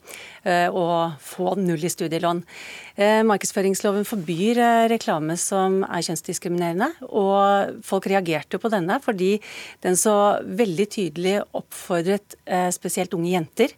og 0.47 1.17
få 1.19 1.57
null 1.59 1.81
i 1.83 1.89
studielån. 1.91 2.37
Markedsføringsloven 3.27 4.05
forbyr 4.07 4.61
reklame 4.87 5.35
som 5.41 5.81
er 5.83 6.05
kjønnsdiskriminerende, 6.07 6.87
og 7.09 7.81
folk 7.83 8.07
reagerte 8.07 8.55
på 8.61 8.71
denne 8.71 8.95
fordi 9.03 9.33
den 9.83 9.99
så 9.99 10.37
veldig 10.47 10.87
tydelig 10.93 11.35
oppfordret 11.51 12.37
spesielt 12.71 13.17
unge 13.17 13.33
jenter 13.33 13.75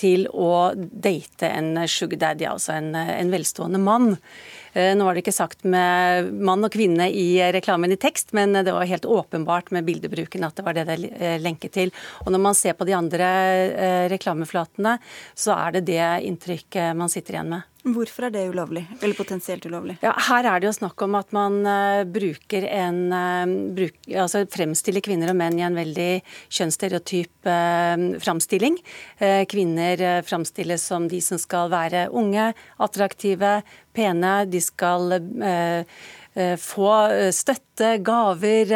til 0.00 0.26
å 0.32 0.72
date 0.76 1.50
en 1.50 1.74
sugar 1.88 2.20
daddy, 2.24 2.48
altså 2.48 2.74
en, 2.78 2.94
en 2.96 3.32
velstående 3.32 3.80
mann. 3.82 4.14
Eh, 4.72 4.92
nå 4.96 5.04
var 5.04 5.14
det 5.16 5.24
ikke 5.24 5.34
sagt 5.34 5.64
med 5.68 6.30
mann 6.46 6.64
og 6.66 6.72
kvinne 6.74 7.08
i 7.10 7.40
reklamen 7.54 7.92
i 7.92 7.98
tekst, 8.00 8.34
men 8.36 8.54
det 8.54 8.74
var 8.74 8.88
helt 8.88 9.08
åpenbart 9.08 9.72
med 9.74 9.88
bildebruken 9.88 10.46
at 10.46 10.58
det 10.58 10.66
var 10.66 10.78
det 10.78 10.86
det 10.90 10.98
eh, 11.16 11.38
lenket 11.42 11.74
til. 11.76 11.94
Og 12.24 12.32
når 12.34 12.44
man 12.46 12.58
ser 12.58 12.78
på 12.78 12.86
de 12.88 12.96
andre 12.96 13.30
eh, 13.70 14.06
reklameflatene, 14.12 14.96
så 15.34 15.56
er 15.58 15.78
det 15.78 15.88
det 15.90 16.06
inntrykket 16.30 16.96
man 16.98 17.12
sitter 17.12 17.38
igjen 17.38 17.54
med. 17.56 17.69
Hvorfor 17.80 18.26
er 18.26 18.32
det 18.34 18.42
ulovlig, 18.50 18.82
eller 19.00 19.16
potensielt 19.16 19.64
ulovlig? 19.64 19.94
Ja, 20.04 20.12
her 20.26 20.44
er 20.50 20.60
det 20.60 20.68
jo 20.68 20.74
snakk 20.76 21.00
om 21.00 21.14
at 21.16 21.30
man 21.32 21.54
uh, 21.64 22.02
bruker 22.04 22.66
en 22.68 22.98
uh, 23.08 23.52
bruk, 23.76 23.96
altså 24.12 24.42
fremstiller 24.52 25.00
kvinner 25.04 25.32
og 25.32 25.38
menn 25.40 25.56
i 25.56 25.64
en 25.64 25.78
veldig 25.78 26.10
kjønnsstereotyp 26.52 27.48
uh, 27.48 28.04
framstilling. 28.20 28.76
Uh, 29.22 29.48
kvinner 29.48 30.04
uh, 30.04 30.20
framstilles 30.28 30.84
som 30.92 31.08
de 31.08 31.22
som 31.24 31.40
skal 31.40 31.72
være 31.72 32.10
unge, 32.12 32.50
attraktive, 32.84 33.60
pene. 33.96 34.34
De 34.50 34.60
skal 34.62 35.22
få 36.62 36.90
støtte, 37.34 37.88
gaver, 38.06 38.70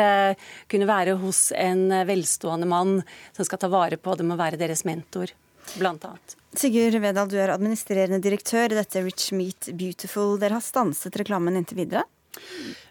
kunne 0.67 0.88
være 0.90 1.14
hos 1.21 1.47
en 1.55 1.87
velstående 2.09 2.67
mann 2.67 2.97
som 3.37 3.47
skal 3.47 3.61
ta 3.62 3.71
vare 3.71 3.97
på 3.97 4.17
dem 4.19 4.35
og 4.35 4.40
være 4.40 4.59
deres 4.59 4.83
mentor, 4.88 5.31
blant 5.79 6.05
annet. 6.09 6.37
Sigurd 6.55 7.00
Vedal, 7.03 7.31
du 7.31 7.38
er 7.40 7.53
administrerende 7.55 8.20
direktør 8.22 8.70
i 8.70 8.79
dette 8.79 9.03
Rich 9.03 9.33
Meat 9.35 9.72
Beautiful. 9.74 10.37
Dere 10.38 10.61
har 10.61 10.64
stanset 10.64 11.16
reklamen 11.18 11.59
inntil 11.59 11.83
videre? 11.83 12.05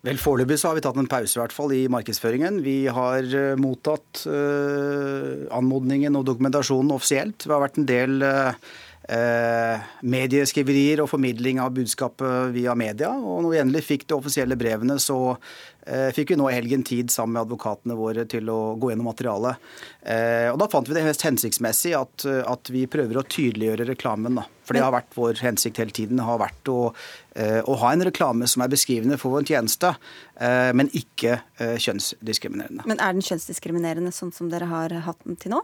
Vel, 0.04 0.20
Foreløpig 0.20 0.58
så 0.60 0.70
har 0.70 0.78
vi 0.78 0.84
tatt 0.84 0.98
en 1.00 1.10
pause 1.12 1.36
i 1.38 1.42
hvert 1.42 1.56
fall 1.56 1.74
i 1.76 1.84
markedsføringen. 1.92 2.62
Vi 2.64 2.78
har 2.92 3.28
uh, 3.36 3.54
mottatt 3.60 4.24
uh, 4.28 5.48
anmodningen 5.56 6.16
og 6.20 6.28
dokumentasjonen 6.28 6.92
offisielt. 6.96 7.44
Det 7.44 7.52
har 7.52 7.64
vært 7.64 7.80
en 7.80 7.88
del 7.88 8.24
uh, 8.24 8.56
medieskriverier 9.04 11.02
og 11.04 11.10
formidling 11.12 11.58
av 11.60 11.74
budskapet 11.76 12.54
via 12.56 12.72
media. 12.72 13.10
Og 13.12 13.42
når 13.44 13.52
vi 13.52 13.60
endelig 13.60 13.82
fikk 13.84 14.06
de 14.08 14.16
offisielle 14.16 14.56
brevene, 14.56 14.96
så 14.96 15.36
Eh, 15.84 16.10
fikk 16.16 16.32
vi 16.32 16.38
nå 16.40 16.48
i 16.48 16.56
helgen 16.56 16.84
tid 16.88 17.12
sammen 17.12 17.36
med 17.36 17.44
advokatene 17.44 17.96
våre 18.00 18.24
til 18.30 18.48
å 18.52 18.76
gå 18.80 18.92
gjennom 18.92 19.10
materialet. 19.10 19.60
Eh, 20.00 20.48
og 20.52 20.60
Da 20.62 20.70
fant 20.72 20.88
vi 20.88 20.96
det 20.96 21.04
mest 21.04 21.26
hensiktsmessig 21.28 21.92
at, 21.98 22.26
at 22.48 22.72
vi 22.72 22.86
prøver 22.88 23.20
å 23.20 23.26
tydeliggjøre 23.28 23.90
reklamen. 23.92 24.40
Da. 24.40 24.46
For 24.64 24.78
det 24.78 24.84
har 24.86 24.96
vært 24.96 25.18
vår 25.18 25.42
hensikt 25.44 25.82
hele 25.82 25.92
tiden. 25.92 26.22
har 26.24 26.40
vært 26.40 26.72
å, 26.72 26.94
eh, 27.36 27.60
å 27.68 27.76
ha 27.82 27.92
en 27.92 28.06
reklame 28.08 28.48
som 28.48 28.64
er 28.64 28.72
beskrivende 28.72 29.20
for 29.20 29.36
vår 29.36 29.44
tjeneste, 29.44 29.96
men 30.40 30.90
ikke 30.90 31.42
kjønnsdiskriminerende. 31.60 32.86
Men 32.86 33.00
er 33.00 33.14
den 33.14 33.22
kjønnsdiskriminerende 33.22 34.12
sånn 34.12 34.34
som 34.34 34.50
dere 34.50 34.66
har 34.68 34.90
hatt 34.90 35.20
den 35.24 35.36
til 35.36 35.52
nå? 35.52 35.62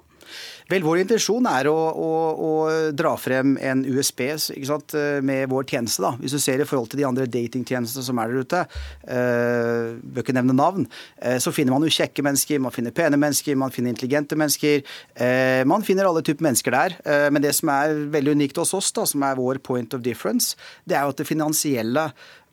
Vel, 0.70 0.86
Vår 0.86 1.02
intensjon 1.02 1.46
er 1.50 1.70
å, 1.72 1.76
å, 1.76 2.12
å 2.50 2.52
dra 2.96 3.16
frem 3.20 3.56
en 3.62 3.84
USB 3.88 4.26
sant, 4.38 4.96
med 5.26 5.50
vår 5.50 5.66
tjeneste. 5.70 6.04
da. 6.06 6.14
Hvis 6.20 6.36
du 6.36 6.40
ser 6.42 6.62
i 6.62 6.68
forhold 6.68 6.92
til 6.92 7.02
de 7.02 7.08
andre 7.08 7.28
datingtjenestene 7.30 8.06
som 8.06 8.22
er 8.22 8.32
der 8.32 8.46
ute, 8.46 8.64
bør 9.10 10.24
ikke 10.24 10.36
nevne 10.38 10.56
navn, 10.56 10.88
eh, 11.22 11.38
så 11.42 11.54
finner 11.56 11.74
man 11.74 11.86
jo 11.86 11.94
kjekke 11.94 12.24
mennesker, 12.26 12.62
man 12.62 12.76
finner 12.76 12.96
pene 12.96 13.20
mennesker, 13.20 13.58
man 13.60 13.74
finner 13.74 13.94
intelligente 13.94 14.38
mennesker. 14.40 14.84
Eh, 15.16 15.64
man 15.70 15.86
finner 15.86 16.10
alle 16.10 16.24
typer 16.26 16.46
mennesker 16.48 16.76
der. 16.76 16.98
Eh, 17.06 17.30
men 17.34 17.44
det 17.44 17.56
som 17.58 17.72
er 17.74 17.96
veldig 18.14 18.36
unikt 18.38 18.60
hos 18.62 18.74
oss, 18.78 18.92
da, 18.96 19.06
som 19.10 19.24
er 19.24 19.40
vår 19.40 19.62
point 19.64 19.94
of 19.94 20.04
difference, 20.06 20.56
det 20.86 20.98
er 20.98 21.06
jo 21.06 21.16
at 21.16 21.22
det 21.22 21.30
finansielle 21.30 22.10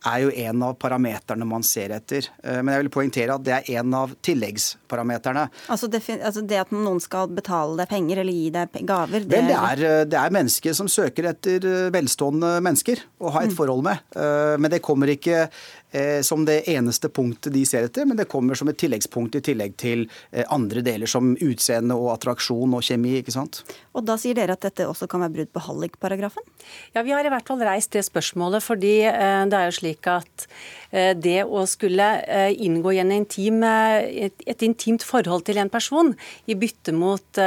er 0.06 0.22
jo 0.22 0.32
en 0.46 0.64
av 0.66 0.76
parameterne 0.80 1.46
man 1.48 1.64
ser 1.66 1.94
etter. 1.96 2.28
Eh, 2.44 2.60
men 2.60 2.74
jeg 2.74 2.84
vil 2.84 2.92
poengtere 2.94 3.36
at 3.36 3.44
det 3.46 3.54
er 3.56 3.70
en 3.80 3.94
av 3.96 4.12
tilleggsparameterne. 4.26 5.46
Altså 5.72 5.90
det, 5.90 6.02
altså 6.16 6.44
det, 6.46 6.60
at 6.66 6.74
noen 6.74 7.00
skal 7.02 7.30
betale 7.32 7.78
deg 7.80 7.90
penger 7.90 8.22
eller 8.22 8.36
gi 8.36 8.50
deg 8.54 8.78
gaver? 8.86 9.26
Det, 9.26 9.32
Vel, 9.32 9.50
det, 9.50 9.58
er, 9.70 9.84
eh, 9.88 10.04
det 10.10 10.20
er 10.20 10.36
mennesker 10.36 10.76
som 10.78 10.90
søker 10.90 11.30
etter 11.32 11.66
eh, 11.70 11.88
velstående 11.94 12.56
mennesker 12.64 13.02
å 13.22 13.34
ha 13.34 13.44
et 13.46 13.54
mm. 13.54 13.58
forhold 13.58 13.84
med. 13.86 14.04
Men 14.16 14.70
det 14.72 14.82
kommer 14.84 15.10
ikke 15.10 15.46
som 16.26 16.42
det 16.44 16.58
eneste 16.68 17.08
punktet 17.08 17.54
de 17.54 17.62
ser 17.64 17.86
etter, 17.86 18.04
men 18.04 18.18
det 18.18 18.26
kommer 18.28 18.58
som 18.58 18.68
et 18.68 18.76
tilleggspunkt 18.76 19.38
i 19.38 19.40
tillegg 19.44 19.76
til 19.80 20.02
andre 20.52 20.82
deler 20.84 21.08
som 21.08 21.30
utseende 21.40 21.96
og 21.96 22.10
attraksjon 22.12 22.74
og 22.76 22.84
kjemi. 22.84 23.14
ikke 23.20 23.32
sant? 23.32 23.62
Og 23.96 24.04
da 24.04 24.18
sier 24.20 24.36
dere 24.36 24.56
at 24.58 24.66
dette 24.66 24.84
også 24.90 25.08
kan 25.08 25.22
være 25.24 25.34
brudd 25.38 25.52
på 25.54 25.62
hallikparagrafen? 25.68 26.44
Ja, 26.92 27.04
vi 27.06 27.14
har 27.14 27.24
i 27.24 27.32
hvert 27.32 27.48
fall 27.48 27.62
reist 27.64 27.94
det 27.96 28.04
spørsmålet 28.04 28.64
fordi 28.66 28.96
det 29.06 29.56
er 29.56 29.70
jo 29.70 29.76
slik 29.78 30.06
at 30.10 30.46
eh, 30.46 30.85
det 31.18 31.42
å 31.44 31.64
skulle 31.68 32.06
eh, 32.24 32.52
inngå 32.64 32.94
i 32.94 33.00
en 33.02 33.12
intim, 33.12 33.62
eh, 33.66 34.26
et, 34.26 34.44
et, 34.46 34.62
intimt 34.66 35.04
forhold 35.04 35.44
til 35.46 35.60
en 35.60 35.70
person 35.72 36.12
i 36.46 36.56
bytte 36.58 36.94
mot 36.96 37.40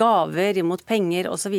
gaver, 0.00 0.58
imot 0.60 0.82
penger 0.86 1.28
osv., 1.30 1.54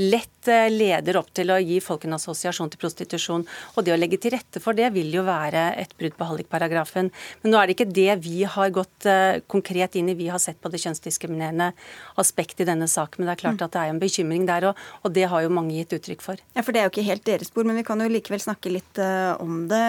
lett 0.00 0.48
leder 0.72 1.16
opp 1.20 1.28
til 1.36 1.52
å 1.54 1.58
gi 1.62 1.76
folk 1.82 2.06
en 2.06 2.16
assosiasjon 2.16 2.70
til 2.72 2.80
prostitusjon. 2.82 3.44
Og 3.76 3.84
det 3.84 3.92
å 3.94 3.98
legge 3.98 4.18
til 4.18 4.34
rette 4.34 4.62
for 4.62 4.74
det 4.74 4.88
vil 4.94 5.12
jo 5.14 5.22
være 5.26 5.68
et 5.78 5.92
brudd 5.98 6.16
på 6.18 6.26
hallikparagrafen. 6.26 7.12
Men 7.42 7.52
nå 7.52 7.60
er 7.60 7.68
det 7.68 7.76
ikke 7.76 7.94
det 7.94 8.16
vi 8.24 8.42
har 8.48 8.72
gått 8.74 9.06
konkret 9.52 9.94
inn 9.98 10.10
i. 10.10 10.16
Vi 10.18 10.30
har 10.32 10.42
sett 10.42 10.58
på 10.62 10.72
det 10.72 10.80
kjønnsdiskriminerende 10.82 11.70
aspektet 12.18 12.64
i 12.64 12.70
denne 12.72 12.88
saken. 12.90 13.22
Men 13.22 13.30
det 13.30 13.36
er 13.36 13.42
klart 13.44 13.60
mm. 13.60 13.66
at 13.68 13.76
det 13.76 13.84
er 13.84 13.94
en 13.94 14.02
bekymring 14.02 14.48
der, 14.50 14.68
òg, 14.72 14.82
og 15.02 15.14
det 15.14 15.28
har 15.30 15.46
jo 15.46 15.54
mange 15.54 15.76
gitt 15.78 15.94
uttrykk 16.00 16.26
for. 16.26 16.42
Ja, 16.56 16.66
For 16.66 16.74
det 16.74 16.82
er 16.82 16.88
jo 16.88 16.94
ikke 16.96 17.06
helt 17.06 17.26
deres 17.28 17.52
spor, 17.52 17.68
men 17.68 17.78
vi 17.78 17.86
kan 17.86 18.02
jo 18.02 18.10
likevel 18.10 18.42
snakke 18.42 18.74
litt 18.74 19.02
om 19.38 19.66
det. 19.70 19.86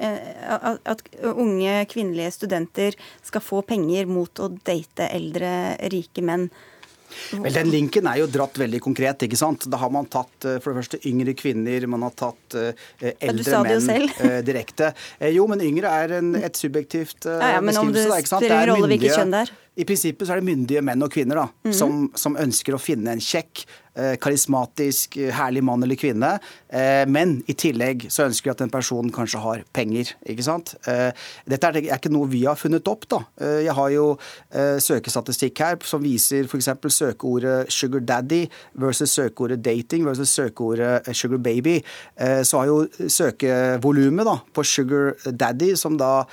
Eh, 0.00 0.80
at 0.90 1.02
unge 1.22 1.84
kvinnelige 1.90 2.32
studenter 2.38 2.96
skal 3.22 3.44
få 3.44 3.62
penger 3.66 4.08
mot 4.10 4.42
å 4.42 4.48
date 4.64 5.10
eldre, 5.12 5.52
rike 5.92 6.24
menn. 6.24 6.48
Vel, 7.34 7.50
Den 7.52 7.72
linken 7.72 8.06
er 8.06 8.20
jo 8.20 8.28
dratt 8.30 8.54
veldig 8.58 8.78
konkret. 8.80 9.24
ikke 9.26 9.38
sant? 9.38 9.66
Da 9.70 9.80
har 9.82 9.90
man 9.90 10.06
tatt 10.06 10.46
eh, 10.46 10.60
for 10.62 10.72
det 10.72 10.84
første 10.84 11.00
yngre 11.10 11.34
kvinner, 11.38 11.86
man 11.90 12.06
har 12.06 12.14
tatt 12.16 12.56
eldre 13.10 13.62
menn 13.66 14.44
direkte. 14.46 14.92
Jo, 15.34 15.48
men 15.50 15.64
yngre 15.66 15.90
er 16.04 16.20
en, 16.20 16.32
et 16.38 16.56
subjektivt 16.56 17.26
ja, 17.28 17.56
ja, 17.56 17.64
men. 17.64 17.76
Om 17.76 17.92
det 17.92 18.06
spiller 18.06 18.46
ingen 18.46 18.72
rolle 18.74 18.94
hvilket 18.94 19.18
kjønn 19.18 19.36
det 19.36 19.44
er? 19.46 19.58
I 19.80 19.84
prinsippet 19.86 20.26
så 20.26 20.34
er 20.34 20.40
det 20.42 20.48
myndige 20.48 20.80
menn 20.84 21.00
og 21.04 21.12
kvinner 21.14 21.38
da, 21.38 21.44
mm 21.46 21.70
-hmm. 21.70 21.76
som, 21.78 22.10
som, 22.14 22.34
ønsker 22.36 22.74
å 22.74 22.78
finne 22.78 23.12
en 23.14 23.22
kjekk, 23.22 23.64
Eh, 23.89 23.89
karismatisk, 24.20 25.16
herlig 25.36 25.62
mann 25.66 25.82
eller 25.82 25.98
kvinne. 26.00 26.38
Eh, 26.72 27.04
men 27.10 27.40
i 27.50 27.54
tillegg 27.58 28.06
så 28.12 28.28
ønsker 28.28 28.48
vi 28.48 28.52
at 28.54 28.62
den 28.62 28.72
personen 28.72 29.10
kanskje 29.14 29.42
har 29.42 29.64
penger. 29.74 30.12
ikke 30.26 30.46
sant? 30.46 30.74
Eh, 30.86 31.10
dette 31.50 31.70
er 31.70 31.80
ikke 31.96 32.12
noe 32.12 32.30
vi 32.30 32.44
har 32.46 32.58
funnet 32.58 32.86
opp. 32.88 33.08
da. 33.10 33.22
Jeg 33.40 33.72
har 33.74 33.88
jo 33.90 34.04
søkestatistikk 34.52 35.58
her 35.58 35.78
som 35.82 36.02
viser 36.04 36.44
f.eks. 36.44 36.68
søkeordet 36.94 37.70
'sugar 37.70 38.00
daddy' 38.00 38.48
versus 38.74 39.10
søkeordet 39.10 39.62
'dating' 39.64 40.04
versus 40.04 40.28
søkeordet 40.28 41.08
'sugar 41.14 41.38
baby'. 41.38 41.82
Så 42.44 42.58
har 42.58 42.66
jo 42.66 42.86
søkevolumet 43.08 44.26
da, 44.26 44.36
på 44.54 44.62
'sugar 44.62 45.14
daddy', 45.26 45.76
som 45.76 45.96
da 45.96 46.24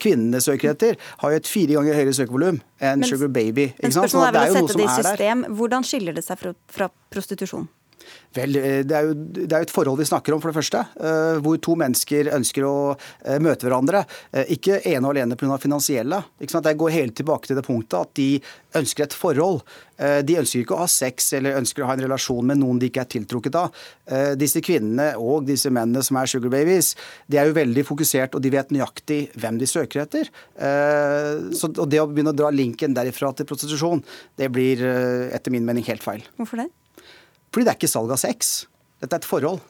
kvinnene 0.00 0.40
søker 0.40 0.70
etter, 0.70 0.96
har 1.18 1.30
jo 1.30 1.36
et 1.36 1.46
fire 1.46 1.74
ganger 1.74 1.94
høyere 1.94 2.14
søkevolum 2.14 2.60
enn 2.80 3.00
men, 3.00 3.08
'sugar 3.08 3.28
baby'. 3.28 3.74
ikke 3.76 3.92
sant? 3.92 3.92
Men 3.92 3.92
spørsmålet 3.92 4.26
er 4.26 4.32
vel 4.32 4.64
å 4.64 4.68
sette 4.68 4.78
det 4.78 4.84
i 4.84 5.02
system. 5.02 5.44
Hvordan 5.56 5.84
skiller 5.84 6.12
det 6.16 6.24
seg 6.24 6.38
fra 6.38 6.90
prostitusjon? 7.12 7.68
Vel, 8.36 8.56
eh, 8.56 8.82
det 8.86 8.96
er, 8.96 9.08
jo, 9.08 9.16
det 9.16 9.46
er, 9.48 9.62
jo, 9.62 9.66
et 9.66 9.72
forhold 9.72 10.00
vi 10.00 10.08
snakker 10.08 10.34
om, 10.34 10.42
for 10.42 10.52
det 10.52 10.58
første. 10.58 10.82
Uh, 11.00 11.38
hvor 11.44 11.58
to 11.62 11.76
mennesker 11.78 12.30
ønsker 12.36 12.66
å 12.66 12.76
uh, 12.92 13.38
møte 13.42 13.66
hverandre. 13.66 14.04
Ikke 14.52 14.80
ene 14.84 15.06
og 15.06 15.14
alene 15.14 15.38
pga. 15.38 15.56
finansielle. 15.60 16.22
Det 16.38 16.76
går 16.78 16.94
helt 16.94 17.16
tilbake 17.16 17.48
til 17.48 17.58
det 17.58 17.64
punktet 17.66 17.98
at 17.98 18.12
de 18.18 18.28
ønsker 18.76 19.06
et 19.06 19.16
forhold. 19.16 19.62
De 19.96 20.34
ønsker 20.36 20.60
ikke 20.60 20.74
å 20.76 20.82
ha 20.82 20.88
sex 20.90 21.30
eller 21.38 21.56
ønsker 21.56 21.82
å 21.82 21.88
ha 21.88 21.94
en 21.96 22.02
relasjon 22.04 22.44
med 22.44 22.60
noen 22.60 22.80
de 22.80 22.90
ikke 22.90 23.06
er 23.06 23.10
tiltrukket 23.14 23.56
av. 23.56 23.78
Disse 24.36 24.60
kvinnene 24.60 25.14
og 25.16 25.46
disse 25.48 25.72
mennene 25.72 26.04
som 26.04 26.18
er 26.20 26.28
sugar 26.28 26.52
babies, 26.52 26.92
de 27.32 27.40
er 27.40 27.48
jo 27.48 27.56
veldig 27.56 27.86
fokusert, 27.88 28.36
og 28.36 28.44
de 28.44 28.52
vet 28.52 28.74
nøyaktig 28.76 29.20
hvem 29.40 29.56
de 29.62 29.70
søker 29.70 30.04
etter. 30.04 30.28
Så, 31.56 31.72
og 31.72 31.86
det 31.88 32.02
å 32.02 32.10
begynne 32.10 32.36
å 32.36 32.36
dra 32.36 32.52
linken 32.52 32.96
derifra 32.96 33.32
til 33.32 33.48
prostitusjon, 33.48 34.04
det 34.36 34.52
blir 34.52 34.84
etter 34.84 35.54
min 35.54 35.64
mening 35.64 35.88
helt 35.88 36.04
feil. 36.04 36.26
Hvorfor 36.36 36.66
det? 36.66 36.68
Fordi 37.52 37.66
det 37.66 37.72
er 37.72 37.78
ikke 37.80 37.90
salg 37.90 38.12
av 38.12 38.20
sex. 38.20 38.54
Dette 39.02 39.16
er 39.16 39.22
et 39.22 39.28
forhold. 39.28 39.60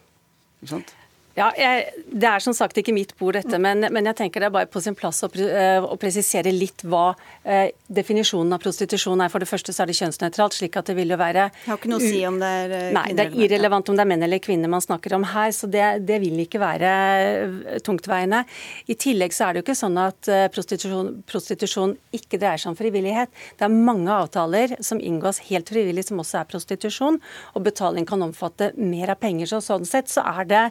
Ikke 0.63 0.73
sant? 0.77 0.95
Ja, 1.37 1.51
jeg, 1.53 1.91
Det 2.17 2.29
er 2.29 2.41
som 2.41 2.55
sagt 2.57 2.79
ikke 2.81 2.95
mitt 2.97 3.13
bord, 3.19 3.37
dette, 3.37 3.59
men, 3.61 3.85
men, 3.93 4.09
jeg 4.09 4.17
tenker 4.17 4.41
det 4.41 4.49
er 4.49 4.55
bare 4.55 4.69
på 4.73 4.81
sin 4.81 4.95
plass 4.97 5.21
å, 5.27 5.29
eh, 5.37 5.85
å 5.85 5.99
presisere 6.01 6.53
litt 6.55 6.81
hva 6.89 7.11
eh, 7.45 7.75
definisjonen 7.93 8.57
av 8.57 8.63
prostitusjon 8.63 9.21
er. 9.21 9.29
For 9.33 9.45
det 9.45 9.49
første 9.51 9.75
så 9.75 9.85
er 9.85 9.91
det 9.91 9.99
kjønnsnøytralt, 9.99 10.57
slik 10.57 10.79
at 10.81 10.89
det 10.89 10.97
vil 10.97 11.13
jo 11.13 11.19
være 11.21 11.49
Jeg 11.51 11.69
har 11.69 11.81
ikke 11.81 11.91
noe 11.93 12.01
å 12.01 12.07
si 12.07 12.23
om 12.25 12.39
det 12.41 12.53
er 12.63 12.73
eh, 12.79 12.87
Nei, 12.97 13.05
det 13.19 13.27
er 13.27 13.37
irrelevant 13.45 13.93
om 13.93 13.99
det 13.99 14.07
er 14.07 14.11
menn 14.15 14.25
eller 14.25 14.41
kvinner 14.41 14.73
man 14.73 14.85
snakker 14.85 15.17
om 15.19 15.27
her, 15.29 15.53
så 15.53 15.69
det, 15.69 15.85
det 16.09 16.19
vil 16.25 16.41
ikke 16.47 16.63
være 16.63 16.95
eh, 16.95 17.77
tungtveiende. 17.85 18.41
I 18.89 18.97
tillegg 18.97 19.37
så 19.37 19.49
er 19.49 19.53
det 19.53 19.61
jo 19.61 19.67
ikke 19.67 19.77
sånn 19.83 20.01
at 20.01 20.33
prostitusjon, 20.55 21.13
prostitusjon 21.29 21.93
ikke 22.17 22.41
dreier 22.41 22.63
seg 22.63 22.73
om 22.73 22.79
frivillighet. 22.79 23.33
Det 23.61 23.69
er 23.69 23.77
mange 23.77 24.15
avtaler 24.15 24.79
som 24.85 25.03
inngås 25.03 25.43
helt 25.51 25.69
frivillig 25.69 26.07
som 26.09 26.25
også 26.25 26.41
er 26.41 26.49
prostitusjon, 26.49 27.21
og 27.53 27.69
betaling 27.69 28.09
kan 28.09 28.25
omfatte 28.25 28.73
mer 28.81 29.13
av 29.13 29.21
penger. 29.21 29.53
Så 29.53 29.61
sånn 29.69 29.85
sett 29.89 30.09
så 30.13 30.25
er 30.25 30.49
det 30.49 30.65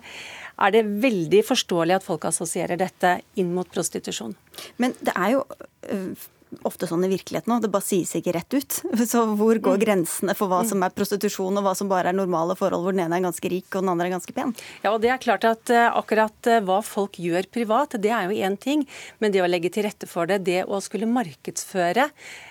er 0.55 0.75
det 0.75 0.85
veldig 1.03 1.41
forståelig 1.47 1.97
at 1.97 2.05
folk 2.05 2.27
assosierer 2.29 2.79
dette 2.79 3.17
inn 3.39 3.51
mot 3.55 3.69
prostitusjon. 3.71 4.35
Men 4.81 4.95
det 5.03 5.15
er 5.15 5.35
jo 5.35 5.43
øh, 5.91 6.27
ofte 6.63 6.87
sånn 6.87 7.03
i 7.07 7.09
virkeligheten 7.11 7.53
òg. 7.55 7.63
Det 7.65 7.71
bare 7.73 7.85
sies 7.85 8.13
ikke 8.17 8.35
rett 8.35 8.55
ut. 8.55 8.77
Så 9.09 9.23
hvor 9.37 9.59
går 9.59 9.77
mm. 9.77 9.81
grensene 9.83 10.35
for 10.37 10.51
hva 10.51 10.61
mm. 10.63 10.69
som 10.71 10.85
er 10.85 10.95
prostitusjon 10.95 11.59
og 11.59 11.65
hva 11.65 11.75
som 11.77 11.89
bare 11.91 12.11
er 12.11 12.17
normale 12.17 12.55
forhold 12.59 12.85
hvor 12.85 12.95
den 12.95 13.03
ene 13.05 13.19
er 13.19 13.25
ganske 13.25 13.51
rik 13.51 13.67
og 13.73 13.83
den 13.83 13.91
andre 13.93 14.09
er 14.09 14.15
ganske 14.15 14.35
pen? 14.35 14.55
Ja, 14.83 14.93
og 14.93 15.01
det 15.03 15.11
er 15.13 15.21
klart 15.21 15.47
at 15.47 15.73
uh, 15.73 15.89
akkurat 15.99 16.51
uh, 16.51 16.61
hva 16.65 16.79
folk 16.85 17.19
gjør 17.21 17.49
privat, 17.51 17.97
det 18.01 18.13
er 18.13 18.29
jo 18.29 18.39
én 18.47 18.57
ting. 18.61 18.85
Men 19.19 19.35
det 19.35 19.43
å 19.43 19.49
legge 19.49 19.73
til 19.73 19.87
rette 19.87 20.09
for 20.09 20.29
det, 20.29 20.43
det 20.47 20.63
å 20.65 20.81
skulle 20.83 21.09
markedsføre 21.09 22.09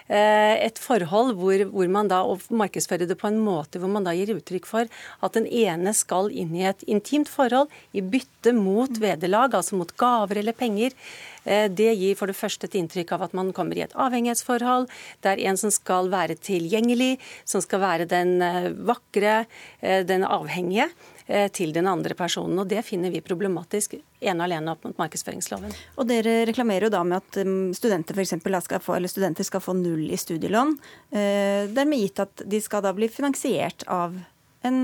et 0.09 0.79
forhold 0.81 1.39
hvor, 1.41 1.63
hvor 1.73 1.89
man 1.89 2.11
da, 2.11 2.19
og 2.29 2.43
markedsfører 2.53 3.09
det 3.09 3.17
på 3.17 3.31
en 3.31 3.39
måte 3.41 3.81
hvor 3.81 3.89
man 3.89 4.05
da 4.05 4.13
gir 4.13 4.35
uttrykk 4.35 4.67
for 4.69 4.91
at 5.25 5.37
den 5.37 5.47
ene 5.49 5.95
skal 5.97 6.29
inn 6.29 6.53
i 6.53 6.67
et 6.69 6.85
intimt 6.85 7.31
forhold 7.33 7.73
i 7.97 8.03
bytte 8.05 8.53
mot 8.53 9.01
vederlag, 9.01 9.55
altså 9.57 9.79
mot 9.81 9.95
gaver 9.97 10.43
eller 10.43 10.57
penger. 10.57 10.93
Eh, 11.45 11.69
det 11.69 11.95
gir 11.97 12.19
for 12.19 12.31
det 12.31 12.37
første 12.37 12.69
et 12.69 12.77
inntrykk 12.81 13.15
av 13.17 13.27
at 13.29 13.37
man 13.37 13.53
kommer 13.57 13.79
i 13.79 13.85
et 13.85 13.97
avhengighetsforhold. 13.97 14.89
Det 15.25 15.33
er 15.33 15.45
en 15.49 15.61
som 15.61 15.73
skal 15.75 16.11
være 16.13 16.37
tilgjengelig, 16.41 17.17
som 17.49 17.65
skal 17.65 17.83
være 17.85 18.09
den 18.11 18.37
eh, 18.45 18.71
vakre, 18.89 19.45
eh, 19.81 20.05
den 20.07 20.25
avhengige 20.25 20.91
til 21.57 21.71
den 21.73 21.87
andre 21.89 22.13
personen. 22.13 22.59
og 22.61 22.69
Det 22.69 22.83
finner 22.85 23.09
vi 23.09 23.23
problematisk 23.25 23.95
ene 23.97 24.35
og 24.37 24.45
alene 24.45 24.75
opp 24.75 24.83
mot 24.85 24.99
markedsføringsloven. 25.01 25.73
Og 25.97 26.09
Dere 26.11 26.43
reklamerer 26.51 26.89
jo 26.89 26.93
da 26.93 27.01
med 27.09 27.23
at 27.23 27.39
um, 27.47 27.71
studenter, 27.73 28.13
for 28.13 28.21
eksempel, 28.21 28.59
skal 28.61 28.83
få, 28.85 28.99
eller 28.99 29.09
studenter 29.09 29.47
skal 29.49 29.65
få 29.65 29.73
null 29.79 30.05
i 30.13 30.21
studielån. 30.21 30.75
Dermed 31.73 32.03
gitt 32.03 32.21
at 32.27 32.45
de 32.45 32.61
skal 32.61 32.85
da 32.85 32.93
bli 32.93 33.09
finansiert 33.09 33.87
av 33.89 34.19
en 34.69 34.83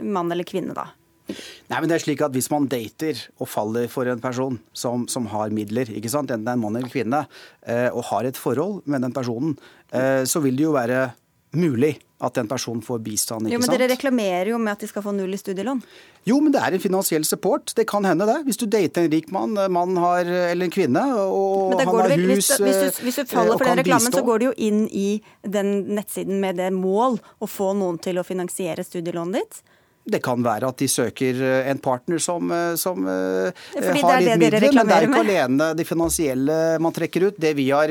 mann 0.00 0.32
eller 0.32 0.48
kvinne, 0.48 0.72
da. 0.76 0.88
Nei, 1.26 1.78
men 1.80 1.88
det 1.90 1.96
er 1.96 2.04
slik 2.04 2.22
at 2.22 2.34
Hvis 2.34 2.48
man 2.52 2.68
dater 2.70 3.18
og 3.40 3.50
faller 3.50 3.88
for 3.90 4.08
en 4.10 4.22
person 4.22 4.58
som, 4.76 5.06
som 5.10 5.26
har 5.32 5.54
midler, 5.54 5.90
ikke 5.90 6.12
sant? 6.12 6.30
enten 6.30 6.46
det 6.46 6.52
er 6.52 6.58
en 6.58 6.62
mann 6.62 6.78
eller 6.78 6.92
kvinne, 6.92 7.24
eh, 7.66 7.88
og 7.90 8.06
har 8.12 8.28
et 8.28 8.38
forhold 8.38 8.84
med 8.86 9.02
den 9.02 9.14
personen, 9.16 9.56
eh, 9.90 10.22
så 10.28 10.42
vil 10.44 10.58
det 10.58 10.68
jo 10.68 10.76
være 10.76 11.08
mulig 11.56 11.96
at 12.18 12.34
den 12.34 12.48
personen 12.48 12.80
får 12.82 12.98
bistand. 13.04 13.46
ikke 13.46 13.54
jo, 13.54 13.60
men 13.60 13.68
sant? 13.68 13.76
Dere 13.76 13.88
reklamerer 13.92 14.50
jo 14.54 14.58
med 14.60 14.72
at 14.72 14.84
de 14.84 14.88
skal 14.88 15.04
få 15.04 15.12
null 15.12 15.36
i 15.36 15.40
studielån. 15.40 15.82
Jo, 16.26 16.38
men 16.40 16.54
det 16.54 16.62
er 16.64 16.76
en 16.76 16.82
finansiell 16.82 17.26
support. 17.28 17.74
Det 17.76 17.84
kan 17.88 18.08
hende, 18.08 18.26
det. 18.26 18.38
Hvis 18.46 18.56
du 18.56 18.64
dater 18.66 19.04
en 19.04 19.12
rik 19.12 19.28
mann, 19.34 19.52
mann 19.72 20.00
har, 20.00 20.24
eller 20.24 20.66
en 20.66 20.72
kvinne, 20.72 21.04
og 21.26 21.76
han 21.76 21.92
har 21.92 22.16
hus 22.16 22.32
hvis 22.32 22.48
du, 22.56 22.64
hvis, 22.64 22.80
du, 22.80 23.02
hvis 23.04 23.20
du 23.20 23.24
faller 23.30 23.60
for 23.60 23.68
den 23.68 23.82
reklamen, 23.82 24.08
bistå. 24.08 24.22
så 24.22 24.26
går 24.26 24.40
du 24.40 24.48
jo 24.48 24.54
inn 24.56 24.86
i 24.88 25.08
den 25.44 25.74
nettsiden 25.98 26.40
med 26.40 26.56
det 26.62 26.72
mål 26.74 27.20
å 27.38 27.50
få 27.50 27.74
noen 27.76 28.00
til 28.02 28.18
å 28.18 28.26
finansiere 28.26 28.86
studielånet 28.86 29.42
ditt. 29.42 29.75
Det 30.06 30.20
kan 30.22 30.42
være 30.44 30.68
at 30.70 30.78
de 30.78 30.86
søker 30.86 31.40
eh, 31.42 31.68
en 31.70 31.80
partner 31.82 32.20
som, 32.22 32.50
eh, 32.54 32.76
som 32.78 33.00
uh, 33.02 33.48
har 33.74 34.20
litt 34.22 34.38
midler, 34.38 34.68
men 34.70 34.86
det 34.86 34.94
er 34.94 35.06
ikke 35.08 35.22
alene 35.24 35.68
det 35.74 35.86
finansielle 35.88 36.58
man 36.82 36.94
trekker 36.94 37.26
ut. 37.26 37.40
Det 37.42 37.52
vi 37.58 37.66
har 37.72 37.90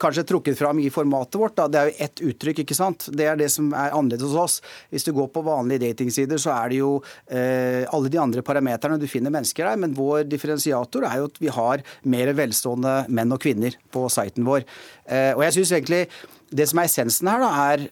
kanskje 0.00 0.24
trukket 0.28 0.56
fram 0.56 0.80
i 0.80 0.88
formatet 0.92 1.36
vårt, 1.40 1.56
da, 1.58 1.66
det 1.68 1.80
er 1.80 1.90
jo 1.90 2.06
ett 2.06 2.22
uttrykk. 2.30 2.62
ikke 2.64 2.76
sant? 2.76 3.08
Det 3.12 3.26
er 3.28 3.36
det 3.36 3.50
som 3.52 3.68
er 3.76 3.92
annerledes 3.92 4.32
hos 4.32 4.40
oss. 4.40 4.74
Hvis 4.92 5.04
du 5.04 5.12
går 5.16 5.28
på 5.34 5.44
vanlige 5.44 5.84
datingsider, 5.84 6.40
så 6.40 6.54
er 6.54 6.72
det 6.72 6.80
jo 6.80 6.92
alle 7.32 8.12
de 8.12 8.20
andre 8.20 8.44
parameterne 8.46 8.98
du 9.00 9.08
finner 9.10 9.32
mennesker 9.34 9.68
der, 9.68 9.80
men 9.80 9.96
vår 9.96 10.24
differensiator 10.30 11.04
er 11.08 11.20
jo 11.20 11.28
at 11.30 11.40
vi 11.42 11.52
har 11.52 11.84
mer 12.14 12.32
velstående 12.38 12.94
menn 13.12 13.34
og 13.34 13.42
kvinner 13.42 13.76
på 13.92 14.06
siten 14.12 14.46
vår. 14.48 14.64
og 15.36 15.44
jeg 15.46 15.58
synes 15.58 15.74
egentlig 15.76 16.06
det 16.52 16.68
som 16.70 16.80
er 16.80 16.88
essensen 16.88 17.30
her, 17.32 17.42
da, 17.42 17.52
er 17.72 17.86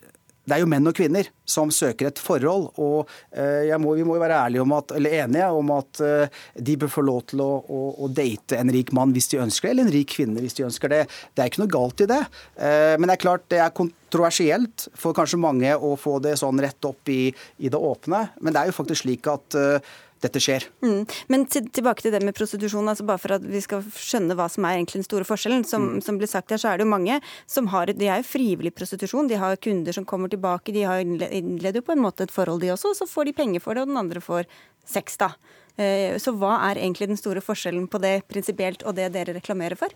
det 0.49 0.57
er 0.57 0.62
jo 0.62 0.68
menn 0.70 0.88
og 0.88 0.97
kvinner 0.97 1.28
som 1.49 1.70
søker 1.74 2.09
et 2.09 2.20
forhold. 2.22 2.70
Og 2.80 3.11
eh, 3.30 3.70
må, 3.80 3.95
vi 3.99 4.07
må 4.07 4.16
jo 4.16 4.22
være 4.22 4.38
ærlige 4.47 4.64
om 4.64 4.74
at, 4.76 4.95
eller 4.97 5.16
enige 5.22 5.51
om 5.61 5.72
at 5.76 6.03
eh, 6.05 6.41
de 6.57 6.76
bør 6.80 6.93
få 6.95 7.05
lov 7.07 7.22
til 7.32 7.43
å, 7.45 7.51
å, 7.61 7.80
å, 8.05 8.11
date 8.14 8.59
en 8.59 8.72
rik 8.72 8.93
mann 8.97 9.14
hvis 9.14 9.30
de 9.32 9.43
ønsker 9.43 9.68
det, 9.68 9.74
eller 9.74 9.88
en 9.88 9.95
rik 9.95 10.11
kvinne 10.16 10.43
hvis 10.43 10.59
de 10.59 10.66
ønsker 10.66 10.93
det. 10.93 11.05
Det 11.34 11.45
er 11.45 11.53
ikke 11.53 11.64
noe 11.64 11.74
galt 11.76 12.05
i 12.05 12.11
det. 12.11 12.20
Eh, 12.57 12.95
men 12.97 13.09
det 13.09 13.16
er 13.16 13.24
klart 13.26 13.49
det 13.53 13.62
er 13.62 13.74
kontroversielt 13.76 14.88
for 14.99 15.16
kanskje 15.16 15.43
mange 15.43 15.74
å 15.76 15.95
få 16.01 16.18
det 16.24 16.36
sånn 16.41 16.62
rett 16.62 16.88
opp 16.88 17.12
i, 17.12 17.22
i 17.61 17.72
det 17.72 17.80
åpne. 17.91 18.26
Men 18.41 18.57
det 18.57 18.62
er 18.62 18.70
jo 18.70 18.78
faktisk 18.80 19.05
slik 19.05 19.28
at 19.30 19.59
dette 20.25 20.41
skjer. 20.43 20.66
Mm. 20.85 21.05
Men 21.33 21.47
til, 21.51 21.68
tilbake 21.73 22.05
til 22.05 22.14
det 22.14 22.23
med 22.25 22.37
prostitusjon, 22.37 22.89
altså 22.93 23.07
bare 23.09 23.23
for 23.23 23.37
at 23.37 23.45
vi 23.47 23.62
skal 23.64 23.85
skjønne 23.97 24.37
hva 24.39 24.49
som 24.53 24.66
er 24.68 24.79
egentlig 24.79 25.01
den 25.01 25.09
store 25.09 25.29
forskjellen. 25.29 25.64
Som, 25.68 25.87
mm. 25.97 26.03
som 26.07 26.21
ble 26.21 26.29
sagt 26.31 26.53
her, 26.53 26.61
så 26.61 26.73
er 26.73 26.81
det 26.81 26.87
jo 26.87 26.93
mange 26.95 27.21
som 27.51 27.71
har 27.73 27.93
De 27.97 28.09
er 28.09 28.21
jo 28.23 28.29
frivillig 28.29 28.75
prostitusjon. 28.77 29.31
De 29.31 29.39
har 29.41 29.57
kunder 29.64 29.97
som 29.97 30.09
kommer 30.09 30.33
tilbake. 30.33 30.75
De 30.77 30.85
har 30.89 31.01
innleder 31.01 31.81
jo 31.81 31.87
på 31.89 31.97
en 31.97 32.05
måte 32.05 32.27
et 32.27 32.35
forhold, 32.35 32.62
de 32.64 32.75
også. 32.75 32.93
Og 32.93 33.01
så 33.01 33.09
får 33.11 33.31
de 33.31 33.39
penger 33.41 33.64
for 33.64 33.75
det, 33.75 33.87
og 33.87 33.93
den 33.93 34.01
andre 34.01 34.23
får 34.25 34.49
sex, 34.89 35.16
da. 35.21 35.33
Eh, 35.77 36.16
så 36.21 36.33
hva 36.37 36.57
er 36.68 36.81
egentlig 36.81 37.11
den 37.11 37.21
store 37.21 37.43
forskjellen 37.45 37.87
på 37.91 38.01
det 38.03 38.14
prinsipielt 38.31 38.85
og 38.87 38.97
det 38.99 39.11
dere 39.14 39.35
reklamerer 39.37 39.79
for? 39.79 39.93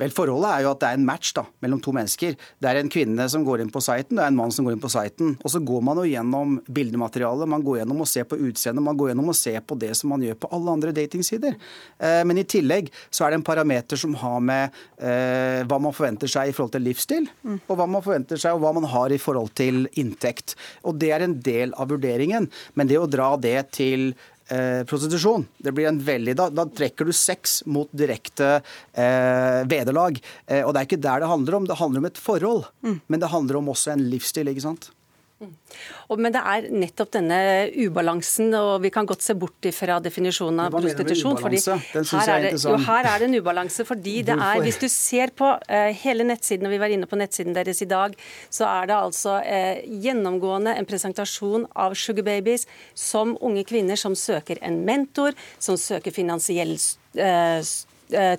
Vel, 0.00 0.14
Forholdet 0.14 0.52
er 0.52 0.64
jo 0.64 0.72
at 0.72 0.82
det 0.82 0.90
er 0.90 1.00
en 1.00 1.08
match 1.08 1.32
da, 1.36 1.46
mellom 1.64 1.82
to 1.82 1.94
mennesker. 1.96 2.36
Det 2.36 2.70
er 2.70 2.80
en 2.80 2.92
kvinne 2.92 3.26
som 3.32 3.44
går 3.46 3.64
inn 3.64 3.72
på 3.72 3.82
siten, 3.84 4.18
det 4.18 4.24
er 4.24 4.32
en 4.32 4.38
mann 4.38 4.54
som 4.54 4.66
går 4.66 4.76
inn 4.76 4.82
på 4.82 4.92
siten. 4.92 5.34
Og 5.42 5.52
så 5.52 5.60
går 5.66 5.84
man 5.86 6.00
jo 6.00 6.06
gjennom 6.08 6.56
bildematerialet, 6.66 7.50
man 7.50 7.64
går 7.66 7.80
gjennom 7.82 8.04
og 8.04 8.10
ser 8.10 8.28
på 8.28 8.38
utseendet, 8.38 8.84
man 8.84 8.98
går 8.98 9.12
gjennom 9.12 9.32
og 9.32 9.38
ser 9.38 9.60
på 9.66 9.78
det 9.80 9.92
som 9.98 10.12
man 10.14 10.24
gjør 10.24 10.38
på 10.42 10.52
alle 10.56 10.76
andre 10.78 10.94
datingsider. 10.96 11.58
Eh, 11.98 12.22
men 12.28 12.42
i 12.42 12.46
tillegg 12.48 12.92
så 13.10 13.26
er 13.26 13.34
det 13.34 13.40
en 13.40 13.46
parameter 13.46 14.00
som 14.00 14.14
har 14.20 14.40
med 14.44 14.78
eh, 15.00 15.62
hva 15.66 15.80
man 15.82 15.94
forventer 15.96 16.30
seg 16.30 16.50
i 16.50 16.56
forhold 16.56 16.76
til 16.76 16.86
livsstil, 16.86 17.28
mm. 17.42 17.58
og 17.66 17.74
hva 17.78 17.88
man 17.90 18.04
forventer 18.04 18.40
seg 18.40 18.56
og 18.56 18.64
hva 18.64 18.74
man 18.76 18.88
har 18.90 19.14
i 19.14 19.20
forhold 19.20 19.52
til 19.58 19.86
inntekt. 19.98 20.56
Og 20.86 20.98
det 21.00 21.12
er 21.14 21.26
en 21.26 21.38
del 21.44 21.74
av 21.76 21.90
vurderingen. 21.92 22.48
Men 22.74 22.90
det 22.90 23.00
å 23.00 23.10
dra 23.10 23.34
det 23.40 23.58
til 23.76 24.12
eh, 24.48 24.82
prostitusjon. 24.88 25.46
Det 25.58 25.72
blir 25.72 25.88
en 25.90 26.00
veldig, 26.02 26.36
da, 26.38 26.48
da 26.50 26.66
trekker 26.68 27.08
du 27.08 27.14
sex 27.16 27.60
mot 27.66 27.90
direkte 27.96 28.58
eh, 28.92 29.62
vederlag. 29.68 30.20
Eh, 30.46 30.62
og 30.62 30.74
det 30.74 30.82
er 30.82 30.90
ikke 30.90 31.02
der 31.08 31.24
det 31.24 31.30
handler 31.32 31.58
om. 31.58 31.68
Det 31.68 31.80
handler 31.80 32.04
om 32.04 32.10
et 32.10 32.20
forhold. 32.20 32.68
Mm. 32.86 33.00
Men 33.06 33.22
det 33.22 33.32
handler 33.32 33.60
om 33.60 33.72
også 33.74 33.94
en 33.94 34.06
livsstil. 34.12 34.52
ikke 34.52 34.66
sant? 34.68 34.90
Men 35.36 36.32
det 36.32 36.40
er 36.40 36.66
nettopp 36.72 37.10
denne 37.12 37.38
ubalansen, 37.76 38.54
og 38.56 38.80
vi 38.84 38.90
kan 38.94 39.08
godt 39.08 39.24
se 39.24 39.34
bort 39.36 39.68
fra 39.76 39.98
definisjonen 40.00 40.62
av 40.64 40.72
prostitusjon. 40.72 41.36
fordi 41.42 41.60
her 41.60 42.30
er, 42.32 42.46
det, 42.46 42.52
jo, 42.62 42.76
her 42.86 43.08
er 43.10 43.20
det 43.20 43.28
en 43.28 43.36
ubalanse. 43.42 43.84
fordi 43.84 44.22
det 44.24 44.36
er, 44.36 44.62
Hvis 44.64 44.80
du 44.80 44.88
ser 44.88 45.34
på 45.36 45.50
uh, 45.52 45.90
hele 46.04 46.24
nettsiden, 46.24 46.64
og 46.66 46.72
vi 46.72 46.80
var 46.80 46.94
inne 46.94 47.08
på 47.10 47.18
nettsiden 47.20 47.56
deres 47.56 47.82
i 47.84 47.90
dag, 47.90 48.16
så 48.48 48.64
er 48.64 48.88
det 48.88 48.96
altså 48.96 49.36
uh, 49.44 49.82
gjennomgående 50.04 50.72
en 50.72 50.88
presentasjon 50.88 51.66
av 51.76 51.94
sugar 51.94 52.24
babies 52.24 52.64
som 52.94 53.36
unge 53.40 53.66
kvinner 53.68 54.00
som 54.00 54.16
søker 54.16 54.62
en 54.64 54.80
mentor, 54.88 55.36
som 55.58 55.76
søker 55.76 56.16
finansiell 56.16 56.78
uh, 57.20 57.60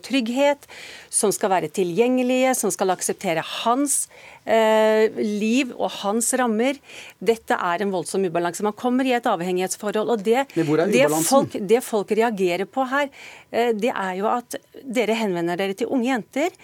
trygghet, 0.04 0.68
som 1.10 1.34
skal 1.36 1.52
være 1.52 1.72
tilgjengelige, 1.74 2.56
som 2.58 2.72
skal 2.74 2.94
akseptere 2.94 3.44
hans 3.64 4.06
Eh, 4.48 5.12
liv 5.20 5.74
og 5.76 5.90
hans 6.06 6.30
rammer. 6.40 6.78
Dette 7.20 7.56
er 7.56 7.84
en 7.84 7.92
voldsom 7.92 8.24
ubalanse. 8.24 8.64
Man 8.64 8.76
kommer 8.80 9.08
i 9.08 9.12
et 9.18 9.26
avhengighetsforhold. 9.28 10.08
og 10.08 10.24
Det, 10.24 10.46
det, 10.56 11.08
folk, 11.28 11.58
det 11.60 11.82
folk, 11.84 12.12
reagerer 12.12 12.64
på 12.64 12.86
her, 12.88 13.10
eh, 13.52 13.74
det 13.76 13.92
er 13.92 14.14
jo 14.16 14.30
at 14.32 14.56
dere 14.84 15.18
henvender 15.20 15.60
dere 15.60 15.76
til 15.76 15.92
unge 15.92 16.08
jenter. 16.08 16.56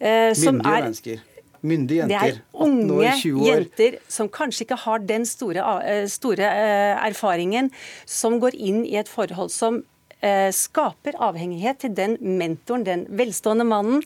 Eh, 0.00 0.34
som 0.34 0.58
Myndige 0.58 0.74
er, 0.74 0.82
mennesker. 0.82 1.22
Myndige 1.62 2.00
jenter. 2.02 2.18
Det 2.18 2.34
er 2.34 2.66
unge 2.66 3.14
jenter 3.46 3.98
som 4.08 4.28
kanskje 4.28 4.66
ikke 4.66 4.80
har 4.88 4.98
den 4.98 5.28
store, 5.28 5.62
store 6.10 6.50
erfaringen, 6.98 7.70
som 8.06 8.40
går 8.42 8.58
inn 8.58 8.82
i 8.88 8.96
et 8.98 9.08
forhold 9.08 9.54
som 9.54 9.84
skaper 10.52 11.16
avhengighet 11.16 11.80
til 11.84 11.94
den 11.96 12.16
mentoren, 12.20 12.84
den 12.84 13.06
velstående 13.16 13.64
mannen. 13.64 14.02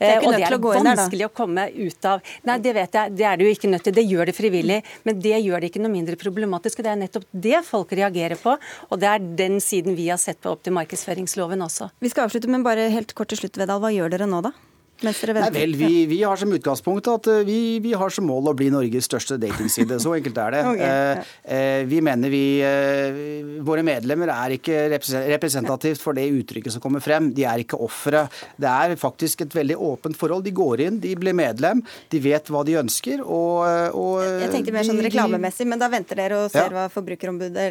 Det 0.00 0.08
der. 0.08 0.24
Og 0.24 0.32
det 0.32 0.46
er 0.48 0.86
vanskelig 0.86 1.26
å 1.26 1.32
komme 1.36 1.66
ut 1.74 2.06
av. 2.08 2.22
Nei, 2.48 2.56
det 2.64 2.72
vet 2.76 2.96
jeg. 2.96 3.12
Det 3.18 3.26
er 3.28 3.36
du 3.36 3.44
ikke 3.44 3.68
nødt 3.68 3.84
til. 3.84 3.96
Det 3.98 4.06
gjør 4.08 4.30
det 4.30 4.36
frivillig. 4.36 4.78
Men 5.04 5.20
det 5.20 5.36
gjør 5.44 5.60
det 5.60 5.70
ikke 5.70 5.82
noe 5.84 5.92
mindre 5.92 6.16
problematisk. 6.20 6.80
og 6.80 6.88
Det 6.88 6.94
er 6.94 7.02
nettopp 7.02 7.28
det 7.48 7.60
folk 7.68 7.92
reagerer 7.92 8.40
på. 8.40 8.56
Og 8.88 9.02
det 9.02 9.10
er 9.10 9.28
den 9.42 9.60
siden 9.60 9.98
vi 9.98 10.08
har 10.08 10.20
sett 10.22 10.40
på 10.40 10.54
opp 10.54 10.64
til 10.64 10.76
markedsføringsloven 10.78 11.68
også. 11.68 11.90
Vi 12.00 12.12
skal 12.12 12.28
avslutte, 12.28 12.48
men 12.48 12.64
bare 12.64 12.88
helt 12.94 13.12
kort 13.12 13.32
til 13.32 13.42
slutt, 13.44 13.60
Vedal. 13.60 13.82
Hva 13.84 13.92
gjør 13.92 14.16
dere 14.16 14.30
nå, 14.30 14.40
da? 14.48 14.56
Mens 15.04 15.20
dere 15.22 15.34
venter. 15.36 15.54
Nei 15.54 15.62
vel, 15.62 15.74
vi, 15.80 16.04
vi, 16.10 16.18
har 16.26 16.36
som 16.40 16.50
utgangspunkt 16.52 17.08
at 17.08 17.28
eh, 17.32 17.42
vi, 17.48 17.58
vi, 17.80 17.94
har 17.96 18.12
som 18.12 18.26
mål 18.28 18.50
å 18.52 18.54
bli 18.56 18.68
Norges 18.72 19.08
største 19.08 19.38
datingside. 19.40 19.96
Så 20.02 20.12
enkelt 20.18 20.40
er 20.44 20.56
det. 20.56 20.62
okay, 20.72 20.90
ja. 20.90 21.24
eh, 21.56 21.80
vi 21.88 22.02
mener 22.04 22.32
vi 22.32 22.44
eh, 22.66 23.60
Våre 23.64 23.84
medlemmer 23.86 24.32
er 24.34 24.56
ikke 24.56 24.84
representativt 24.90 26.02
for 26.02 26.16
det 26.16 26.26
uttrykket 26.28 26.76
som 26.76 26.84
kommer 26.84 27.04
frem. 27.04 27.30
De 27.36 27.46
er 27.48 27.64
ikke 27.64 27.80
ofre. 27.80 28.26
Det 28.60 28.70
er 28.70 28.96
faktisk 29.00 29.46
et 29.46 29.56
veldig 29.56 29.78
åpent 29.90 30.18
forhold. 30.20 30.44
De 30.44 30.54
går 30.56 30.86
inn, 30.86 31.00
de 31.02 31.14
blir 31.18 31.36
medlem, 31.36 31.82
de 32.12 32.22
vet 32.22 32.52
hva 32.52 32.64
de 32.66 32.76
ønsker. 32.80 33.24
Og, 33.24 33.64
og 33.96 34.16
Jeg 34.44 34.52
tenkte 34.52 34.76
mer 34.76 34.88
sånn 34.88 35.04
reklamemessig, 35.04 35.68
men 35.70 35.80
da 35.80 35.90
venter 35.92 36.20
dere 36.20 36.44
og 36.44 36.50
ser 36.52 36.68
ja. 36.68 36.74
hva 36.76 36.88
Forbrukerombudet 36.92 37.70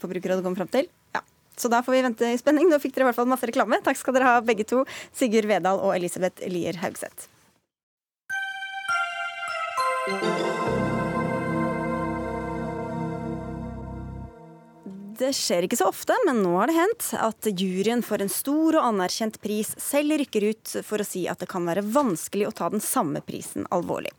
Forbrukerrådet 0.00 0.44
kommer 0.44 0.64
fram 0.64 0.72
til? 0.72 0.88
Ja. 1.16 1.24
Så 1.58 1.70
da 1.72 1.82
får 1.84 1.96
vi 1.96 2.04
vente 2.06 2.32
i 2.32 2.38
spenning. 2.40 2.68
Nå 2.70 2.80
fikk 2.82 2.94
dere 2.96 3.08
i 3.08 3.10
hvert 3.10 3.18
fall 3.18 3.30
masse 3.30 3.48
reklame. 3.48 3.80
Takk 3.84 3.98
skal 4.00 4.16
dere 4.16 4.30
ha 4.30 4.44
begge 4.44 4.66
to, 4.68 4.84
Sigurd 5.16 5.50
Vedal 5.50 5.82
og 5.82 5.96
Elisabeth 5.96 6.46
Lier 6.50 6.78
Haugseth. 6.82 7.28
Det 15.18 15.32
skjer 15.34 15.64
ikke 15.66 15.76
så 15.80 15.88
ofte, 15.90 16.14
men 16.28 16.44
nå 16.44 16.52
har 16.60 16.70
det 16.70 16.76
hendt 16.76 17.06
at 17.18 17.46
juryen 17.50 18.04
for 18.06 18.22
en 18.22 18.30
stor 18.30 18.76
og 18.78 18.84
anerkjent 18.86 19.40
pris 19.42 19.72
selv 19.82 20.14
rykker 20.20 20.44
ut 20.52 20.74
for 20.86 21.02
å 21.02 21.06
si 21.06 21.24
at 21.26 21.40
det 21.42 21.48
kan 21.50 21.66
være 21.66 21.82
vanskelig 21.82 22.46
å 22.46 22.52
ta 22.54 22.68
den 22.70 22.82
samme 22.84 23.18
prisen 23.26 23.66
alvorlig. 23.74 24.12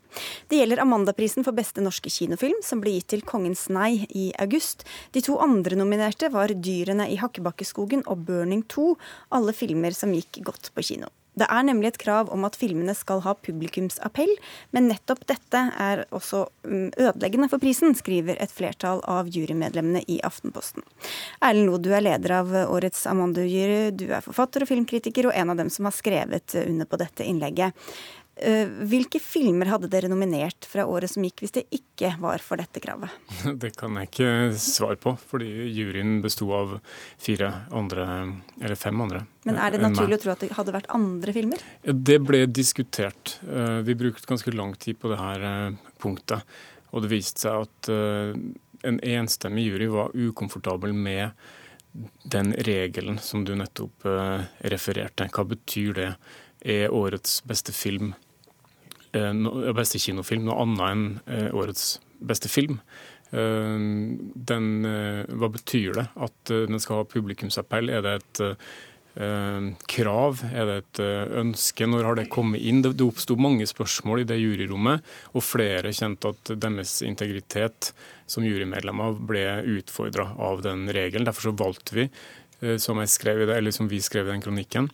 Det 0.52 0.58
gjelder 0.60 0.82
Amandaprisen 0.84 1.46
for 1.46 1.56
beste 1.56 1.80
norske 1.80 2.12
kinofilm, 2.12 2.58
som 2.66 2.82
ble 2.84 2.98
gitt 2.98 3.08
til 3.14 3.24
Kongens 3.24 3.70
nei 3.72 4.04
i 4.10 4.26
august. 4.44 4.84
De 5.16 5.24
to 5.24 5.38
andre 5.40 5.78
nominerte 5.80 6.28
var 6.34 6.52
Dyrene 6.52 7.08
i 7.08 7.16
Hakkebakkeskogen 7.22 8.04
og 8.04 8.26
Burning 8.28 8.66
2, 8.68 8.90
alle 9.40 9.56
filmer 9.56 9.96
som 9.96 10.12
gikk 10.12 10.42
godt 10.50 10.68
på 10.76 10.84
kino. 10.92 11.08
Det 11.38 11.46
er 11.46 11.66
nemlig 11.66 11.92
et 11.92 12.00
krav 12.02 12.30
om 12.34 12.44
at 12.48 12.56
filmene 12.58 12.94
skal 12.96 13.22
ha 13.24 13.36
publikumsappell, 13.38 14.32
men 14.74 14.88
nettopp 14.90 15.22
dette 15.30 15.62
er 15.78 16.04
også 16.10 16.44
mm, 16.66 16.88
ødeleggende 16.98 17.50
for 17.52 17.62
prisen, 17.62 17.94
skriver 17.96 18.40
et 18.42 18.52
flertall 18.54 19.02
av 19.08 19.30
jurymedlemmene 19.30 20.02
i 20.10 20.18
Aftenposten. 20.26 20.84
Erlend 21.40 21.70
Loe, 21.70 21.82
du 21.82 21.92
er 21.94 22.04
leder 22.04 22.34
av 22.40 22.54
årets 22.66 23.06
Amandu-jury, 23.10 23.92
du 23.94 24.08
er 24.10 24.24
forfatter 24.24 24.66
og 24.66 24.72
filmkritiker 24.72 25.30
og 25.30 25.36
en 25.36 25.54
av 25.54 25.60
dem 25.62 25.70
som 25.72 25.88
har 25.88 25.96
skrevet 25.96 26.56
under 26.64 26.90
på 26.90 27.00
dette 27.00 27.26
innlegget. 27.26 27.76
Eh, 28.40 28.68
hvilke 28.88 29.20
filmer 29.20 29.68
hadde 29.68 29.88
dere 29.92 30.08
nominert 30.08 30.64
fra 30.64 30.86
året 30.88 31.12
som 31.12 31.24
gikk, 31.26 31.42
hvis 31.42 31.52
det 31.58 31.66
ikke 31.76 32.14
var 32.22 32.40
for 32.40 32.60
dette 32.60 32.80
kravet? 32.80 33.12
Det 33.60 33.74
kan 33.76 33.98
jeg 33.98 34.08
ikke 34.08 34.30
svare 34.56 34.96
på, 35.00 35.12
fordi 35.28 35.48
juryen 35.68 36.22
besto 36.24 36.48
av 36.56 36.78
fire 37.20 37.50
andre, 37.76 38.06
eller 38.62 38.78
fem 38.80 39.02
andre. 39.04 39.26
Men 39.44 39.60
er 39.60 39.74
det 39.74 39.82
naturlig 39.84 40.16
å 40.16 40.22
tro 40.22 40.32
at 40.32 40.44
det 40.44 40.54
hadde 40.56 40.74
vært 40.78 40.88
andre 40.96 41.34
filmer? 41.36 41.64
Det 41.84 42.16
ble 42.24 42.46
diskutert. 42.48 43.34
Eh, 43.44 43.82
vi 43.84 43.98
brukte 44.06 44.30
ganske 44.30 44.54
lang 44.56 44.72
tid 44.80 44.96
på 45.02 45.12
det 45.12 45.20
her 45.20 45.44
eh, 45.50 45.76
punktet. 46.00 46.56
Og 46.90 47.04
det 47.04 47.12
viste 47.12 47.44
seg 47.44 47.66
at 47.68 47.88
en 48.88 48.96
enstemmig 48.98 49.62
jury 49.68 49.86
var 49.92 50.16
ukomfortabel 50.16 50.90
med 50.90 51.36
den 52.32 52.50
regelen 52.66 53.20
som 53.22 53.44
du 53.46 53.52
nettopp 53.54 54.08
refererte. 54.72 55.28
Hva 55.30 55.44
betyr 55.52 55.94
det? 55.94 56.08
Er 56.66 56.90
årets 56.90 57.36
beste 57.46 57.70
film 57.70 58.10
Eh, 58.10 58.29
beste 59.12 60.00
kinofilm 60.02 60.46
noe 60.46 60.60
annet 60.62 60.84
enn 60.90 61.06
eh, 61.26 61.48
årets 61.56 61.98
beste 62.20 62.50
film. 62.52 62.78
Eh, 63.30 63.80
den, 64.50 64.68
hva 64.84 65.50
betyr 65.50 65.98
det 65.98 66.06
at 66.14 66.54
den 66.54 66.82
skal 66.82 67.02
ha 67.02 67.10
publikumsappell? 67.10 67.90
Er 67.90 68.06
det 68.06 68.20
et 68.20 68.46
krav? 69.90 70.38
Er 70.54 70.68
det 70.68 70.74
et 70.78 71.00
ønske? 71.40 71.88
Når 71.90 72.06
har 72.06 72.16
det 72.16 72.28
kommet 72.30 72.62
inn? 72.62 72.78
Det, 72.84 72.94
oppsto 73.02 73.34
mange 73.34 73.66
spørsmål 73.66 74.22
i 74.22 74.26
det 74.30 74.38
juryrommet, 74.38 75.02
og 75.34 75.42
flere 75.42 75.90
kjente 75.90 76.30
at 76.30 76.52
deres 76.62 77.00
integritet 77.02 77.90
som 78.30 78.46
jurymedlemmer 78.46 79.18
ble 79.26 79.42
utfordra 79.74 80.30
av 80.38 80.62
den 80.62 80.86
regelen. 80.94 81.26
Derfor 81.26 81.50
så 81.50 81.56
valgte 81.58 81.98
vi, 81.98 82.06
som, 82.78 83.02
skrev 83.10 83.48
det, 83.50 83.74
som 83.74 83.90
vi 83.90 83.98
skrev 83.98 84.30
i 84.30 84.36
den 84.36 84.46
kronikken, 84.46 84.88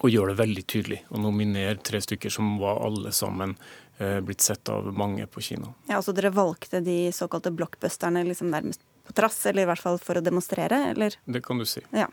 og 0.00 0.12
gjør 0.12 0.32
det 0.32 0.38
veldig 0.40 0.64
tydelig. 0.68 1.00
Å 1.12 1.20
nominere 1.20 1.78
tre 1.84 2.00
stykker 2.02 2.32
som 2.32 2.54
var 2.60 2.80
alle 2.86 3.12
sammen 3.12 3.56
eh, 3.98 4.20
blitt 4.24 4.44
sett 4.44 4.68
av 4.72 4.88
mange 4.96 5.26
på 5.28 5.42
kino. 5.44 5.74
Ja, 5.90 5.98
altså 5.98 6.14
Dere 6.16 6.32
valgte 6.34 6.80
de 6.84 7.10
såkalte 7.14 7.52
blockbusterne 7.52 8.24
liksom 8.28 8.50
nærmest 8.52 8.84
på 9.10 9.16
trass, 9.16 9.38
eller 9.50 9.64
i 9.64 9.68
hvert 9.68 9.82
fall 9.82 9.98
for 10.00 10.20
å 10.20 10.24
demonstrere, 10.24 10.78
eller? 10.92 11.16
Det 11.24 11.42
kan 11.44 11.60
du 11.60 11.66
si. 11.68 11.82
Ja. 11.96 12.06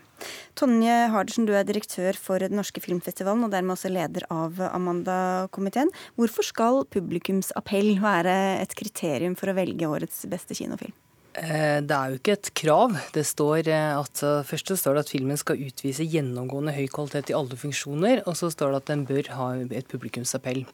Tonje 0.58 0.94
Hardersen, 1.12 1.46
du 1.46 1.54
er 1.56 1.66
direktør 1.68 2.16
for 2.18 2.42
Den 2.42 2.58
norske 2.58 2.82
filmfestivalen, 2.82 3.46
og 3.46 3.52
dermed 3.54 3.76
også 3.76 3.92
leder 3.92 4.26
av 4.34 4.58
Amanda-komiteen. 4.72 5.92
Hvorfor 6.18 6.46
skal 6.48 6.82
publikumsappell 6.90 7.94
være 8.02 8.34
et 8.58 8.74
kriterium 8.78 9.38
for 9.38 9.52
å 9.52 9.58
velge 9.58 9.88
årets 9.88 10.24
beste 10.30 10.58
kinofilm? 10.58 10.96
Eh, 11.38 11.78
det 11.86 11.94
er 11.94 12.10
jo 12.10 12.18
ikke 12.18 12.34
et 12.36 12.50
krav. 12.58 12.96
Det 13.14 13.24
står 13.26 13.70
eh, 13.70 13.94
at, 13.94 14.22
først 14.48 14.74
står 14.80 14.98
det 14.98 15.04
at 15.06 15.12
filmen 15.14 15.38
skal 15.40 15.62
utvise 15.68 16.06
gjennomgående 16.08 16.74
høy 16.74 16.86
kvalitet 16.90 17.32
i 17.32 17.38
alle 17.38 17.58
funksjoner, 17.58 18.24
og 18.26 18.36
så 18.38 18.50
står 18.52 18.74
det 18.74 18.82
at 18.82 18.92
den 18.92 19.06
bør 19.08 19.32
ha 19.38 19.48
et 19.62 19.90
publikumsappell. 19.90 20.64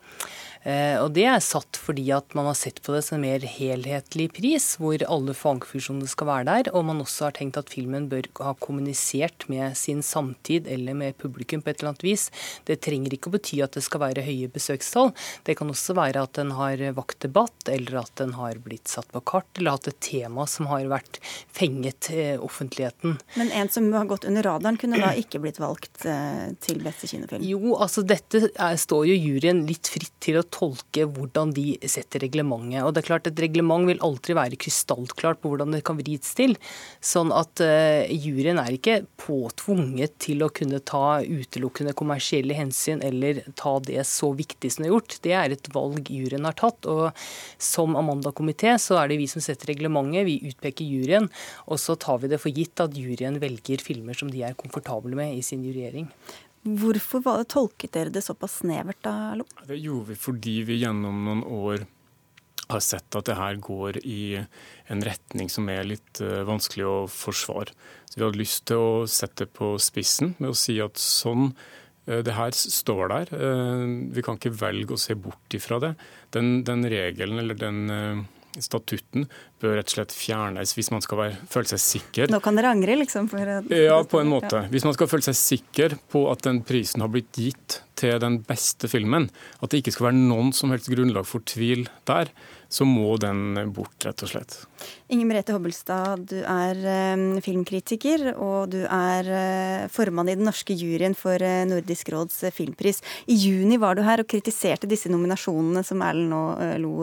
Eh, 0.64 0.96
og 0.96 1.12
det 1.16 1.26
er 1.28 1.42
satt 1.44 1.76
fordi 1.76 2.06
at 2.16 2.32
man 2.36 2.48
har 2.48 2.56
sett 2.56 2.80
på 2.84 2.94
det 2.94 3.02
som 3.04 3.18
en 3.18 3.24
mer 3.26 3.44
helhetlig 3.44 4.30
pris, 4.32 4.70
hvor 4.80 5.02
alle 5.04 5.34
fagfunksjonene 5.36 6.08
skal 6.08 6.30
være 6.30 6.46
der, 6.48 6.70
og 6.72 6.86
man 6.88 7.02
også 7.04 7.28
har 7.28 7.36
tenkt 7.36 7.58
at 7.60 7.72
filmen 7.72 8.08
bør 8.08 8.30
ha 8.40 8.54
kommunisert 8.64 9.44
med 9.52 9.76
sin 9.78 10.00
samtid 10.04 10.68
eller 10.70 10.96
med 10.96 11.18
publikum 11.20 11.62
på 11.62 11.72
et 11.72 11.82
eller 11.82 11.92
annet 11.92 12.06
vis. 12.06 12.30
Det 12.64 12.80
trenger 12.84 13.16
ikke 13.16 13.28
å 13.30 13.34
bety 13.36 13.60
at 13.64 13.76
det 13.76 13.84
skal 13.84 14.04
være 14.06 14.24
høye 14.24 14.48
besøkstall. 14.52 15.12
Det 15.44 15.58
kan 15.58 15.72
også 15.72 15.96
være 15.98 16.24
at 16.24 16.40
den 16.40 16.54
har 16.56 16.80
vakt 16.96 17.20
debatt, 17.26 17.68
eller 17.68 18.00
at 18.04 18.14
den 18.20 18.32
har 18.38 18.60
blitt 18.64 18.88
satt 18.88 19.10
på 19.12 19.22
kart, 19.34 19.50
eller 19.58 19.76
hatt 19.76 19.90
et 19.92 20.00
tema 20.04 20.48
som 20.48 20.70
har 20.72 20.88
vært 20.88 21.20
fenget 21.52 22.08
eh, 22.14 22.40
offentligheten. 22.40 23.18
Men 23.36 23.52
en 23.52 23.72
som 23.72 23.90
har 23.92 24.08
gått 24.08 24.24
under 24.28 24.48
radaren, 24.48 24.80
kunne 24.80 25.00
da 25.02 25.12
ikke 25.18 25.42
blitt 25.44 25.60
valgt 25.60 26.06
eh, 26.08 26.56
til 26.64 26.80
beste 26.84 27.10
kinofilm? 27.10 27.44
Jo, 27.44 27.76
altså 27.76 28.04
dette 28.06 28.46
er, 28.48 28.80
står 28.80 29.10
jo 29.12 29.18
juryen 29.18 29.64
litt 29.68 29.92
fritt 29.92 30.14
til 30.24 30.40
å 30.40 30.46
tolke 30.54 31.06
hvordan 31.10 31.52
de 31.56 31.74
setter 31.90 32.22
reglementet. 32.24 32.84
Og 32.84 32.94
det 32.94 33.02
er 33.02 33.08
klart 33.08 33.28
Et 33.28 33.42
reglement 33.44 33.86
vil 33.88 34.02
alltid 34.04 34.36
være 34.38 34.58
krystallklart 34.60 35.40
på 35.42 35.50
hvordan 35.50 35.74
det 35.74 35.82
kan 35.86 35.98
vris 35.98 36.34
til. 36.38 36.54
Sånn 37.04 37.32
at 37.34 37.62
uh, 37.64 38.04
juryen 38.10 38.60
er 38.62 38.76
ikke 38.76 39.00
påtvunget 39.20 40.16
til 40.22 40.44
å 40.44 40.50
kunne 40.54 40.80
ta 40.84 41.20
utelukkende 41.24 41.96
kommersielle 41.98 42.56
hensyn 42.56 43.02
eller 43.04 43.42
ta 43.58 43.76
det 43.84 44.04
så 44.08 44.30
viktig 44.36 44.70
som 44.72 44.84
det 44.84 44.90
er 44.90 44.94
gjort. 44.94 45.18
Det 45.24 45.34
er 45.40 45.56
et 45.56 45.70
valg 45.74 46.10
juryen 46.12 46.48
har 46.48 46.58
tatt. 46.60 46.86
Og 46.90 47.10
som 47.58 47.98
Amanda-komité 47.98 48.76
så 48.82 49.00
er 49.00 49.10
det 49.10 49.20
vi 49.22 49.28
som 49.30 49.44
setter 49.44 49.72
reglementet, 49.72 50.28
vi 50.28 50.38
utpeker 50.50 50.86
juryen. 50.86 51.30
Og 51.66 51.80
så 51.82 51.98
tar 52.00 52.20
vi 52.22 52.30
det 52.32 52.40
for 52.42 52.54
gitt 52.54 52.82
at 52.84 52.96
juryen 52.98 53.40
velger 53.42 53.82
filmer 53.84 54.16
som 54.16 54.30
de 54.32 54.44
er 54.46 54.58
komfortable 54.58 55.16
med 55.18 55.34
i 55.34 55.42
sin 55.44 55.64
juryering. 55.64 56.10
Hvorfor 56.64 57.20
det, 57.26 57.48
tolket 57.52 57.92
dere 57.92 58.12
det 58.12 58.22
såpass 58.24 58.62
snevert 58.62 59.02
da, 59.04 59.34
Lo? 59.36 59.44
Det 59.68 59.76
gjorde 59.76 60.14
vi 60.14 60.16
fordi 60.16 60.54
vi 60.64 60.80
gjennom 60.80 61.20
noen 61.26 61.44
år 61.44 61.84
har 62.70 62.80
sett 62.80 63.16
at 63.18 63.28
det 63.28 63.36
her 63.36 63.58
går 63.60 63.98
i 64.08 64.38
en 64.88 65.04
retning 65.04 65.50
som 65.52 65.68
er 65.68 65.84
litt 65.84 66.20
uh, 66.24 66.40
vanskelig 66.48 66.86
å 66.88 66.96
forsvare. 67.12 67.74
Så 68.08 68.16
Vi 68.16 68.24
hadde 68.24 68.40
lyst 68.40 68.64
til 68.70 68.80
å 68.80 68.92
sette 69.10 69.44
det 69.44 69.52
på 69.56 69.74
spissen 69.82 70.32
med 70.38 70.54
å 70.54 70.56
si 70.56 70.78
at 70.80 71.00
sånn 71.00 71.50
uh, 71.52 72.20
det 72.24 72.36
her 72.36 72.56
står 72.56 73.12
der. 73.12 73.34
Uh, 73.36 73.84
vi 74.16 74.24
kan 74.24 74.40
ikke 74.40 74.54
velge 74.56 74.96
å 74.96 75.02
se 75.04 75.16
bort 75.18 75.56
ifra 75.56 75.82
det. 75.84 75.92
Den, 76.32 76.62
den 76.64 76.88
regelen 76.88 77.44
eller 77.44 77.60
den 77.60 77.84
statutten 78.62 79.26
bør 79.62 79.78
rett 79.78 79.90
og 79.90 79.96
slett 79.96 80.14
fjernes 80.14 80.74
hvis 80.76 80.90
man 80.94 81.04
skal 81.04 81.20
være, 81.20 81.38
føle 81.50 81.70
seg 81.72 81.82
sikker. 81.82 82.32
Nå 82.32 82.40
kan 82.44 82.58
dere 82.58 82.74
angre, 82.74 82.98
liksom? 83.00 83.30
ja, 83.72 83.98
på 84.06 84.20
en 84.20 84.30
måte. 84.30 84.66
Hvis 84.72 84.86
man 84.86 84.96
skal 84.96 85.10
føle 85.10 85.26
seg 85.26 85.38
sikker 85.40 85.98
på 86.12 86.26
at 86.32 86.44
den 86.46 86.62
prisen 86.66 87.04
har 87.04 87.12
blitt 87.12 87.32
gitt 87.40 87.80
til 87.98 88.18
den 88.22 88.40
beste 88.44 88.90
filmen, 88.90 89.28
at 89.62 89.70
det 89.70 89.82
ikke 89.82 89.94
skal 89.94 90.10
være 90.10 90.18
noen 90.18 90.52
som 90.56 90.74
helst 90.74 90.90
grunnlag 90.92 91.26
for 91.28 91.44
tvil 91.46 91.86
der, 92.08 92.32
så 92.74 92.86
må 92.88 93.14
den 93.22 93.54
bort, 93.74 94.02
rett 94.02 94.24
og 94.24 94.30
slett. 94.32 94.56
Inger 95.12 95.28
Merete 95.28 95.54
Hobbelstad, 95.54 96.24
du 96.26 96.40
er 96.40 96.80
um, 97.14 97.36
filmkritiker, 97.44 98.32
og 98.34 98.72
du 98.72 98.80
er 98.82 99.30
uh, 99.30 99.84
formann 99.94 100.32
i 100.32 100.34
den 100.34 100.48
norske 100.48 100.74
juryen 100.74 101.14
for 101.18 101.38
uh, 101.38 101.62
Nordisk 101.70 102.10
råds 102.14 102.40
filmpris. 102.56 102.98
I 103.30 103.38
juni 103.38 103.78
var 103.80 103.94
du 103.94 104.02
her 104.06 104.24
og 104.24 104.30
kritiserte 104.30 104.90
disse 104.90 105.12
nominasjonene 105.12 105.84
som 105.86 106.02
Erlend 106.02 106.34
nå 106.34 106.42
lo 106.82 106.94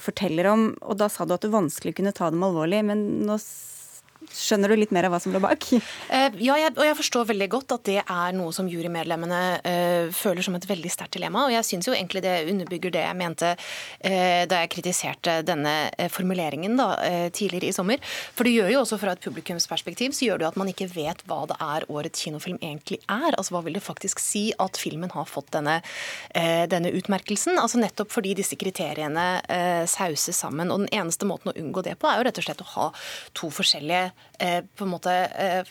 forteller 0.00 0.46
om, 0.46 0.68
og 0.80 1.00
da 1.00 1.08
sa 1.10 1.26
du 1.26 1.34
at 1.34 1.42
du 1.42 1.50
vanskelig 1.50 1.96
kunne 1.98 2.14
ta 2.14 2.28
dem 2.30 2.44
alvorlig. 2.46 2.84
men 2.86 3.02
nå 3.26 3.38
Skjønner 4.30 4.70
du 4.70 4.78
litt 4.78 4.92
mer 4.94 5.08
av 5.08 5.14
hva 5.14 5.18
som 5.22 5.32
lå 5.34 5.40
bak? 5.42 5.64
Eh, 5.74 6.36
ja, 6.44 6.54
jeg, 6.60 6.74
og 6.76 6.84
jeg 6.86 6.96
forstår 7.00 7.26
veldig 7.32 7.48
godt 7.50 7.74
at 7.74 7.84
det 7.88 7.98
er 8.00 8.34
noe 8.36 8.54
som 8.54 8.68
jurymedlemmene 8.70 9.40
uh, 9.64 10.12
føler 10.14 10.46
som 10.46 10.54
et 10.54 10.66
veldig 10.70 10.92
sterkt 10.92 11.16
dilemma. 11.18 11.48
Og 11.48 11.54
jeg 11.54 11.66
syns 11.66 11.88
jo 11.88 11.94
egentlig 11.96 12.22
det 12.22 12.34
underbygger 12.52 12.94
det 12.94 13.02
jeg 13.02 13.18
mente 13.18 13.50
uh, 13.56 14.42
da 14.50 14.62
jeg 14.62 14.70
kritiserte 14.76 15.40
denne 15.46 15.74
uh, 15.96 16.06
formuleringen 16.12 16.78
da, 16.78 16.88
tidligere 17.34 17.70
i 17.70 17.74
sommer. 17.74 18.02
For 18.36 18.46
det 18.46 18.54
gjør 18.54 18.70
jo 18.74 18.82
også 18.84 19.00
fra 19.02 19.14
et 19.16 19.24
publikumsperspektiv 19.24 20.14
så 20.14 20.28
gjør 20.28 20.40
det 20.40 20.46
jo 20.46 20.50
at 20.52 20.60
man 20.60 20.70
ikke 20.70 20.88
vet 20.92 21.24
hva 21.28 21.42
det 21.50 21.58
er 21.64 21.86
årets 21.90 22.22
kinofilm 22.22 22.60
egentlig 22.60 23.00
er. 23.10 23.34
Altså 23.34 23.56
hva 23.56 23.64
vil 23.66 23.76
det 23.78 23.84
faktisk 23.84 24.22
si 24.22 24.44
at 24.62 24.78
filmen 24.80 25.10
har 25.14 25.28
fått 25.28 25.50
denne, 25.54 25.80
denne 26.70 26.92
utmerkelsen? 26.96 27.58
Altså 27.60 27.80
nettopp 27.82 28.12
fordi 28.14 28.36
disse 28.38 28.58
kriteriene 28.60 29.26
sauses 29.90 30.38
sammen. 30.38 30.72
Og 30.72 30.84
den 30.84 30.92
eneste 31.00 31.28
måten 31.28 31.52
å 31.52 31.56
unngå 31.58 31.84
det 31.86 31.96
på, 32.00 32.10
er 32.10 32.20
jo 32.20 32.28
rett 32.28 32.42
og 32.42 32.46
slett 32.46 32.64
å 32.64 32.70
ha 32.74 32.88
to 33.36 33.52
forskjellige 33.54 34.10
på 34.76 34.86
en 34.86 34.92
måte 34.94 35.12
eh, 35.12 35.68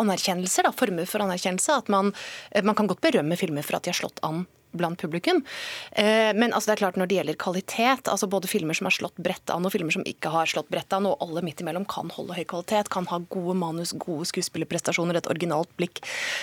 anerkjennelser, 0.00 0.66
da, 0.66 0.72
former 0.74 1.06
for 1.06 1.22
anerkjennelse. 1.22 1.78
At 1.78 1.90
man, 1.92 2.12
eh, 2.50 2.64
man 2.64 2.74
kan 2.78 2.90
godt 2.90 3.04
berømme 3.04 3.38
filmer 3.38 3.66
for 3.66 3.78
at 3.78 3.86
de 3.86 3.94
har 3.94 4.00
slått 4.00 4.22
an 4.26 4.46
blant 4.76 5.00
publikum. 5.00 5.42
Eh, 5.92 6.34
men 6.34 6.52
altså 6.52 6.70
det 6.70 6.76
er 6.76 6.82
klart 6.82 6.98
når 7.00 7.10
det 7.10 7.18
gjelder 7.18 7.38
kvalitet, 7.40 8.10
altså 8.10 8.28
både 8.30 8.50
filmer 8.50 8.76
som 8.76 8.88
har 8.88 8.96
slått 8.96 9.18
brettet 9.22 9.52
an 9.54 9.66
og 9.66 9.72
filmer 9.74 9.94
som 9.94 10.04
ikke 10.08 10.32
har 10.32 10.50
slått 10.50 10.70
brettet 10.72 10.98
an, 10.98 11.08
og 11.08 11.22
alle 11.24 11.42
midt 11.46 11.62
imellom 11.64 11.86
kan 11.88 12.12
holde 12.14 12.36
høy 12.36 12.44
kvalitet, 12.48 12.90
kan 12.92 13.08
ha 13.10 13.20
gode 13.32 13.56
manus, 13.58 13.94
gode 13.96 14.28
skuespillerprestasjoner, 14.30 15.18
et 15.18 15.30
originalt 15.30 15.70
blikk. 15.80 16.02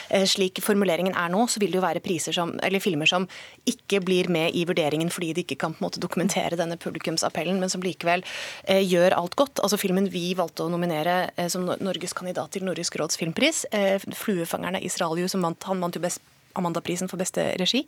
Eh, 0.09 0.25
slik 0.29 0.61
formuleringen 0.65 1.15
er 1.15 1.31
nå, 1.33 1.45
så 1.51 1.61
vil 1.61 1.73
det 1.73 1.81
jo 1.81 1.85
være 1.85 2.03
som, 2.35 2.53
filmer 2.81 3.09
som 3.09 3.25
ikke 3.67 3.99
blir 4.05 4.29
med 4.31 4.55
i 4.55 4.65
vurderingen 4.67 5.09
fordi 5.11 5.33
de 5.33 5.43
ikke 5.43 5.57
kan 5.59 5.73
på 5.73 5.81
en 5.81 5.87
måte 5.87 6.01
dokumentere 6.01 6.57
denne 6.57 6.77
publikumsappellen, 6.77 7.59
men 7.59 7.71
som 7.71 7.83
likevel 7.83 8.23
eh, 8.63 8.83
gjør 8.83 9.17
alt 9.17 9.35
godt. 9.35 9.61
Altså 9.63 9.79
Filmen 9.79 10.09
vi 10.11 10.33
valgte 10.37 10.65
å 10.65 10.71
nominere 10.71 11.29
som 11.51 11.67
Norges 11.67 12.13
kandidat 12.15 12.53
til 12.55 12.65
Nordisk 12.65 12.95
råds 12.99 13.19
filmpris, 13.19 13.65
'Fluefangerne 13.71 14.81
Israeliu', 14.81 15.27
som 15.29 15.43
vant, 15.45 15.67
han 15.67 15.81
vant 15.83 15.95
jo 15.95 16.01
best 16.03 16.21
Amandaprisen 16.55 17.09
for 17.11 17.21
beste 17.21 17.47
regi. 17.59 17.83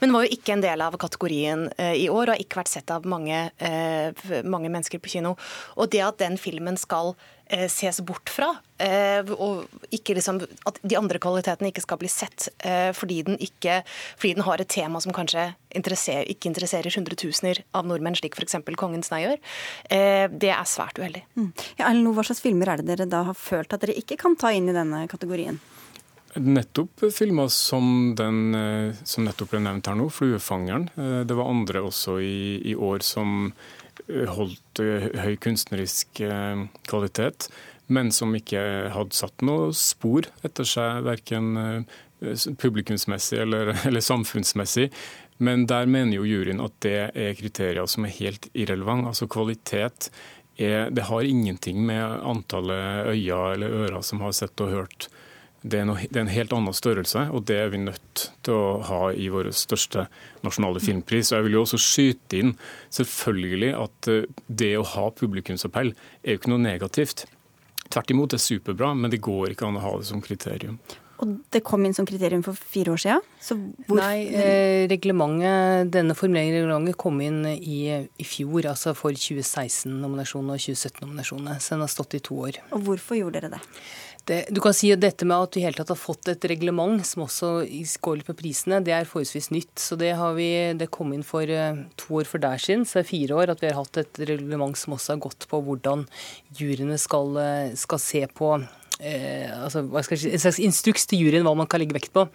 Men 0.00 0.14
var 0.14 0.26
jo 0.26 0.36
ikke 0.36 0.56
en 0.56 0.64
del 0.64 0.84
av 0.84 0.96
kategorien 1.00 1.68
eh, 1.76 1.94
i 2.04 2.08
år, 2.12 2.26
og 2.26 2.34
har 2.34 2.42
ikke 2.42 2.62
vært 2.62 2.72
sett 2.72 2.92
av 2.92 3.06
mange, 3.08 3.44
eh, 3.58 4.26
mange 4.44 4.72
mennesker 4.72 5.02
på 5.02 5.16
kino. 5.16 5.36
Og 5.78 5.92
det 5.92 6.02
at 6.04 6.20
den 6.20 6.36
filmen 6.40 6.78
skal 6.80 7.14
eh, 7.46 7.68
ses 7.72 8.02
bort 8.04 8.32
fra, 8.32 8.54
og 8.82 9.68
liksom, 9.92 10.40
at 10.66 10.78
de 10.82 10.96
andre 10.98 11.20
kvalitetene 11.22 11.68
ikke 11.70 11.84
skal 11.84 12.00
bli 12.00 12.08
sett 12.10 12.48
fordi 12.98 13.20
den, 13.28 13.36
ikke, 13.38 13.76
fordi 14.18 14.32
den 14.34 14.42
har 14.42 14.58
et 14.58 14.72
tema 14.74 14.98
som 15.04 15.14
kanskje 15.14 15.44
interesserer, 15.70 16.26
ikke 16.32 16.50
interesserer 16.50 16.96
hundretusener 16.96 17.60
av 17.78 17.86
nordmenn, 17.86 18.16
slik 18.18 18.34
f.eks. 18.34 18.58
Kongens 18.80 19.12
nei 19.12 19.20
gjør, 19.22 19.38
det 20.34 20.50
er 20.50 20.66
svært 20.66 20.98
uheldig. 20.98 21.22
Mm. 21.38 21.52
Ja, 21.78 21.92
hva 21.94 22.26
slags 22.26 22.42
filmer 22.42 22.72
er 22.72 22.82
det 22.82 22.90
dere 22.90 23.06
da 23.06 23.22
har 23.30 23.38
følt 23.38 23.70
at 23.70 23.86
dere 23.86 23.94
ikke 24.02 24.18
kan 24.18 24.34
ta 24.34 24.50
inn 24.50 24.66
i 24.66 24.74
denne 24.74 25.04
kategorien? 25.12 25.62
Nettopp 26.34 27.12
filmer 27.12 27.48
som 27.48 28.14
den 28.16 28.54
eh, 28.54 28.94
som 29.04 29.26
nettopp 29.26 29.50
ble 29.52 29.60
nevnt 29.60 29.88
her 29.90 29.98
nå, 30.00 30.08
'Fluefangeren'. 30.08 30.88
Eh, 30.96 31.20
det 31.28 31.36
var 31.36 31.50
andre 31.50 31.82
også 31.84 32.16
i, 32.24 32.72
i 32.72 32.74
år 32.74 33.04
som 33.04 33.52
eh, 34.08 34.24
holdt 34.32 34.80
høy 34.80 35.36
kunstnerisk 35.36 36.22
kvalitet, 36.88 37.50
men 37.92 38.08
som 38.16 38.32
ikke 38.32 38.62
hadde 38.94 39.18
satt 39.18 39.44
noe 39.44 39.74
spor 39.76 40.30
etter 40.46 40.64
seg, 40.64 41.04
verken 41.04 41.84
publikumsmessig 42.62 43.42
eller, 43.44 43.74
eller 43.90 44.00
samfunnsmessig. 44.00 44.88
Men 45.42 45.66
der 45.68 45.90
mener 45.90 46.16
jo 46.16 46.28
juryen 46.28 46.62
at 46.64 46.78
det 46.80 47.10
er 47.12 47.36
kriterier 47.36 47.88
som 47.90 48.06
er 48.06 48.16
helt 48.16 48.48
irrelevant. 48.54 49.10
Altså 49.10 49.28
kvalitet 49.28 50.08
er, 50.56 50.88
det 50.88 51.08
har 51.10 51.28
ingenting 51.28 51.84
med 51.84 52.24
antallet 52.24 53.10
øyne 53.12 53.42
eller 53.58 53.76
ører 53.84 54.00
som 54.06 54.24
har 54.24 54.32
sett 54.36 54.60
og 54.64 54.72
hørt 54.72 55.11
det 55.62 55.78
er, 55.78 55.84
noe, 55.86 56.06
det 56.10 56.18
er, 56.18 56.24
en 56.24 56.32
helt 56.32 56.54
annen 56.56 56.74
størrelse, 56.74 57.28
og 57.30 57.44
det 57.46 57.58
er 57.62 57.70
vi 57.70 57.82
nødt 57.84 58.24
til 58.42 58.56
å 58.56 58.80
ha 58.88 59.02
i 59.14 59.28
vår 59.30 59.52
største 59.54 60.08
nasjonale 60.42 60.82
filmpris. 60.82 61.30
Og 61.30 61.38
jeg 61.38 61.46
vil 61.46 61.58
jo 61.58 61.62
også 61.66 61.80
skyte 61.82 62.40
inn 62.40 62.56
selvfølgelig 62.94 63.70
at 63.78 64.10
eh, 64.10 64.26
det 64.48 64.72
å 64.80 64.88
ha 64.94 65.06
publikumsappell 65.14 65.94
er 65.94 66.34
jo 66.34 66.40
ikke 66.40 66.50
noe 66.50 66.64
negativt. 66.64 67.26
Tvert 67.92 68.10
imot, 68.10 68.32
det 68.32 68.40
er 68.40 68.46
superbra, 68.48 68.90
men 68.98 69.12
det 69.12 69.22
går 69.22 69.52
ikke 69.52 69.68
an 69.68 69.78
å 69.78 69.84
ha 69.86 69.94
det 70.00 70.10
som 70.10 70.24
kriterium. 70.24 70.80
Og 71.22 71.36
det 71.54 71.60
kom 71.62 71.84
inn 71.86 71.94
som 71.94 72.06
kriterium 72.08 72.42
for 72.42 72.58
fire 72.58 72.96
år 72.96 73.02
siden? 73.04 73.26
Hvor... 73.86 73.98
Nei, 74.00 74.24
eh, 74.34 74.84
reglementet, 74.90 75.92
denne 75.94 76.16
formuleringen 76.18 76.56
i 76.56 76.62
reglementet 76.64 76.98
kom 76.98 77.20
inn 77.22 77.44
i, 77.52 77.78
i 77.94 78.26
fjor, 78.26 78.66
altså 78.72 78.96
for 78.98 79.14
2016-nominasjonene 79.14 80.56
og 80.56 80.64
2017-nominasjonene. 80.64 81.60
Så 81.62 81.76
den 81.76 81.84
har 81.84 81.92
stått 81.92 82.18
i 82.18 82.22
to 82.26 82.40
år. 82.48 82.58
Og 82.74 82.88
hvorfor 82.88 83.20
gjorde 83.20 83.38
dere 83.38 83.52
det? 83.54 83.62
Det, 84.28 84.36
du 84.54 84.60
kan 84.62 84.74
si 84.76 84.92
at 84.94 85.00
dette 85.02 85.26
med 85.26 85.48
at 85.48 85.56
vi 85.58 85.64
helt 85.64 85.78
tatt 85.80 85.90
har 85.90 85.98
fått 85.98 86.28
et 86.30 86.44
reglement 86.46 87.00
som 87.06 87.24
også 87.24 87.48
går 88.04 88.20
litt 88.20 88.28
på 88.28 88.36
prisene, 88.38 88.78
det 88.84 88.94
er 88.94 89.08
forholdsvis 89.08 89.50
nytt. 89.50 89.72
Så 89.82 89.98
det, 89.98 90.12
vi, 90.36 90.50
det 90.78 90.90
kom 90.94 91.10
inn 91.16 91.24
for 91.26 91.48
uh, 91.48 91.80
to 91.98 92.20
år 92.20 92.30
for 92.30 92.42
der 92.42 92.62
siden, 92.62 92.86
så 92.86 93.00
det 93.00 93.06
er 93.06 93.10
fire 93.10 93.40
år 93.42 93.54
at 93.54 93.64
vi 93.64 93.70
har 93.72 93.80
hatt 93.80 93.98
et 94.04 94.22
reglement 94.30 94.78
som 94.78 94.94
også 94.94 95.16
har 95.16 95.24
gått 95.26 95.48
på 95.50 95.62
hvordan 95.66 96.06
juryene 96.58 97.00
skal, 97.02 97.34
uh, 97.34 97.74
skal 97.78 98.02
se 98.02 98.22
på 98.30 98.54
eh, 99.02 99.50
altså, 99.50 99.82
En 99.82 100.44
slags 100.44 100.62
instruks 100.62 101.10
til 101.10 101.26
juryen 101.26 101.46
hva 101.46 101.56
man 101.58 101.70
kan 101.70 101.82
legge 101.82 101.98
vekt 101.98 102.14
på. 102.14 102.28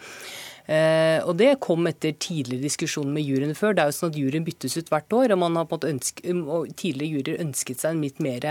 Eh, 0.67 1.23
og 1.23 1.37
det 1.39 1.53
kom 1.63 1.87
etter 1.87 2.11
tidligere 2.19 2.65
diskusjoner 2.65 3.13
med 3.15 3.23
juryene 3.23 3.55
før. 3.55 3.75
Det 3.75 3.83
er 3.83 3.91
jo 3.91 3.95
sånn 3.95 4.11
at 4.11 4.19
Juryen 4.19 4.45
byttes 4.47 4.75
ut 4.75 4.91
hvert 4.91 5.15
år, 5.15 5.33
og 5.33 5.39
man 5.39 5.55
har 5.59 5.67
på 5.69 5.79
en 5.87 5.99
måte 6.43 6.73
tidligere 6.75 7.21
juryer 7.21 7.43
ønsket 7.45 7.83
seg 7.83 7.95
en 7.95 8.03
litt 8.03 8.19
mer 8.23 8.47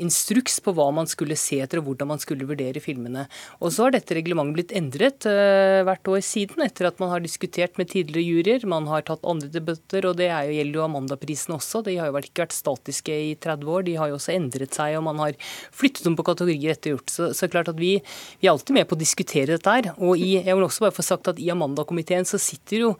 instruks 0.00 0.58
på 0.64 0.74
hva 0.74 0.88
man 0.94 1.08
skulle 1.10 1.38
se 1.38 1.60
etter, 1.62 1.78
og 1.78 1.90
hvordan 1.90 2.10
man 2.10 2.22
skulle 2.22 2.48
vurdere 2.48 2.82
filmene. 2.82 3.26
Og 3.60 3.74
så 3.74 3.86
har 3.86 3.94
dette 3.94 4.16
reglementet 4.18 4.58
blitt 4.58 4.74
endret 4.74 5.28
uh, 5.30 5.84
hvert 5.86 6.10
år 6.10 6.22
siden, 6.26 6.64
etter 6.64 6.88
at 6.88 6.98
man 7.02 7.12
har 7.12 7.22
diskutert 7.22 7.78
med 7.78 7.90
tidligere 7.92 8.24
juryer. 8.24 8.66
Man 8.70 8.88
har 8.90 9.06
tatt 9.06 9.24
andre 9.26 9.50
debatter, 9.52 10.08
og 10.10 10.18
det 10.18 10.30
jo, 10.30 10.56
gjelder 10.58 10.80
jo 10.80 10.84
Amandaprisen 10.88 11.56
også. 11.56 11.84
De 11.86 11.96
har 12.00 12.10
jo 12.10 12.22
ikke 12.22 12.44
vært 12.44 12.56
statiske 12.56 13.14
i 13.30 13.32
30 13.38 13.70
år, 13.70 13.86
de 13.86 13.96
har 14.00 14.10
jo 14.10 14.18
også 14.18 14.34
endret 14.34 14.74
seg, 14.74 14.98
og 14.98 15.06
man 15.06 15.22
har 15.22 15.38
flyttet 15.74 16.06
dem 16.06 16.18
på 16.18 16.26
kategorier 16.26 16.74
etter 16.74 16.94
gjort. 16.94 17.14
Så, 17.14 17.30
så 17.36 17.50
klart 17.50 17.70
at 17.70 17.78
vi, 17.78 17.96
vi, 18.40 18.48
er 18.48 18.54
alltid 18.54 18.78
med 18.78 18.88
på 18.90 18.98
å 18.98 19.02
diskutere 19.02 19.54
dette 19.54 19.78
her. 19.78 19.92
Og 19.98 20.18
i, 20.18 20.34
jeg 20.40 20.50
vil 20.50 20.66
også 20.66 20.86
bare 20.86 20.96
få 20.96 21.06
sagt 21.06 21.30
at 21.30 21.43
i 21.44 21.50
Amanda-komiteen 21.52 22.26
så 22.28 22.40
sitter 22.40 22.86
jo 22.86 22.90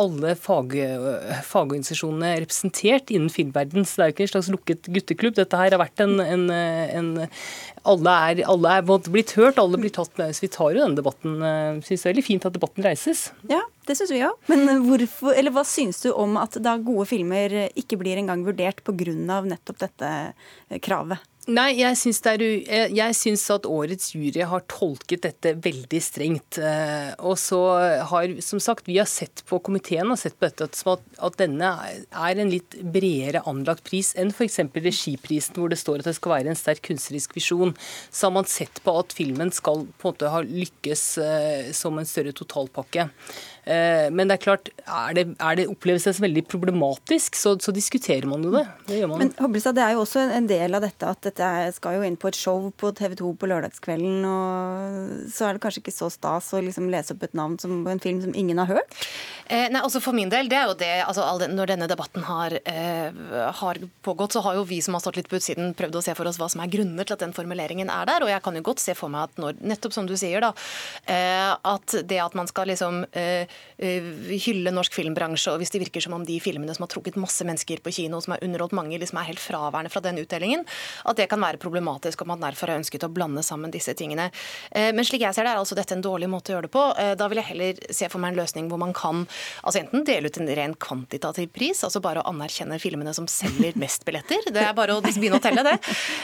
alle 0.00 0.34
fag, 0.38 0.76
fagorganisasjonene 1.48 2.34
representert 2.44 3.12
innen 3.12 3.32
filmverden, 3.32 3.86
så 3.86 3.98
det 3.98 4.04
er 4.04 4.10
jo 4.10 4.16
ikke 4.16 4.26
en 4.28 4.32
slags 4.36 4.50
lukket 4.54 4.90
gutteklubb. 4.94 5.36
Dette 5.38 5.58
her 5.58 5.74
har 5.74 5.82
vært 5.82 6.04
en, 6.04 6.16
en, 6.22 6.46
en 6.52 7.10
alle 7.88 8.16
er, 8.30 8.44
alle 8.48 8.76
er 8.78 8.86
blitt 9.10 9.34
hørt, 9.38 9.60
alle 9.60 9.80
blir 9.80 9.92
tatt 9.94 10.14
med. 10.20 10.34
Så 10.36 10.46
vi 10.46 10.52
tar 10.54 10.72
jo 10.72 10.82
denne 10.82 10.98
debatten. 10.98 11.38
Syns 11.82 12.04
det 12.04 12.06
er 12.06 12.12
veldig 12.12 12.26
fint 12.26 12.46
at 12.46 12.54
debatten 12.54 12.86
reises. 12.86 13.24
Ja, 13.50 13.62
det 13.88 13.96
syns 13.98 14.14
vi 14.14 14.22
òg. 14.26 14.38
Men 14.52 14.68
hvorfor, 14.86 15.34
eller 15.34 15.54
hva 15.54 15.64
syns 15.66 16.02
du 16.04 16.12
om 16.14 16.38
at 16.40 16.56
da 16.62 16.76
gode 16.82 17.08
filmer 17.10 17.56
ikke 17.78 17.98
blir 18.00 18.20
engang 18.22 18.46
vurdert 18.46 18.84
pga. 18.86 19.42
nettopp 19.50 19.82
dette 19.82 20.14
kravet? 20.84 21.31
Nei, 21.50 21.72
jeg 21.80 21.96
syns, 21.98 22.20
er, 22.30 22.42
jeg 22.94 23.14
syns, 23.18 23.42
at 23.50 23.64
årets 23.66 24.12
jury 24.14 24.44
har 24.46 24.62
tolket 24.70 25.24
dette 25.24 25.56
veldig 25.58 25.98
strengt. 25.98 26.58
Eh, 26.62 27.08
og 27.18 27.34
så 27.40 27.58
har, 28.12 28.36
som 28.46 28.60
sagt, 28.62 28.86
vi 28.86 29.00
har 29.00 29.08
sett 29.10 29.42
på 29.48 29.58
komiteen 29.66 30.12
og 30.14 30.20
sett 30.20 30.36
på 30.38 30.46
dette 30.46 30.68
at, 30.70 31.02
at 31.18 31.38
denne 31.40 31.72
er 31.82 32.38
en 32.38 32.52
litt 32.52 32.76
bredere 32.94 33.42
anlagt 33.50 33.82
pris 33.88 34.12
enn 34.14 34.30
f.eks. 34.30 34.60
regiprisen, 34.76 35.58
hvor 35.58 35.72
det 35.72 35.80
står 35.82 36.04
at 36.04 36.12
det 36.12 36.14
skal 36.20 36.36
være 36.36 36.52
en 36.52 36.60
sterk 36.60 36.84
kunstnerisk 36.86 37.34
visjon. 37.34 37.74
Så 38.14 38.28
har 38.28 38.36
man 38.38 38.46
sett 38.46 38.78
på 38.86 38.94
at 39.02 39.16
filmen 39.18 39.50
skal 39.50 39.82
på 39.98 40.12
en 40.12 40.14
måte 40.14 40.30
ha 40.30 40.44
lykkes 40.46 41.06
eh, 41.26 41.72
som 41.74 41.98
en 41.98 42.06
større 42.06 42.36
totalpakke. 42.38 43.08
Eh, 43.62 44.08
men 44.10 44.26
det 44.26 44.36
er 44.36 44.42
klart, 44.42 44.70
er 44.82 45.14
det, 45.14 45.24
er 45.38 45.58
det 45.58 45.68
oppleves 45.70 46.02
det 46.08 46.16
som 46.16 46.24
veldig 46.24 46.42
problematisk, 46.50 47.36
så, 47.38 47.54
så, 47.62 47.70
diskuterer 47.74 48.26
man 48.26 48.42
jo 48.42 48.50
det. 48.56 48.64
Det 48.88 48.98
gjør 48.98 49.12
man. 49.12 49.22
Men 49.22 49.30
Hobbelstad, 49.38 49.76
det 49.78 49.84
er 49.84 49.94
jo 49.94 50.02
også 50.02 50.24
en 50.34 50.48
del 50.50 50.74
av 50.74 50.82
dette 50.82 51.06
at 51.06 51.22
dette 51.28 51.50
skal 51.76 51.98
jo 51.98 52.06
inn 52.06 52.18
på 52.18 52.32
et 52.32 52.38
show 52.38 52.66
på 52.74 52.90
TV 52.98 53.14
2 53.20 53.30
på 53.38 53.50
lørdagskvelden. 53.52 54.24
og 54.26 55.30
Så 55.30 55.46
er 55.46 55.54
det 55.54 55.62
kanskje 55.62 55.84
ikke 55.84 55.94
så 55.94 56.10
stas 56.10 56.50
å 56.56 56.62
liksom 56.64 56.90
lese 56.90 57.14
opp 57.14 57.22
et 57.28 57.38
navn 57.38 57.54
som, 57.62 57.84
på 57.86 57.94
en 57.94 58.02
film 58.02 58.18
som 58.24 58.34
ingen 58.34 58.58
har 58.58 58.72
hørt? 58.72 58.98
Eh, 59.46 59.68
nei, 59.70 59.82
altså 59.82 60.02
For 60.02 60.16
min 60.16 60.32
del, 60.32 60.50
det 60.50 60.58
er 60.58 60.70
jo 60.70 60.76
det 60.78 60.92
altså, 61.04 61.26
Når 61.50 61.72
denne 61.74 61.88
debatten 61.90 62.26
har, 62.26 62.54
eh, 62.66 63.14
har, 63.62 63.80
pågått, 64.02 64.34
så 64.34 64.42
har 64.42 64.58
jo 64.58 64.66
vi 64.66 64.80
som 64.82 64.98
har 64.98 65.04
stått 65.04 65.20
litt 65.20 65.30
på 65.30 65.38
utsiden, 65.38 65.74
prøvd 65.78 66.00
å 66.00 66.04
se 66.04 66.16
for 66.18 66.26
oss 66.26 66.40
hva 66.40 66.50
som 66.50 66.64
er 66.64 66.72
grunner 66.72 67.06
til 67.06 67.14
at 67.14 67.22
den 67.22 67.36
formuleringen 67.36 67.90
er 67.92 68.10
der. 68.10 68.26
Og 68.26 68.32
jeg 68.32 68.42
kan 68.42 68.58
jo 68.58 68.66
godt 68.66 68.82
se 68.82 68.98
for 68.98 69.12
meg 69.12 69.30
at 69.30 69.42
når, 69.42 69.62
nettopp 69.62 69.94
som 69.94 70.10
du 70.10 70.16
sier, 70.18 70.42
da, 70.42 70.50
eh, 71.06 71.54
at 71.54 71.98
det 72.10 72.18
at 72.22 72.34
man 72.38 72.50
skal 72.50 72.70
liksom 72.72 73.04
eh, 73.18 73.51
hylle 73.82 74.70
norsk 74.74 74.94
filmbransje, 74.94 75.52
og 75.52 75.62
hvis 75.62 75.72
det 75.74 75.80
virker 75.82 76.04
som 76.04 76.14
om 76.14 76.24
de 76.26 76.36
filmene 76.42 76.74
som 76.76 76.84
har 76.84 76.92
trukket 76.92 77.16
masse 77.20 77.44
mennesker 77.46 77.80
på 77.82 77.92
kino, 77.94 78.20
som 78.22 78.36
har 78.36 78.44
underholdt 78.44 78.76
mange, 78.76 78.98
liksom 79.00 79.18
er 79.18 79.30
helt 79.30 79.42
fraværende 79.42 79.90
fra 79.90 80.02
den 80.04 80.20
utdelingen, 80.22 80.64
at 81.08 81.18
det 81.18 81.28
kan 81.30 81.42
være 81.42 81.60
problematisk, 81.62 82.22
og 82.22 82.30
man 82.30 82.42
derfor 82.42 82.70
har 82.70 82.82
ønsket 82.82 83.06
å 83.06 83.10
blande 83.12 83.42
sammen 83.46 83.72
disse 83.74 83.94
tingene. 83.98 84.28
Men 84.72 85.06
slik 85.08 85.24
jeg 85.24 85.34
ser 85.34 85.48
det, 85.48 85.54
er 85.54 85.62
altså 85.62 85.76
dette 85.78 85.96
en 85.96 86.04
dårlig 86.04 86.28
måte 86.30 86.52
å 86.52 86.56
gjøre 86.56 86.68
det 86.68 86.72
på. 86.74 86.84
Da 87.18 87.28
vil 87.30 87.40
jeg 87.40 87.48
heller 87.50 87.82
se 87.90 88.08
for 88.12 88.22
meg 88.22 88.34
en 88.34 88.42
løsning 88.42 88.70
hvor 88.70 88.80
man 88.82 88.94
kan 88.96 89.24
altså 89.62 89.82
enten 89.82 90.06
dele 90.06 90.30
ut 90.30 90.38
en 90.38 90.52
ren 90.60 90.76
kvantitativ 90.78 91.50
pris, 91.54 91.82
altså 91.82 92.02
bare 92.04 92.22
å 92.22 92.28
anerkjenne 92.30 92.78
filmene 92.82 93.14
som 93.16 93.26
selger 93.30 93.76
mest 93.80 94.06
billetter. 94.06 94.46
Det 94.52 94.62
er 94.62 94.76
bare 94.76 94.98
å 94.98 95.02
begynne 95.04 95.40
å 95.40 95.42
telle 95.42 95.64
det. 95.66 95.76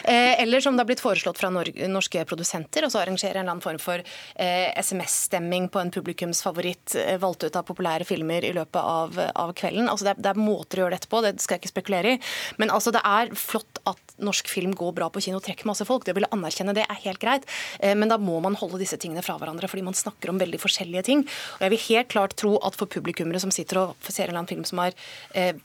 Eller 0.09 0.63
som 0.65 0.77
det 0.77 0.85
har 0.85 0.91
blitt 0.93 1.03
foreslått 1.03 1.41
fra 1.41 1.51
norske 1.51 2.25
produsenter, 2.29 2.87
og 2.87 2.93
så 2.93 3.03
arrangere 3.03 3.39
en 3.39 3.47
eller 3.47 3.57
annen 3.57 3.65
form 3.65 3.81
for 3.83 4.03
eh, 4.03 4.69
SMS-stemming 4.79 5.69
på 5.73 5.81
en 5.83 5.93
publikumsfavoritt 5.95 6.97
eh, 7.01 7.18
valgt 7.23 7.45
ut 7.47 7.59
av 7.59 7.67
populære 7.69 8.07
filmer 8.09 8.45
i 8.47 8.53
løpet 8.57 8.79
av, 8.81 9.19
av 9.35 9.53
kvelden. 9.59 9.89
Altså 9.91 10.09
det 10.09 10.15
er, 10.15 10.23
det, 10.25 10.33
er, 10.33 10.43
måter 10.49 10.81
å 10.81 10.85
gjøre 10.85 10.97
dette 10.97 11.11
på, 11.11 11.23
det 11.25 11.35
skal 11.43 11.57
jeg 11.57 11.65
ikke 11.65 11.73
spekulere 11.75 12.15
i. 12.17 12.21
Men 12.61 12.73
altså 12.75 12.93
det 12.95 13.03
er 13.07 13.33
flott 13.39 13.83
at 13.89 14.15
norsk 14.23 14.51
film 14.51 14.75
går 14.79 14.95
bra 14.97 15.09
på 15.13 15.23
kino 15.23 15.39
og 15.39 15.47
trekker 15.47 15.69
masse 15.69 15.87
folk. 15.89 16.07
Det 16.07 16.15
å 16.15 16.19
ville 16.19 16.31
anerkjenne 16.35 16.75
det 16.77 16.87
er 16.87 17.03
helt 17.05 17.23
greit, 17.23 17.47
eh, 17.79 17.95
men 17.99 18.11
da 18.11 18.19
må 18.19 18.41
man 18.45 18.59
holde 18.59 18.81
disse 18.83 18.99
tingene 19.01 19.25
fra 19.27 19.39
hverandre, 19.41 19.71
fordi 19.71 19.87
man 19.87 19.97
snakker 19.99 20.33
om 20.33 20.41
veldig 20.43 20.61
forskjellige 20.63 21.05
ting. 21.11 21.25
Og 21.59 21.67
jeg 21.67 21.75
vil 21.75 21.85
helt 21.89 22.13
klart 22.15 22.37
tro 22.41 22.57
at 22.67 22.79
for 22.79 22.91
publikummere 22.91 23.43
som 23.43 23.55
sitter 23.55 23.83
og 23.83 24.09
ser 24.09 24.27
en 24.27 24.33
eller 24.33 24.43
annen 24.43 24.51
film 24.51 24.67
som 24.69 24.83
har 24.83 24.97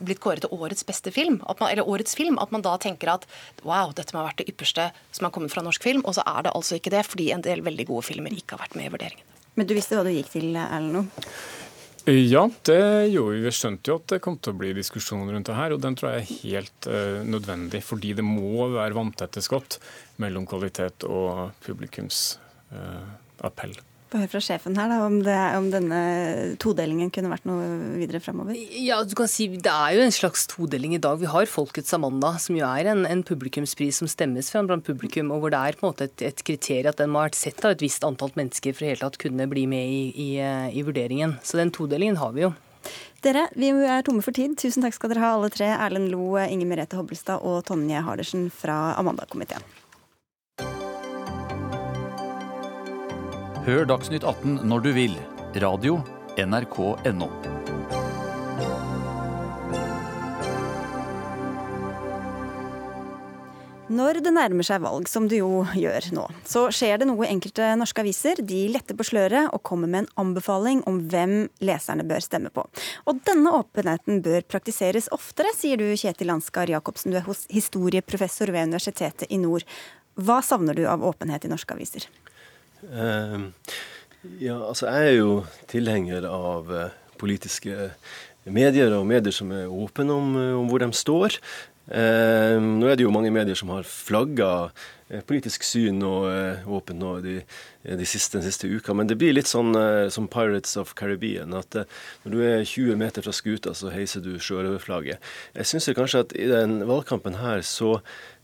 blitt 0.04 0.22
kåret 0.24 0.44
til 0.44 0.54
årets 0.54 0.86
beste 0.88 1.12
film, 1.14 1.40
man, 1.44 1.70
eller 1.70 1.88
årets 1.90 2.16
film, 2.18 2.38
at 2.42 2.52
man 2.54 2.64
da 2.66 2.76
tenker 2.82 3.14
at 3.16 3.28
wow, 3.64 3.94
dette 3.96 4.14
må 4.14 4.22
ha 4.22 4.30
vært 4.30 4.44
det 4.44 4.50
ypperste 4.54 4.90
som 5.12 5.28
har 5.28 5.34
kommet 5.36 5.54
fra 5.54 5.64
norsk 5.66 5.84
film, 5.84 6.04
og 6.06 6.18
så 6.18 6.26
er 6.28 6.48
det 6.48 6.56
altså 6.56 6.80
ikke 6.80 6.94
det, 6.94 7.06
fordi 7.10 7.32
en 7.34 7.46
del 7.46 7.64
veldig 7.66 7.90
gode 7.90 8.08
filmer 8.10 8.36
ikke 8.36 8.58
har 8.58 8.66
vært 8.66 8.80
med 8.80 8.90
i 8.90 8.94
vurderingen. 8.94 9.33
Men 9.56 9.70
du 9.70 9.76
visste 9.78 9.98
hva 9.98 10.06
du 10.06 10.14
gikk 10.14 10.32
til, 10.34 10.56
Erlend? 10.58 11.12
Ja, 12.04 12.50
det 12.68 12.82
gjorde 13.14 13.38
vi. 13.38 13.44
Vi 13.46 13.54
skjønte 13.56 13.94
jo 13.94 13.96
at 14.02 14.10
det 14.12 14.20
kom 14.26 14.36
til 14.36 14.52
å 14.52 14.60
bli 14.60 14.74
diskusjon 14.76 15.30
rundt 15.32 15.48
det 15.48 15.56
her, 15.56 15.72
og 15.72 15.80
den 15.86 15.96
tror 15.96 16.12
jeg 16.12 16.24
er 16.24 16.34
helt 16.42 16.90
uh, 16.92 17.22
nødvendig. 17.24 17.80
Fordi 17.86 18.12
det 18.18 18.26
må 18.28 18.68
være 18.74 18.98
vanntette 18.98 19.44
skott 19.46 19.80
mellom 20.20 20.50
kvalitet 20.50 21.08
og 21.08 21.56
publikums 21.64 22.26
uh, 22.76 23.08
appell 23.48 23.78
få 24.14 24.22
høre 24.22 24.32
fra 24.32 24.42
sjefen 24.44 24.78
her 24.78 24.92
da, 24.92 25.00
om, 25.06 25.18
det, 25.26 25.36
om, 25.58 25.70
denne 25.74 26.00
todelingen 26.62 27.12
kunne 27.14 27.32
vært 27.32 27.48
noe 27.50 27.68
videre 27.98 28.22
fremover? 28.24 28.58
Ja, 28.78 29.02
du 29.04 29.16
kan 29.18 29.30
si 29.32 29.50
Det 29.54 29.74
er 29.74 29.98
jo 29.98 30.06
en 30.06 30.16
slags 30.16 30.46
todeling 30.52 30.96
i 30.96 31.02
dag. 31.02 31.20
Vi 31.22 31.30
har 31.30 31.50
Folkets 31.50 31.94
Amanda, 31.98 32.36
som 32.42 32.58
jo 32.58 32.68
er 32.68 32.92
en, 32.94 33.06
en 33.10 33.24
publikumspris 33.26 34.02
som 34.02 34.12
stemmes 34.12 34.52
fram 34.54 34.70
blant 34.70 34.86
publikum, 34.86 35.34
og 35.34 35.44
hvor 35.44 35.54
det 35.54 35.62
er 35.62 35.80
på 35.80 35.88
en 35.88 35.94
måte 35.94 36.10
et, 36.10 36.28
et 36.30 36.46
kriterium 36.46 36.92
at 36.94 37.00
den 37.00 37.12
må 37.14 37.22
ha 37.22 37.30
vært 37.30 37.40
sett 37.40 37.64
av 37.66 37.76
et 37.76 37.84
visst 37.84 38.06
antall 38.06 38.34
mennesker 38.38 38.76
for 38.76 38.86
i 38.86 38.94
hele 38.94 39.02
tatt 39.04 39.20
kunne 39.22 39.48
bli 39.50 39.66
med 39.70 39.90
i, 39.90 40.04
i, 40.14 40.30
i 40.74 40.86
vurderingen. 40.86 41.38
Så 41.44 41.60
den 41.60 41.74
todelingen 41.74 42.20
har 42.22 42.36
vi 42.36 42.46
jo. 42.46 42.54
Dere, 43.24 43.46
vi 43.56 43.70
er 43.72 44.04
tomme 44.04 44.24
for 44.26 44.36
tid. 44.36 44.58
Tusen 44.60 44.84
takk 44.84 44.98
skal 44.98 45.14
dere 45.14 45.24
ha 45.24 45.32
alle 45.38 45.52
tre. 45.54 45.70
Erlend 45.72 46.12
Lo, 46.12 46.34
Inger 46.44 46.68
Merete 46.68 47.00
Hobbelstad 47.00 47.46
og 47.48 47.64
Tonje 47.70 48.04
Hardersen 48.04 48.50
fra 48.52 48.98
Amanda-komiteen. 49.00 49.64
Hør 53.64 53.86
Dagsnytt 53.88 54.26
18 54.28 54.58
når 54.68 54.82
du 54.84 54.88
vil. 54.92 55.14
Radio 55.64 55.94
NRK.no. 56.36 57.30
Når 63.94 64.20
det 64.26 64.34
nærmer 64.36 64.68
seg 64.68 64.84
valg, 64.84 65.08
som 65.08 65.30
det 65.32 65.40
jo 65.40 65.62
gjør 65.80 66.10
nå, 66.12 66.26
så 66.44 66.66
skjer 66.76 67.00
det 67.00 67.08
noe 67.08 67.30
enkelte 67.30 67.70
norske 67.80 68.04
aviser. 68.04 68.42
De 68.44 68.66
letter 68.74 69.00
på 69.00 69.08
sløret 69.08 69.48
og 69.56 69.64
kommer 69.64 69.88
med 69.88 70.04
en 70.04 70.12
anbefaling 70.26 70.84
om 70.90 71.00
hvem 71.08 71.38
leserne 71.64 72.04
bør 72.10 72.28
stemme 72.28 72.52
på. 72.52 72.68
Og 73.08 73.24
denne 73.24 73.56
åpenheten 73.62 74.20
bør 74.28 74.44
praktiseres 74.44 75.08
oftere, 75.16 75.56
sier 75.56 75.80
du 75.80 75.88
Kjetil 75.96 76.36
Ansgar 76.36 76.68
Jacobsen. 76.68 77.16
Du 77.16 77.22
er 77.22 77.48
historieprofessor 77.56 78.52
ved 78.52 78.74
Universitetet 78.74 79.32
i 79.32 79.40
Nord. 79.40 79.64
Hva 80.20 80.42
savner 80.44 80.76
du 80.76 80.84
av 80.84 81.08
åpenhet 81.08 81.48
i 81.48 81.56
norske 81.56 81.80
aviser? 81.80 82.12
Uh, 82.92 83.50
ja, 84.40 84.58
altså 84.60 84.88
jeg 84.88 85.12
er 85.12 85.18
jo 85.18 85.36
tilhenger 85.72 86.28
av 86.30 86.72
uh, 86.72 86.88
politiske 87.20 87.92
medier 88.44 88.96
og 88.98 89.06
medier 89.08 89.36
som 89.36 89.52
er 89.56 89.72
åpne 89.72 90.16
om, 90.16 90.34
uh, 90.36 90.50
om 90.62 90.72
hvor 90.72 90.84
de 90.84 90.90
står. 90.96 91.38
Uh, 91.84 92.60
nå 92.64 92.88
er 92.88 93.00
det 93.00 93.06
jo 93.06 93.14
mange 93.14 93.32
medier 93.36 93.60
som 93.60 93.74
har 93.76 93.88
flagga 93.88 94.70
politisk 95.30 95.62
syn 95.68 96.00
og 96.08 96.24
åpent 96.74 96.98
nå 96.98 97.10
de, 97.22 97.34
de 97.86 98.06
siste, 98.08 98.40
siste 98.42 98.66
uka, 98.66 98.96
men 98.98 99.06
det 99.06 99.18
blir 99.22 99.36
litt 99.36 99.46
sånn 99.46 99.76
som 100.10 100.26
Pirates 100.32 100.74
of 100.82 100.96
Caribbean. 100.98 101.54
At 101.54 101.78
når 102.24 102.34
du 102.34 102.40
er 102.42 102.64
20 102.66 102.98
meter 102.98 103.22
fra 103.22 103.36
skuta, 103.36 103.76
så 103.78 103.92
heiser 103.94 104.24
du 104.26 104.32
sjørøverflagget. 104.42 105.22
Jeg 105.60 105.70
syns 105.70 105.92
kanskje 105.94 106.24
at 106.26 106.34
i 106.34 106.48
den 106.50 106.80
valgkampen 106.90 107.38
her 107.44 107.62
så 107.62 108.00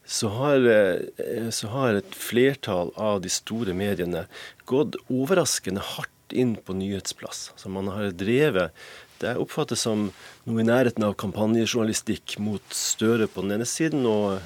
så 0.09 0.29
har, 0.33 0.67
eh, 0.67 1.49
så 1.49 1.67
har, 1.67 1.93
et 1.93 2.15
flertall 2.15 2.89
av 2.97 3.21
de 3.21 3.29
store 3.29 3.75
mediene 3.77 4.23
gått 4.65 4.97
overraskende 5.05 5.83
hardt 5.85 6.33
inn 6.33 6.55
på 6.55 6.73
nyhetsplass. 6.73 7.51
Så 7.55 7.69
man 7.69 7.91
har 7.93 8.09
drevet 8.17 8.73
det 9.19 9.35
oppfattes 9.37 9.83
som 9.85 10.07
noe 10.47 10.63
i 10.63 10.65
nærheten 10.65 11.03
av 11.05 11.13
kampanjejournalistikk 11.19 12.37
mot 12.41 12.63
Støre 12.73 13.27
på 13.29 13.43
den 13.43 13.57
ene 13.57 13.67
siden 13.69 14.07
og, 14.09 14.39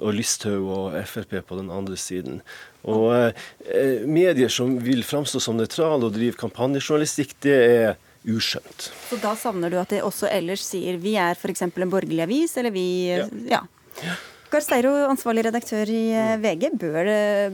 og 0.00 0.16
Listhaug 0.16 0.66
og 0.66 0.98
Frp 1.06 1.36
på 1.46 1.60
den 1.60 1.70
andre 1.70 1.98
siden. 2.00 2.40
Og 2.82 3.12
eh, 3.14 4.02
Medier 4.08 4.50
som 4.50 4.80
vil 4.82 5.06
framstå 5.06 5.44
som 5.46 5.60
nøytrale 5.60 6.08
og 6.08 6.18
drive 6.18 6.40
kampanjejournalistikk, 6.42 7.38
det 7.46 7.58
er 7.62 7.88
uskjønt. 8.26 8.90
Så 9.12 9.22
da 9.22 9.36
savner 9.38 9.70
du 9.70 9.78
at 9.78 9.94
de 9.94 10.02
også 10.02 10.26
ellers 10.32 10.64
sier 10.66 10.98
vi 10.98 11.14
er 11.20 11.38
f.eks. 11.38 11.68
en 11.68 11.90
borgerlig 11.92 12.24
avis, 12.26 12.58
eller 12.58 12.74
vi 12.74 12.88
Ja. 13.14 13.62
ja. 14.02 14.22
Gahr 14.54 14.62
Steiro, 14.62 14.90
ansvarlig 15.10 15.48
redaktør 15.48 15.90
i 15.90 16.12
eh, 16.14 16.36
VG. 16.38 16.68
Bør, 16.78 17.08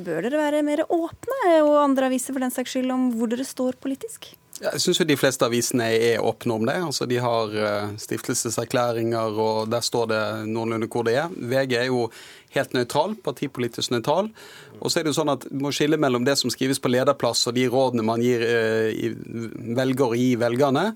bør, 0.05 0.19
dere 0.27 0.37
være 0.43 0.61
mer 0.67 0.83
åpne, 0.85 1.39
og 1.63 1.79
andre 1.81 2.11
aviser 2.11 2.37
for 2.37 2.45
den 2.45 2.53
saks 2.53 2.75
skyld, 2.75 2.93
om 2.93 3.07
hvor 3.17 3.31
dere 3.33 3.47
står 3.49 3.79
politisk? 3.81 4.35
Jeg 4.61 4.83
syns 4.85 4.99
de 5.09 5.17
fleste 5.17 5.47
avisene 5.47 5.87
er 5.97 6.21
åpne 6.21 6.59
om 6.59 6.67
det. 6.69 6.75
Altså, 6.85 7.07
de 7.09 7.17
har 7.25 7.55
eh, 7.57 7.95
stiftelseserklæringer, 8.03 9.39
og 9.41 9.71
der 9.73 9.81
står 9.81 10.11
det 10.11 10.21
noenlunde 10.51 10.91
hvor 10.93 11.07
det 11.09 11.15
er. 11.23 11.33
VG 11.33 11.73
er 11.79 11.87
jo 11.89 12.11
helt 12.53 12.77
nøytral, 12.77 13.15
partipolitisk 13.25 13.95
nøytral. 13.95 14.29
Og 14.77 14.93
så 14.93 15.01
er 15.01 15.07
det 15.07 15.15
jo 15.15 15.19
sånn 15.23 15.33
at 15.33 15.47
Du 15.49 15.65
må 15.65 15.73
skille 15.73 15.97
mellom 16.01 16.27
det 16.29 16.37
som 16.37 16.53
skrives 16.53 16.83
på 16.83 16.93
lederplass 16.93 17.47
og 17.49 17.57
de 17.57 17.65
rådene 17.73 18.05
man 18.05 18.21
gir 18.21 18.45
eh, 18.45 19.17
velger 19.81 20.13
å 20.13 20.21
gi 20.21 20.35
velgerne, 20.41 20.91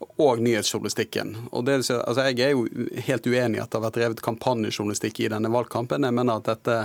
og 0.00 0.40
nyhetsjournalistikken. 0.40 1.34
Og 1.52 1.64
det, 1.66 1.74
altså 1.92 2.24
jeg 2.30 2.40
er 2.44 2.54
jo 2.54 2.66
helt 3.06 3.26
uenig 3.26 3.58
i 3.58 3.62
at 3.62 3.70
det 3.70 3.78
har 3.78 3.84
vært 3.84 3.98
drevet 3.98 4.22
kampanjejournalistikk 4.24 5.20
i 5.20 5.30
denne 5.32 5.52
valgkampen. 5.52 6.06
Jeg 6.08 6.16
mener 6.16 6.40
at 6.40 6.48
dette, 6.48 6.76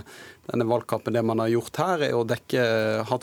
denne 0.45 0.67
valgkampen, 0.69 1.13
det 1.13 1.23
man 1.25 1.39
har 1.39 1.47
gjort 1.47 1.79
her, 1.81 2.03
er 2.07 2.15
å 2.17 2.23
dekke, 2.27 2.63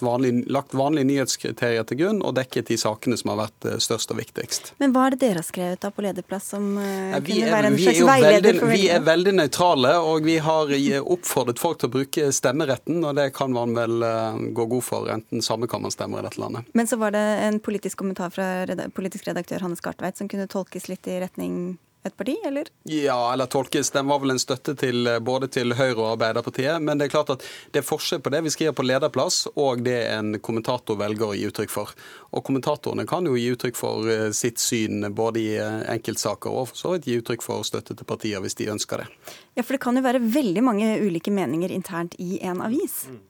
vanlig, 0.03 0.33
lagt 0.53 0.75
vanlige 0.75 1.09
nyhetskriterier 1.11 1.87
til 1.89 2.01
grunn 2.01 2.23
og 2.23 2.35
dekket 2.39 2.73
de 2.73 2.79
sakene 2.81 3.19
som 3.19 3.33
har 3.33 3.41
vært 3.45 3.69
eh, 3.69 3.79
størst 3.83 4.15
og 4.15 4.19
viktigst. 4.19 4.73
Men 4.83 4.95
hva 4.95 5.07
er 5.07 5.17
det 5.17 5.23
dere 5.23 5.43
har 5.43 5.47
skrevet 5.47 5.83
da 5.83 5.93
på 5.95 6.05
lederplass 6.05 6.51
som 6.55 6.67
uh, 6.79 7.19
kunne 7.23 7.47
er, 7.47 7.53
være 7.55 7.71
en 7.71 7.79
slags 7.79 8.03
veileder 8.09 8.49
veldig, 8.49 8.55
for 8.59 8.73
velgerne? 8.73 8.81
Vi 8.83 8.91
er 8.97 9.07
veldig 9.07 9.37
nøytrale, 9.39 9.95
og 10.09 10.27
vi 10.27 10.39
har 10.49 10.75
oppfordret 11.03 11.63
folk 11.63 11.83
til 11.83 11.91
å 11.91 11.95
bruke 11.99 12.29
stemmeretten, 12.35 13.03
og 13.07 13.17
det 13.19 13.29
kan 13.37 13.55
man 13.55 13.77
vel 13.77 14.09
gå 14.57 14.69
god 14.75 14.87
for, 14.87 15.13
enten 15.13 15.45
samekammerstemmer 15.45 16.23
i 16.23 16.27
dette 16.27 16.43
landet. 16.43 16.69
Men 16.79 16.91
så 16.91 16.99
var 17.01 17.15
det 17.15 17.23
en 17.47 17.61
politisk 17.63 18.03
kommentar 18.03 18.33
fra 18.35 18.49
politisk 18.95 19.29
redaktør 19.31 19.63
Hannes 19.67 19.83
Skartveit 19.83 20.19
som 20.19 20.31
kunne 20.31 20.51
tolkes 20.51 20.89
litt 20.91 21.07
i 21.11 21.21
retning 21.23 21.79
et 22.03 22.17
parti, 22.17 22.35
eller? 22.47 22.69
Ja, 22.91 23.33
eller 23.33 23.47
tolkes. 23.47 23.91
Den 23.95 24.09
var 24.11 24.19
vel 24.23 24.35
en 24.35 24.41
støtte 24.43 24.75
til 24.79 25.07
både 25.23 25.49
til 25.55 25.75
Høyre 25.79 26.01
og 26.01 26.09
Arbeiderpartiet. 26.17 26.83
Men 26.83 26.99
det 26.99 27.07
er 27.07 27.15
klart 27.15 27.31
at 27.35 27.45
det 27.71 27.83
er 27.83 27.87
forskjell 27.87 28.23
på 28.25 28.33
det 28.35 28.43
vi 28.47 28.53
skriver 28.55 28.75
på 28.75 28.87
lederplass, 28.87 29.45
og 29.55 29.85
det 29.87 29.99
en 30.11 30.35
kommentator 30.43 30.99
velger 30.99 31.29
å 31.29 31.37
gi 31.39 31.47
uttrykk 31.51 31.73
for. 31.73 31.95
Og 32.33 32.45
kommentatorene 32.49 33.07
kan 33.09 33.27
jo 33.29 33.37
gi 33.39 33.51
uttrykk 33.55 33.79
for 33.79 34.11
eh, 34.11 34.29
sitt 34.35 34.59
syn 34.63 35.13
både 35.15 35.43
i 35.43 35.51
eh, 35.61 35.83
enkeltsaker 35.95 36.51
og 36.51 36.73
for 36.73 36.81
så 36.81 36.95
vidt 36.97 37.11
gi 37.11 37.19
uttrykk 37.21 37.45
for 37.45 37.67
støtte 37.67 37.95
til 37.99 38.09
partier 38.09 38.43
hvis 38.43 38.59
de 38.59 38.71
ønsker 38.73 39.05
det. 39.05 39.11
Ja, 39.55 39.63
for 39.63 39.77
det 39.77 39.83
kan 39.85 39.99
jo 39.99 40.05
være 40.05 40.23
veldig 40.25 40.65
mange 40.65 40.97
ulike 41.05 41.35
meninger 41.35 41.71
internt 41.75 42.17
i 42.19 42.41
en 42.43 42.65
avis. 42.65 43.05
Mm. 43.07 43.21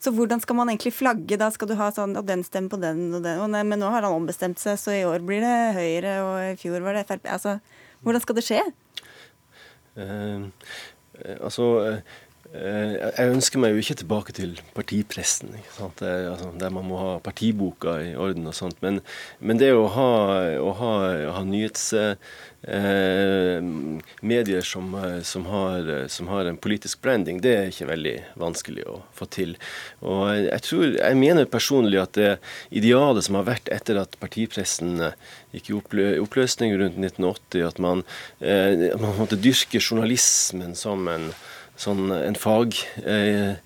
Så 0.00 0.14
hvordan 0.16 0.40
skal 0.40 0.56
man 0.56 0.70
egentlig 0.72 0.94
flagge? 0.96 1.36
Da 1.36 1.50
skal 1.52 1.68
du 1.68 1.74
ha 1.76 1.90
sånn 1.92 2.16
at 2.16 2.28
den 2.28 2.40
stemmer 2.46 2.72
på 2.72 2.80
den 2.80 3.10
og 3.12 3.20
den. 3.24 3.42
Og 3.42 3.50
nei, 3.52 3.60
men 3.68 3.82
nå 3.82 3.90
har 3.92 4.06
han 4.06 4.16
ombestemt 4.16 4.60
seg, 4.60 4.78
så 4.80 4.94
i 4.96 5.04
år 5.04 5.20
blir 5.26 5.44
det 5.44 5.56
Høyre, 5.76 6.14
og 6.24 6.36
i 6.46 6.56
fjor 6.60 6.80
var 6.86 6.96
det 6.96 7.04
Frp. 7.10 7.28
Altså, 7.28 7.58
hvordan 8.00 8.24
skal 8.24 8.38
det 8.38 8.46
skje? 8.46 8.64
Eh, 10.00 10.48
altså, 11.40 11.70
Eh, 12.50 12.96
jeg 12.98 13.30
ønsker 13.30 13.60
meg 13.62 13.76
jo 13.76 13.82
ikke 13.82 13.94
tilbake 14.00 14.32
til 14.34 14.56
partipressen, 14.74 15.52
altså, 15.78 16.48
der 16.58 16.72
man 16.74 16.88
må 16.88 16.96
ha 16.98 17.10
partiboka 17.22 17.94
i 18.02 18.16
orden 18.18 18.50
og 18.50 18.56
sånt. 18.58 18.80
Men, 18.82 18.98
men 19.38 19.60
det 19.60 19.70
å 19.76 19.86
ha, 19.94 20.08
å 20.58 20.72
ha, 20.80 20.94
ha 21.36 21.44
nyhets... 21.46 21.92
eh, 21.94 22.16
som, 24.62 24.92
som, 25.24 25.46
har, 25.46 26.08
som, 26.08 26.28
har, 26.28 26.44
en 26.44 26.58
politisk 26.60 27.00
branding, 27.02 27.40
det 27.40 27.54
er 27.56 27.70
ikke 27.70 27.88
veldig 27.88 28.16
vanskelig 28.36 28.84
å 28.84 28.98
få 29.16 29.24
til. 29.32 29.54
Og 30.04 30.28
jeg, 30.34 30.60
tror, 30.66 30.84
jeg 30.98 31.16
mener 31.16 31.48
personlig 31.48 32.02
at 32.02 32.12
det 32.18 32.38
idealet 32.68 33.24
som 33.24 33.38
har 33.40 33.48
vært 33.48 33.70
etter 33.72 33.96
at 34.02 34.18
partipressen 34.20 35.00
gikk 35.54 35.70
i 35.72 35.78
oppløsning 36.20 36.76
rundt 36.76 36.98
1980, 37.00 37.64
at 37.64 37.80
man, 37.80 38.04
eh, 38.44 38.92
man 39.00 39.16
måtte 39.16 39.40
dyrke 39.40 39.80
journalismen 39.80 40.76
som 40.76 41.08
en 41.08 41.32
sånn, 41.80 42.10
en 42.12 42.36
fagtanke 42.36 43.56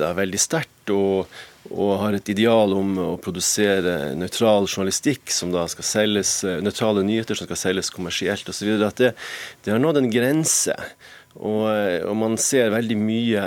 eh, 0.00 0.08
eh 0.08 0.16
veldig 0.22 0.40
sterkt. 0.40 0.90
Og, 0.94 1.26
og, 1.70 1.92
har 2.02 2.16
et 2.16 2.30
ideal 2.32 2.74
om 2.76 2.94
å 3.00 3.08
produsere 3.22 4.14
nøytral 4.18 4.68
journalistikk 4.68 5.32
som 5.32 5.52
da 5.54 5.66
skal 5.70 5.86
selges, 5.86 6.38
eh, 6.44 6.60
nøytrale 6.64 7.04
nyheter 7.06 7.38
som 7.38 7.48
skal 7.48 7.60
selges 7.60 7.92
kommersielt 7.94 8.48
osv. 8.52 8.72
At 8.86 9.02
det, 9.02 9.12
det 9.64 9.74
har 9.74 9.82
nådd 9.82 10.02
en 10.02 10.10
grense. 10.12 10.76
Og, 11.36 11.66
eh, 11.68 12.00
og, 12.04 12.14
man 12.16 12.38
ser 12.40 12.72
veldig 12.74 12.96
mye 13.00 13.46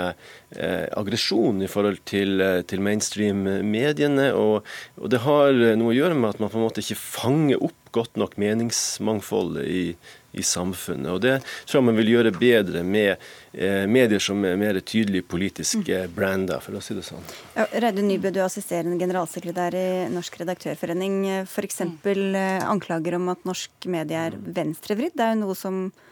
eh, 0.56 0.86
aggresjon 0.98 1.62
i 1.62 1.70
forhold 1.70 2.02
til, 2.08 2.42
til 2.70 2.84
mainstream-mediene. 2.84 4.30
Og, 4.38 4.66
og, 4.96 5.10
det 5.12 5.22
har 5.26 5.54
noe 5.80 5.92
å 5.92 5.98
gjøre 5.98 6.16
med 6.18 6.34
at 6.34 6.42
man 6.42 6.52
på 6.52 6.60
en 6.60 6.66
måte 6.68 6.84
ikke 6.84 7.00
fanger 7.00 7.60
opp 7.60 7.76
godt 7.90 8.16
nok 8.20 8.36
meningsmangfoldet 8.38 9.66
i, 9.66 9.84
i 10.32 10.42
samfunnet. 10.42 11.10
Og 11.10 11.20
Det 11.20 11.36
tror 11.66 11.80
jeg 11.80 11.86
man 11.86 11.98
vil 11.98 12.12
gjøre 12.12 12.32
bedre 12.36 12.82
med 12.86 13.10
eh, 13.52 13.86
medier 13.90 14.22
som 14.22 14.44
er 14.46 14.58
mer 14.60 14.78
tydelig 14.80 15.24
politiske 15.30 16.04
mm. 16.04 16.14
brander, 16.14 16.62
for 16.64 16.78
å 16.78 16.84
si 16.84 16.96
det 16.96 17.04
sånn. 17.06 17.24
Ja, 17.56 17.66
Reidun 17.86 18.08
Nybø, 18.10 18.32
du 18.34 18.40
er 18.40 18.46
assisterende 18.46 19.00
generalsekretær 19.00 19.76
i 19.78 19.88
Norsk 20.12 20.38
redaktørforening. 20.42 21.18
F.eks. 21.46 21.82
Eh, 21.82 22.62
anklager 22.66 23.18
om 23.18 23.32
at 23.34 23.42
norsk 23.48 23.90
medie 23.90 24.28
er 24.30 24.38
venstrevridd. 24.38 25.16
Det 25.18 25.26
er 25.26 25.34
jo 25.34 25.42
noe 25.44 25.58
som 25.58 25.82
eh, 25.88 26.06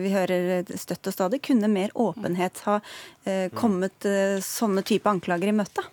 vi 0.00 0.12
hører 0.12 0.64
støtt 0.80 1.10
og 1.10 1.16
stadig. 1.16 1.42
Kunne 1.44 1.68
mer 1.68 1.92
åpenhet 1.94 2.62
ha 2.66 2.78
eh, 3.24 3.48
kommet 3.52 4.06
eh, 4.08 4.38
sånne 4.42 4.84
type 4.86 5.10
anklager 5.10 5.52
i 5.52 5.56
møte? 5.56 5.84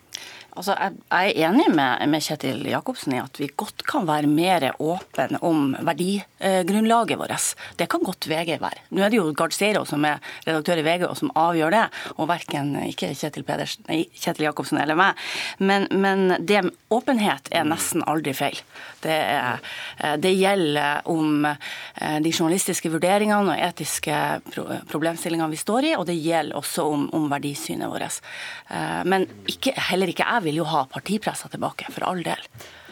Altså, 0.60 0.74
jeg, 0.76 0.95
er 1.16 1.38
enig 1.47 1.70
med, 1.72 2.01
med, 2.12 2.24
Kjetil 2.26 2.66
Jacobsen 2.68 3.14
i 3.16 3.22
at 3.22 3.38
vi 3.39 3.47
godt 3.55 3.86
kan 3.88 4.03
være 4.03 4.28
mer 4.28 4.66
åpne 4.76 5.39
om 5.47 5.70
verdigrunnlaget 5.88 7.20
vårt. 7.22 7.53
Det 7.80 7.88
kan 7.88 8.03
godt 8.03 8.28
VG 8.28 8.57
være. 8.60 8.84
Nå 8.91 9.05
er 9.05 9.14
det 9.14 9.22
jo 9.22 9.30
Gard 9.38 9.55
Seiro 9.55 9.86
som 9.88 10.03
er 10.03 10.20
redaktør 10.43 10.82
i 10.82 10.84
VG 10.84 11.05
og 11.07 11.16
som 11.16 11.32
avgjør 11.39 11.72
det, 11.78 11.86
og 12.18 12.28
verken 12.28 12.74
ikke 12.89 13.14
Kjetil, 13.16 13.45
Pedersen, 13.47 13.86
nei, 13.88 14.01
Kjetil 14.12 14.49
Jacobsen 14.49 14.82
eller 14.82 14.99
meg. 14.99 15.22
Men, 15.64 15.88
men 15.95 16.36
det, 16.43 16.66
åpenhet 16.91 17.47
er 17.55 17.64
nesten 17.70 18.03
aldri 18.10 18.36
feil. 18.36 18.60
Det, 18.99 19.16
er, 19.16 19.64
det, 20.20 20.34
gjelder 20.36 21.07
om 21.07 21.47
eh, 21.47 22.20
de 22.20 22.34
journalistiske 22.34 22.91
vurderingene 22.91 23.55
og 23.55 23.64
etiske 23.70 24.20
problemstillingene 24.91 25.55
vi 25.55 25.62
står 25.64 25.91
i, 25.93 25.95
og 25.95 26.03
det 26.10 26.20
gjelder 26.20 26.60
også 26.60 26.84
om, 26.84 27.07
om 27.16 27.32
verdisynet 27.32 27.88
vårt. 27.88 28.20
Eh, 28.68 29.01
men 29.07 29.28
ikke, 29.47 29.78
heller 29.88 30.12
ikke 30.12 30.28
jeg 30.28 30.47
vil 30.49 30.49
vil 30.50 30.62
jo 30.62 30.68
ha 30.70 30.86
partipressa 30.91 31.50
tilbake, 31.52 31.89
for 31.95 32.08
all 32.10 32.24
del. 32.26 32.41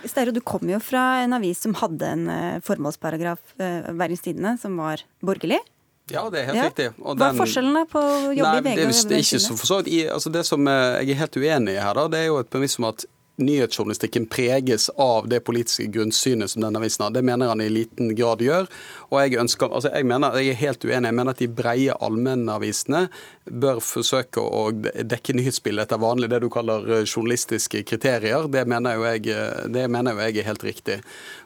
Steiro, 0.07 0.31
du 0.31 0.41
kom 0.45 0.69
jo 0.69 0.79
fra 0.83 1.23
en 1.23 1.33
avis 1.35 1.63
som 1.65 1.73
hadde 1.79 2.13
en 2.13 2.29
eh, 2.29 2.59
formålsparagraf, 2.63 3.41
uh, 3.59 3.89
Bergens 3.97 4.23
Tidende, 4.23 4.53
som 4.61 4.77
var 4.79 5.03
borgerlig. 5.25 5.59
Ja, 6.07 6.23
det 6.31 6.39
er 6.39 6.45
helt 6.51 6.61
ja. 6.61 6.67
riktig. 6.69 6.87
Og 7.03 7.19
Hva 7.19 7.33
er 7.33 7.35
forskjellen 7.41 7.89
på 7.91 7.99
å 7.99 8.31
jobbe 8.31 8.61
nei, 8.63 8.77
i 8.77 8.77
VG 8.77 8.85
og 8.85 8.93
VG? 8.93 9.01
Det, 9.09 9.17
er 9.17 9.25
ikke 9.25 9.43
så 9.43 9.57
for 9.57 9.67
så 9.67 9.81
vidt. 9.81 10.07
Altså 10.13 10.31
det 10.31 10.43
som 10.47 10.69
jeg 10.71 11.11
er 11.11 11.21
helt 11.25 11.35
uenig 11.41 11.75
i 11.75 11.81
her, 11.83 11.97
da, 11.97 12.05
det 12.13 12.21
er 12.21 12.29
jo 12.29 12.37
et 12.39 12.51
premiss 12.53 12.77
om 12.79 12.87
at 12.93 13.03
nyhetsjournalistikken 13.37 14.25
preges 14.25 14.89
av 14.89 15.27
det 15.29 15.43
politiske 15.45 15.85
grunnsynet 15.93 16.51
som 16.51 16.63
denne 16.63 16.79
avisen 16.79 17.05
har. 17.05 17.13
Det 17.13 17.21
mener 17.21 17.51
han 17.51 17.61
i 17.61 17.69
liten 17.69 18.15
grad 18.17 18.41
gjør. 18.41 18.65
Og 19.11 19.19
jeg 19.21 19.37
ønsker, 19.43 19.69
altså 19.69 19.91
jeg 19.93 20.07
mener, 20.09 20.39
jeg 20.41 20.55
er 20.55 20.61
helt 20.63 20.85
uenig. 20.87 21.11
Jeg 21.11 21.17
mener 21.19 21.35
at 21.35 21.43
de 21.43 21.49
breie 21.59 21.97
allmennavisene 22.07 23.07
bør 23.49 23.79
forsøke 23.83 24.41
å 24.41 24.69
dekke 24.73 25.35
nyhetsbildet 25.37 25.87
etter 25.87 26.01
vanlig, 26.01 26.29
det 26.31 26.39
du 26.43 26.49
kaller 26.51 26.85
eh, 26.91 27.03
journalistiske 27.05 27.83
kriterier. 27.87 28.47
Det 28.51 28.63
mener, 28.69 28.99
jeg, 29.13 29.27
eh, 29.33 29.67
det 29.73 29.85
mener 29.93 30.15
jo 30.15 30.23
jeg 30.25 30.41
er 30.41 30.47
helt 30.49 30.65
riktig. 30.65 30.97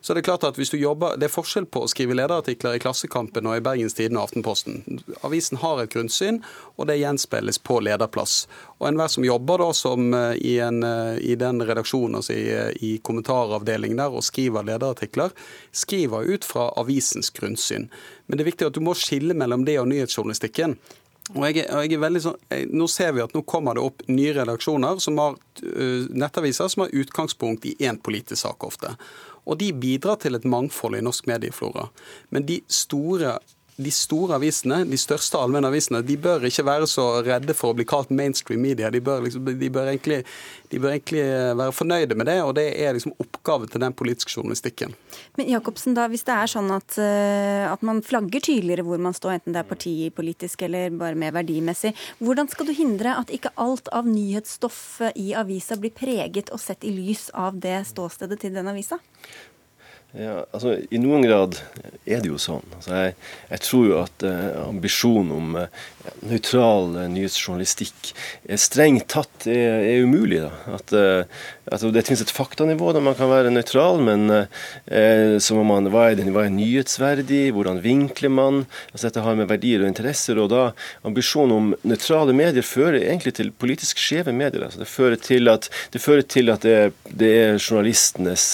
Så 0.01 0.13
det 0.13 0.23
er 0.23 0.29
klart 0.31 0.45
at 0.47 0.59
hvis 0.59 0.73
du 0.73 0.77
jobber, 0.79 1.17
det 1.19 1.27
er 1.29 1.33
forskjell 1.33 1.67
på 1.71 1.83
å 1.85 1.89
skrive 1.91 2.17
lederartikler 2.17 2.77
i 2.77 2.83
Klassekampen 2.83 3.49
og 3.49 3.57
i 3.57 3.65
Bergens 3.65 3.97
Tidende 3.97 4.21
og 4.21 4.29
Aftenposten. 4.29 5.01
Avisen 5.27 5.61
har 5.61 5.81
et 5.83 5.93
grunnsyn, 5.93 6.41
og 6.77 6.89
det 6.89 6.99
gjenspeiles 7.01 7.61
på 7.65 7.81
lederplass. 7.85 8.45
Og 8.79 8.89
enhver 8.89 9.11
som 9.13 9.27
jobber 9.27 9.65
da 9.65 9.71
som 9.77 10.13
eh, 10.17 10.37
i, 10.41 10.55
en, 10.63 10.81
i 11.21 11.35
den 11.39 11.61
redaksjonen, 11.65 12.19
altså 12.21 12.37
i, 12.37 12.47
i 12.87 12.95
kommentaravdelingen 13.03 14.01
der, 14.01 14.15
og 14.15 14.25
skriver 14.25 14.65
lederartikler, 14.67 15.35
skriver 15.71 16.29
ut 16.31 16.47
fra 16.47 16.71
avisens 16.81 17.31
grunnsyn. 17.35 17.89
Men 18.31 18.39
det 18.39 18.45
er 18.45 18.51
viktig 18.53 18.67
at 18.69 18.77
du 18.77 18.83
må 18.83 18.93
skille 18.95 19.35
mellom 19.35 19.65
det 19.67 19.75
og 19.81 19.89
nyhetsjournalistikken. 19.91 20.77
Og 21.29 21.43
jeg, 21.45 21.67
og 21.69 21.85
jeg 21.85 21.95
er 21.95 22.01
veldig 22.01 22.21
sånn, 22.23 22.39
jeg, 22.51 22.67
nå 22.75 22.87
ser 22.91 23.13
vi 23.15 23.23
at 23.23 23.33
nå 23.35 23.43
kommer 23.47 23.77
det 23.77 23.83
opp 23.85 24.01
nye 24.09 24.33
redaksjoner 24.35 24.99
som 25.03 25.19
har 25.21 25.37
uh, 25.37 26.07
nettaviser 26.09 26.71
som 26.71 26.85
har 26.85 26.95
utgangspunkt 27.03 27.67
i 27.69 27.75
én 27.85 27.99
politisk 28.01 28.41
sak 28.41 28.65
ofte. 28.67 28.95
Og 29.45 29.57
de 29.61 29.71
bidrar 29.73 30.19
til 30.21 30.37
et 30.37 30.47
mangfold 30.49 30.97
i 30.97 31.05
norsk 31.05 31.29
medieflora. 31.29 31.87
Men 32.33 32.45
de 32.49 32.59
store 32.69 33.37
de 33.83 33.91
store 33.93 34.37
avisene, 34.37 34.81
de 34.89 34.99
største 34.99 35.39
allmennavisene, 35.39 36.01
de 36.05 36.17
bør 36.21 36.45
ikke 36.47 36.65
være 36.67 36.87
så 36.89 37.05
redde 37.25 37.55
for 37.57 37.71
å 37.71 37.77
bli 37.77 37.85
kalt 37.89 38.11
mainstream 38.13 38.61
media. 38.63 38.91
De 38.93 39.01
bør, 39.03 39.23
liksom, 39.25 39.45
de 39.59 39.69
bør, 39.73 39.91
egentlig, 39.91 40.21
de 40.71 40.81
bør 40.81 40.95
egentlig, 40.95 41.23
være 41.59 41.75
fornøyde 41.75 42.17
med 42.19 42.29
det, 42.29 42.37
og 42.45 42.55
det 42.57 42.67
er 42.81 42.95
liksom 42.97 43.15
oppgave 43.21 43.69
til 43.71 43.83
den 43.83 43.95
politiske 43.97 44.33
journalistikken. 44.35 44.95
Men 45.39 45.51
Jacobsen, 45.51 45.95
da, 45.97 46.07
hvis 46.11 46.25
det 46.27 46.35
er 46.35 46.51
sånn 46.51 46.71
at, 46.75 46.97
eh, 47.01 47.65
at 47.67 47.85
man 47.87 48.03
flagger 48.05 48.43
tydeligere 48.43 48.85
hvor 48.87 49.01
man 49.01 49.15
står, 49.17 49.39
enten 49.39 49.55
det 49.55 49.63
er 49.63 49.69
partipolitisk 49.69 50.65
eller 50.67 50.93
bare 51.01 51.19
mer 51.19 51.35
verdimessig, 51.35 51.93
hvordan 52.21 52.49
skal 52.51 52.69
du 52.69 52.75
hindre 52.77 53.15
at 53.19 53.33
ikke 53.33 53.53
alt 53.61 53.91
av 53.95 54.09
nyhetsstoffet 54.09 55.17
i 55.19 55.31
avisa 55.37 55.79
blir 55.79 55.93
preget 55.95 56.51
og 56.51 56.61
sett 56.61 56.85
i 56.87 56.93
lys 56.95 57.29
av 57.37 57.59
det 57.61 57.81
ståstedet 57.91 58.41
til 58.41 58.55
den 58.55 58.69
avisa? 58.71 58.99
Ja, 60.11 60.41
altså 60.51 60.73
I 60.91 60.99
noen 60.99 61.23
grad 61.23 61.55
er 62.03 62.19
det 62.19 62.27
jo 62.27 62.39
sånn. 62.41 62.65
Altså, 62.75 62.95
jeg, 62.97 63.13
jeg, 63.47 63.63
tror 63.63 63.85
jo 63.87 63.99
at 64.01 64.25
eh, 64.27 64.47
ambisjonen 64.65 65.31
om 65.37 65.55
uh, 65.61 65.85
nøytral 66.25 66.95
uh, 66.97 67.07
nyhetsjournalistikk 67.11 68.11
er 68.49 68.61
strengt 68.61 69.07
tatt 69.11 69.47
er, 69.49 69.81
er 69.85 70.05
umulig. 70.05 70.41
At, 70.71 70.93
at 70.93 71.85
Det 71.93 72.05
finnes 72.07 72.23
et 72.23 72.33
faktanivå 72.33 72.91
der 72.95 73.03
man 73.03 73.17
kan 73.17 73.29
være 73.31 73.51
nøytral, 73.53 74.01
men 74.03 74.47
så 75.41 75.55
må 75.55 75.63
man 75.67 75.89
hva 75.91 76.07
er, 76.09 76.17
det, 76.19 76.25
hva 76.33 76.45
er 76.47 76.53
nyhetsverdig, 76.53 77.51
hvordan 77.55 77.81
vinkler 77.83 78.31
man? 78.33 78.63
Altså 78.91 79.07
Dette 79.07 79.23
har 79.25 79.37
med 79.39 79.49
verdier 79.49 79.83
og 79.83 79.89
interesser. 79.89 80.39
og 80.41 80.49
da 80.51 80.63
Ambisjonen 81.07 81.55
om 81.55 81.69
nøytrale 81.87 82.33
medier 82.35 82.65
fører 82.65 82.99
egentlig 83.01 83.35
til 83.37 83.51
politisk 83.51 84.01
skjeve 84.01 84.33
medier. 84.35 84.65
Altså, 84.65 84.81
det 84.81 84.89
fører 84.89 85.19
til 85.21 85.51
at 85.51 85.69
det, 85.93 86.01
til 86.31 86.51
at 86.53 86.65
det, 86.65 86.93
det 87.07 87.31
er 87.43 87.59
journalistenes 87.59 88.45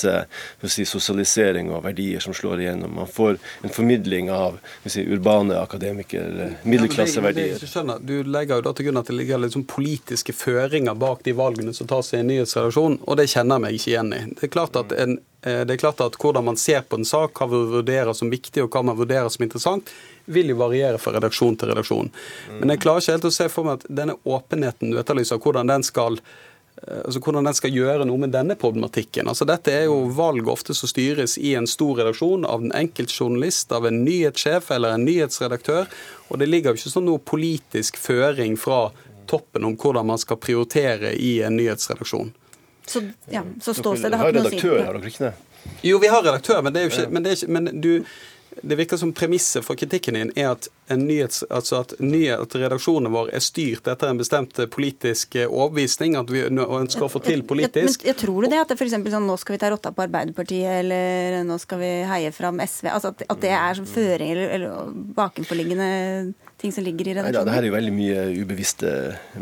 si, 0.68 0.86
sosialisering 0.86 1.72
og 1.72 1.84
verdier 1.86 2.24
som 2.24 2.36
slår 2.38 2.64
igjennom. 2.64 2.96
Man 3.02 3.12
får 3.12 3.38
en 3.64 3.74
formidling 3.74 4.32
av 4.34 4.60
si, 4.86 5.06
urbane 5.06 5.58
akademikere, 5.60 6.52
middelklasseverdier. 6.64 7.37
Ja, 7.38 7.98
du 8.00 8.16
legger 8.24 8.60
jo 8.60 8.66
da 8.66 8.74
til 8.76 8.88
grunn 8.88 9.00
at 9.02 9.10
det 9.10 9.16
ligger 9.18 9.42
liksom 9.44 9.66
politiske 9.70 10.34
føringer 10.36 10.98
bak 10.98 11.24
de 11.26 11.36
valgene 11.38 11.74
som 11.76 11.90
tas 11.90 12.14
i 12.14 12.22
en 12.22 12.30
nyhetsredaksjon, 12.32 13.00
og 13.06 13.20
det 13.20 13.30
kjenner 13.32 13.58
jeg 13.58 13.66
meg 13.66 13.78
ikke 13.78 13.92
igjen 13.94 14.14
i. 14.16 14.22
Det 14.34 14.48
er 14.48 14.54
klart 14.54 14.80
at 14.80 14.96
en 14.98 15.18
eh, 15.18 15.64
det 15.68 15.78
er 15.78 15.82
klart 15.82 16.02
at 16.04 16.18
Hvordan 16.18 16.48
man 16.50 16.58
ser 16.58 16.82
på 16.82 16.98
en 16.98 17.06
sak, 17.06 17.38
hva 17.38 17.48
man 17.52 17.70
vurderer 17.72 18.14
som 18.18 18.32
viktig 18.34 18.64
og 18.64 18.74
hva 18.74 18.84
man 18.90 18.98
vurderer 18.98 19.30
som 19.34 19.46
interessant, 19.46 19.92
vil 20.26 20.52
jo 20.52 20.58
variere 20.60 21.00
fra 21.00 21.14
redaksjon 21.16 21.56
til 21.56 21.72
redaksjon. 21.72 22.10
Men 22.60 22.74
jeg 22.74 22.82
klarer 22.84 23.04
ikke 23.04 23.16
helt 23.16 23.30
å 23.30 23.36
se 23.38 23.48
for 23.52 23.68
meg 23.68 23.80
at 23.80 23.88
denne 24.02 24.18
åpenheten 24.28 24.92
du 24.92 25.00
etterlyser, 25.00 25.40
hvordan 25.40 25.72
den 25.72 25.86
skal 25.88 26.20
altså 26.86 27.20
hvordan 27.24 27.48
den 27.48 27.58
skal 27.58 27.74
gjøre 27.74 28.06
noe 28.08 28.22
med 28.22 28.34
denne 28.36 28.56
problematikken. 28.60 29.28
Altså 29.30 29.48
Dette 29.50 29.74
er 29.74 29.88
jo 29.88 30.06
valg 30.16 30.48
ofte 30.52 30.76
som 30.78 30.90
styres 30.90 31.38
i 31.42 31.56
en 31.58 31.68
stor 31.68 31.98
redaksjon 32.02 32.46
av 32.46 32.64
en 32.64 32.76
enkelte 32.78 33.16
journalist, 33.18 33.72
av 33.74 33.88
en 33.90 34.04
nyhetssjef 34.06 34.72
eller 34.76 34.96
en 34.96 35.06
nyhetsredaktør. 35.08 35.90
Og 36.30 36.42
det 36.42 36.50
ligger 36.50 36.74
jo 36.74 36.82
ikke 36.82 36.94
sånn 36.94 37.08
noe 37.10 37.24
politisk 37.24 37.98
føring 38.02 38.58
fra 38.62 38.88
toppen 39.28 39.66
om 39.68 39.76
hvordan 39.80 40.08
man 40.08 40.22
skal 40.22 40.40
prioritere 40.40 41.16
i 41.16 41.40
en 41.44 41.58
nyhetsredaksjon. 41.60 42.32
Så, 42.88 43.04
ja, 43.32 43.44
så 43.62 43.74
ståstedet 43.76 44.20
har 44.20 44.32
ikke 44.32 44.46
noe 44.46 44.54
å 44.54 44.56
si. 44.56 44.72
Har 44.88 44.96
dere 44.96 45.12
ikke 45.12 45.26
det? 45.26 45.36
Jo, 45.84 45.98
vi 46.00 46.08
har 46.08 46.24
redaktør, 46.24 46.62
men 46.64 46.74
det 46.74 46.80
er 46.80 46.88
jo 46.88 46.94
ikke, 46.94 47.10
men 47.12 47.26
det 47.26 47.34
er 47.34 47.42
ikke 47.42 47.56
men 47.58 47.72
du 47.84 47.92
det 48.62 48.76
virker 48.80 48.98
som 48.98 49.14
premisset 49.14 49.66
for 49.66 49.80
kritikken 49.80 50.18
din 50.18 50.32
er 50.36 50.52
at, 50.54 50.68
nyhets, 50.94 51.44
altså 51.50 51.82
at, 51.84 51.94
nyhet, 52.00 52.56
redaksjonen 52.56 53.12
vår 53.14 53.32
er 53.36 53.44
styrt 53.44 53.90
etter 53.92 54.12
en 54.12 54.20
bestemt 54.20 54.60
politisk 54.74 55.36
eh, 55.36 55.50
overbevisning, 55.50 56.18
at 56.20 56.32
vi 56.32 56.46
ønsker 56.48 57.08
å 57.08 57.12
få 57.12 57.22
til 57.26 57.44
politisk. 57.48 58.04
Men 58.04 58.12
jeg 58.14 58.20
tror 58.24 58.42
du 58.44 58.50
det? 58.52 58.62
At 58.64 58.72
det 58.72 58.80
f.eks. 58.80 58.98
sånn 59.14 59.28
nå 59.30 59.38
skal 59.42 59.58
vi 59.58 59.62
ta 59.62 59.72
rotta 59.74 59.94
på 59.94 60.06
Arbeiderpartiet, 60.08 60.82
eller 60.82 61.42
nå 61.48 61.60
skal 61.62 61.82
vi 61.84 61.94
heie 62.10 62.34
fram 62.36 62.62
SV? 62.64 62.92
altså 62.94 63.14
At, 63.14 63.26
at 63.28 63.44
det 63.44 63.54
er 63.58 63.84
føringer 63.88 64.38
eller, 64.38 64.54
eller 64.58 64.94
bakenforliggende 65.18 65.90
ting 66.62 66.74
som 66.74 66.86
ligger 66.86 67.10
i 67.10 67.16
redaksjonen? 67.16 67.34
Neida, 67.34 67.46
det 67.48 67.56
her 67.56 67.66
er 67.66 67.70
jo 67.70 67.76
veldig 67.76 67.94
mye 67.96 68.24
ubevisste 68.42 68.92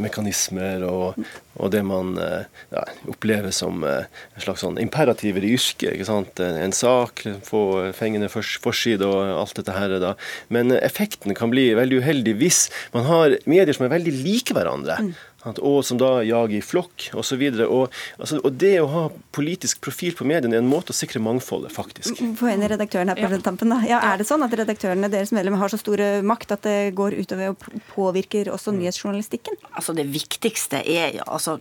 mekanismer 0.01 0.85
og, 0.87 1.19
og 1.55 1.71
det 1.73 1.83
man 1.87 2.15
ja, 2.19 2.83
opplever 3.11 3.53
som 3.55 3.85
en 3.87 4.43
slags 4.43 4.65
sånn 4.65 4.79
imperativer 4.81 5.45
i 5.45 5.53
yrket. 5.55 5.93
ikke 5.93 6.07
sant? 6.07 6.41
En 6.43 6.75
sak, 6.75 7.23
få 7.47 7.61
fengende 7.95 8.29
forside 8.31 9.07
og 9.07 9.31
alt 9.35 9.55
dette 9.61 9.75
her. 9.75 9.95
da. 10.03 10.15
Men 10.53 10.75
effekten 10.75 11.35
kan 11.37 11.53
bli 11.53 11.69
veldig 11.77 12.01
uheldig 12.03 12.35
hvis 12.41 12.65
man 12.95 13.07
har 13.07 13.39
medier 13.45 13.75
som 13.75 13.87
er 13.87 13.95
veldig 13.95 14.17
like 14.19 14.57
hverandre. 14.57 14.99
Mm 15.05 15.15
og 15.45 15.79
som 15.85 15.99
da 16.01 16.19
jager 16.25 16.57
i 16.57 16.63
flokk 16.65 17.09
osv. 17.17 17.43
Og, 17.65 17.93
altså, 18.19 18.39
og 18.41 18.57
det 18.61 18.75
å 18.81 18.89
ha 18.91 19.03
politisk 19.35 19.81
profil 19.85 20.15
på 20.17 20.27
mediene 20.27 20.57
er 20.57 20.63
en 20.63 20.69
måte 20.69 20.93
å 20.93 20.97
sikre 20.97 21.21
mangfoldet, 21.23 21.73
faktisk. 21.75 22.21
Få 22.39 22.49
inn 22.51 22.65
redaktøren 22.65 23.11
her 23.11 23.19
på 23.19 23.29
ja. 23.29 23.41
tampen, 23.45 23.73
da. 23.73 23.81
Ja, 23.87 24.01
er 24.13 24.21
det 24.21 24.27
sånn 24.29 24.45
at 24.45 24.55
redaktørene 24.57 25.09
deres 25.11 25.33
medlemmer 25.35 25.61
har 25.61 25.73
så 25.73 25.79
stor 25.81 26.01
makt 26.25 26.55
at 26.55 26.65
det 26.65 26.77
går 26.97 27.17
utover 27.19 27.53
og 27.53 27.67
påvirker 27.93 28.49
også 28.53 28.73
mm. 28.73 28.81
nyhetsjournalistikken? 28.81 29.59
Altså 29.75 29.95
Det 29.97 30.07
viktigste 30.09 30.81
er 30.81 31.19
altså 31.25 31.57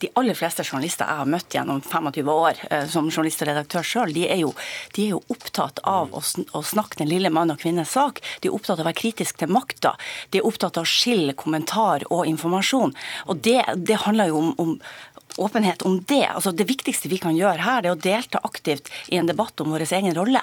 De 0.00 0.10
aller 0.18 0.36
fleste 0.38 0.64
journalister 0.66 1.08
jeg 1.08 1.20
har 1.22 1.28
møtt 1.28 1.54
gjennom 1.54 1.82
25 1.84 2.32
år 2.32 2.62
eh, 2.70 2.86
som 2.90 3.10
journalist 3.10 3.44
og 3.44 3.50
redaktør 3.50 3.86
sjøl, 3.86 4.14
de, 4.14 4.26
de, 4.26 5.04
er 5.04 5.12
jo 5.12 5.22
opptatt 5.32 5.82
av 5.88 6.12
å, 6.14 6.22
å 6.22 6.62
snakke 6.66 7.02
den 7.02 7.10
lille 7.10 7.30
mann 7.32 7.52
og 7.52 7.60
kvinnes 7.62 7.92
sak. 7.92 8.20
De 8.40 8.50
er 8.50 8.56
opptatt 8.56 8.78
av 8.78 8.86
å 8.86 8.88
være 8.90 9.00
kritisk 9.02 9.40
til 9.40 9.52
makta. 9.52 9.94
De 10.32 10.40
er 10.40 10.48
opptatt 10.48 10.78
av 10.80 10.86
å 10.86 10.92
skille 10.92 11.36
kommentar 11.38 12.06
og 12.10 12.26
informasjon. 12.30 12.94
Og 13.26 13.42
det, 13.44 13.60
det 13.76 14.02
handler 14.04 14.32
jo 14.32 14.38
om, 14.42 14.52
om 14.62 14.76
åpenhet 15.36 15.82
om 15.82 16.04
det. 16.08 16.26
Altså 16.26 16.52
Det 16.52 16.66
viktigste 16.68 17.08
vi 17.08 17.18
kan 17.18 17.36
gjøre 17.36 17.62
her, 17.62 17.82
det 17.82 17.90
er 17.90 17.96
å 17.96 18.00
delta 18.00 18.40
aktivt 18.44 18.90
i 19.12 19.18
en 19.20 19.28
debatt 19.28 19.60
om 19.60 19.72
vår 19.72 19.86
egen 19.88 20.14
rolle. 20.16 20.42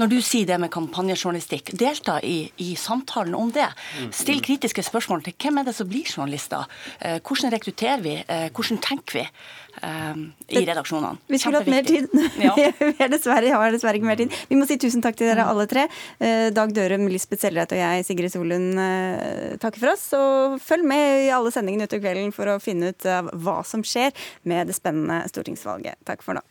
Når 0.00 0.12
du 0.12 0.18
sier 0.24 0.48
det 0.48 0.58
med 0.62 0.72
kampanjejournalistikk, 0.72 1.74
delta 1.78 2.18
i, 2.24 2.50
i 2.62 2.74
samtalen 2.76 3.36
om 3.38 3.52
det. 3.54 3.68
Still 4.14 4.42
kritiske 4.44 4.84
spørsmål 4.86 5.24
til 5.26 5.36
hvem 5.36 5.60
er 5.60 5.68
det 5.68 5.76
som 5.76 5.88
blir 5.90 6.08
journalister? 6.08 6.68
Eh, 7.00 7.18
hvordan 7.20 7.52
rekrutterer 7.54 8.04
vi? 8.04 8.16
Eh, 8.26 8.48
hvordan 8.52 8.80
tenker 8.84 9.22
vi? 9.22 9.26
Um, 9.80 10.26
i 10.52 10.60
redaksjonene. 10.68 11.16
Vi 11.32 11.40
skulle 11.40 11.62
hatt 11.62 11.70
mer 11.72 11.86
tid. 11.86 12.08
Ja. 12.42 12.52
vi 12.56 12.92
har 12.98 13.10
dessverre, 13.12 13.52
har 13.54 13.72
dessverre 13.72 13.98
ikke 13.98 14.08
mer 14.10 14.20
tid. 14.20 14.34
Vi 14.50 14.58
må 14.58 14.66
si 14.68 14.76
tusen 14.80 15.02
takk 15.04 15.16
til 15.18 15.30
dere 15.30 15.46
alle 15.48 15.66
tre. 15.70 15.86
Dag 16.52 16.74
Dørum, 16.76 17.06
Lisbeth 17.12 17.44
Sellereit 17.44 17.72
og 17.74 17.80
jeg, 17.80 18.06
Sigrid 18.06 18.34
Solund, 18.34 18.78
takker 19.62 19.82
for 19.82 19.94
oss. 19.94 20.06
Og 20.18 20.58
følg 20.62 20.86
med 20.88 21.26
i 21.26 21.30
alle 21.34 21.52
sendingene 21.54 21.88
utover 21.88 22.04
kvelden 22.08 22.34
for 22.36 22.52
å 22.52 22.60
finne 22.62 22.92
ut 22.92 23.08
hva 23.44 23.60
som 23.66 23.84
skjer 23.86 24.12
med 24.48 24.70
det 24.70 24.76
spennende 24.76 25.22
stortingsvalget. 25.32 26.00
Takk 26.08 26.24
for 26.26 26.38
nå. 26.38 26.44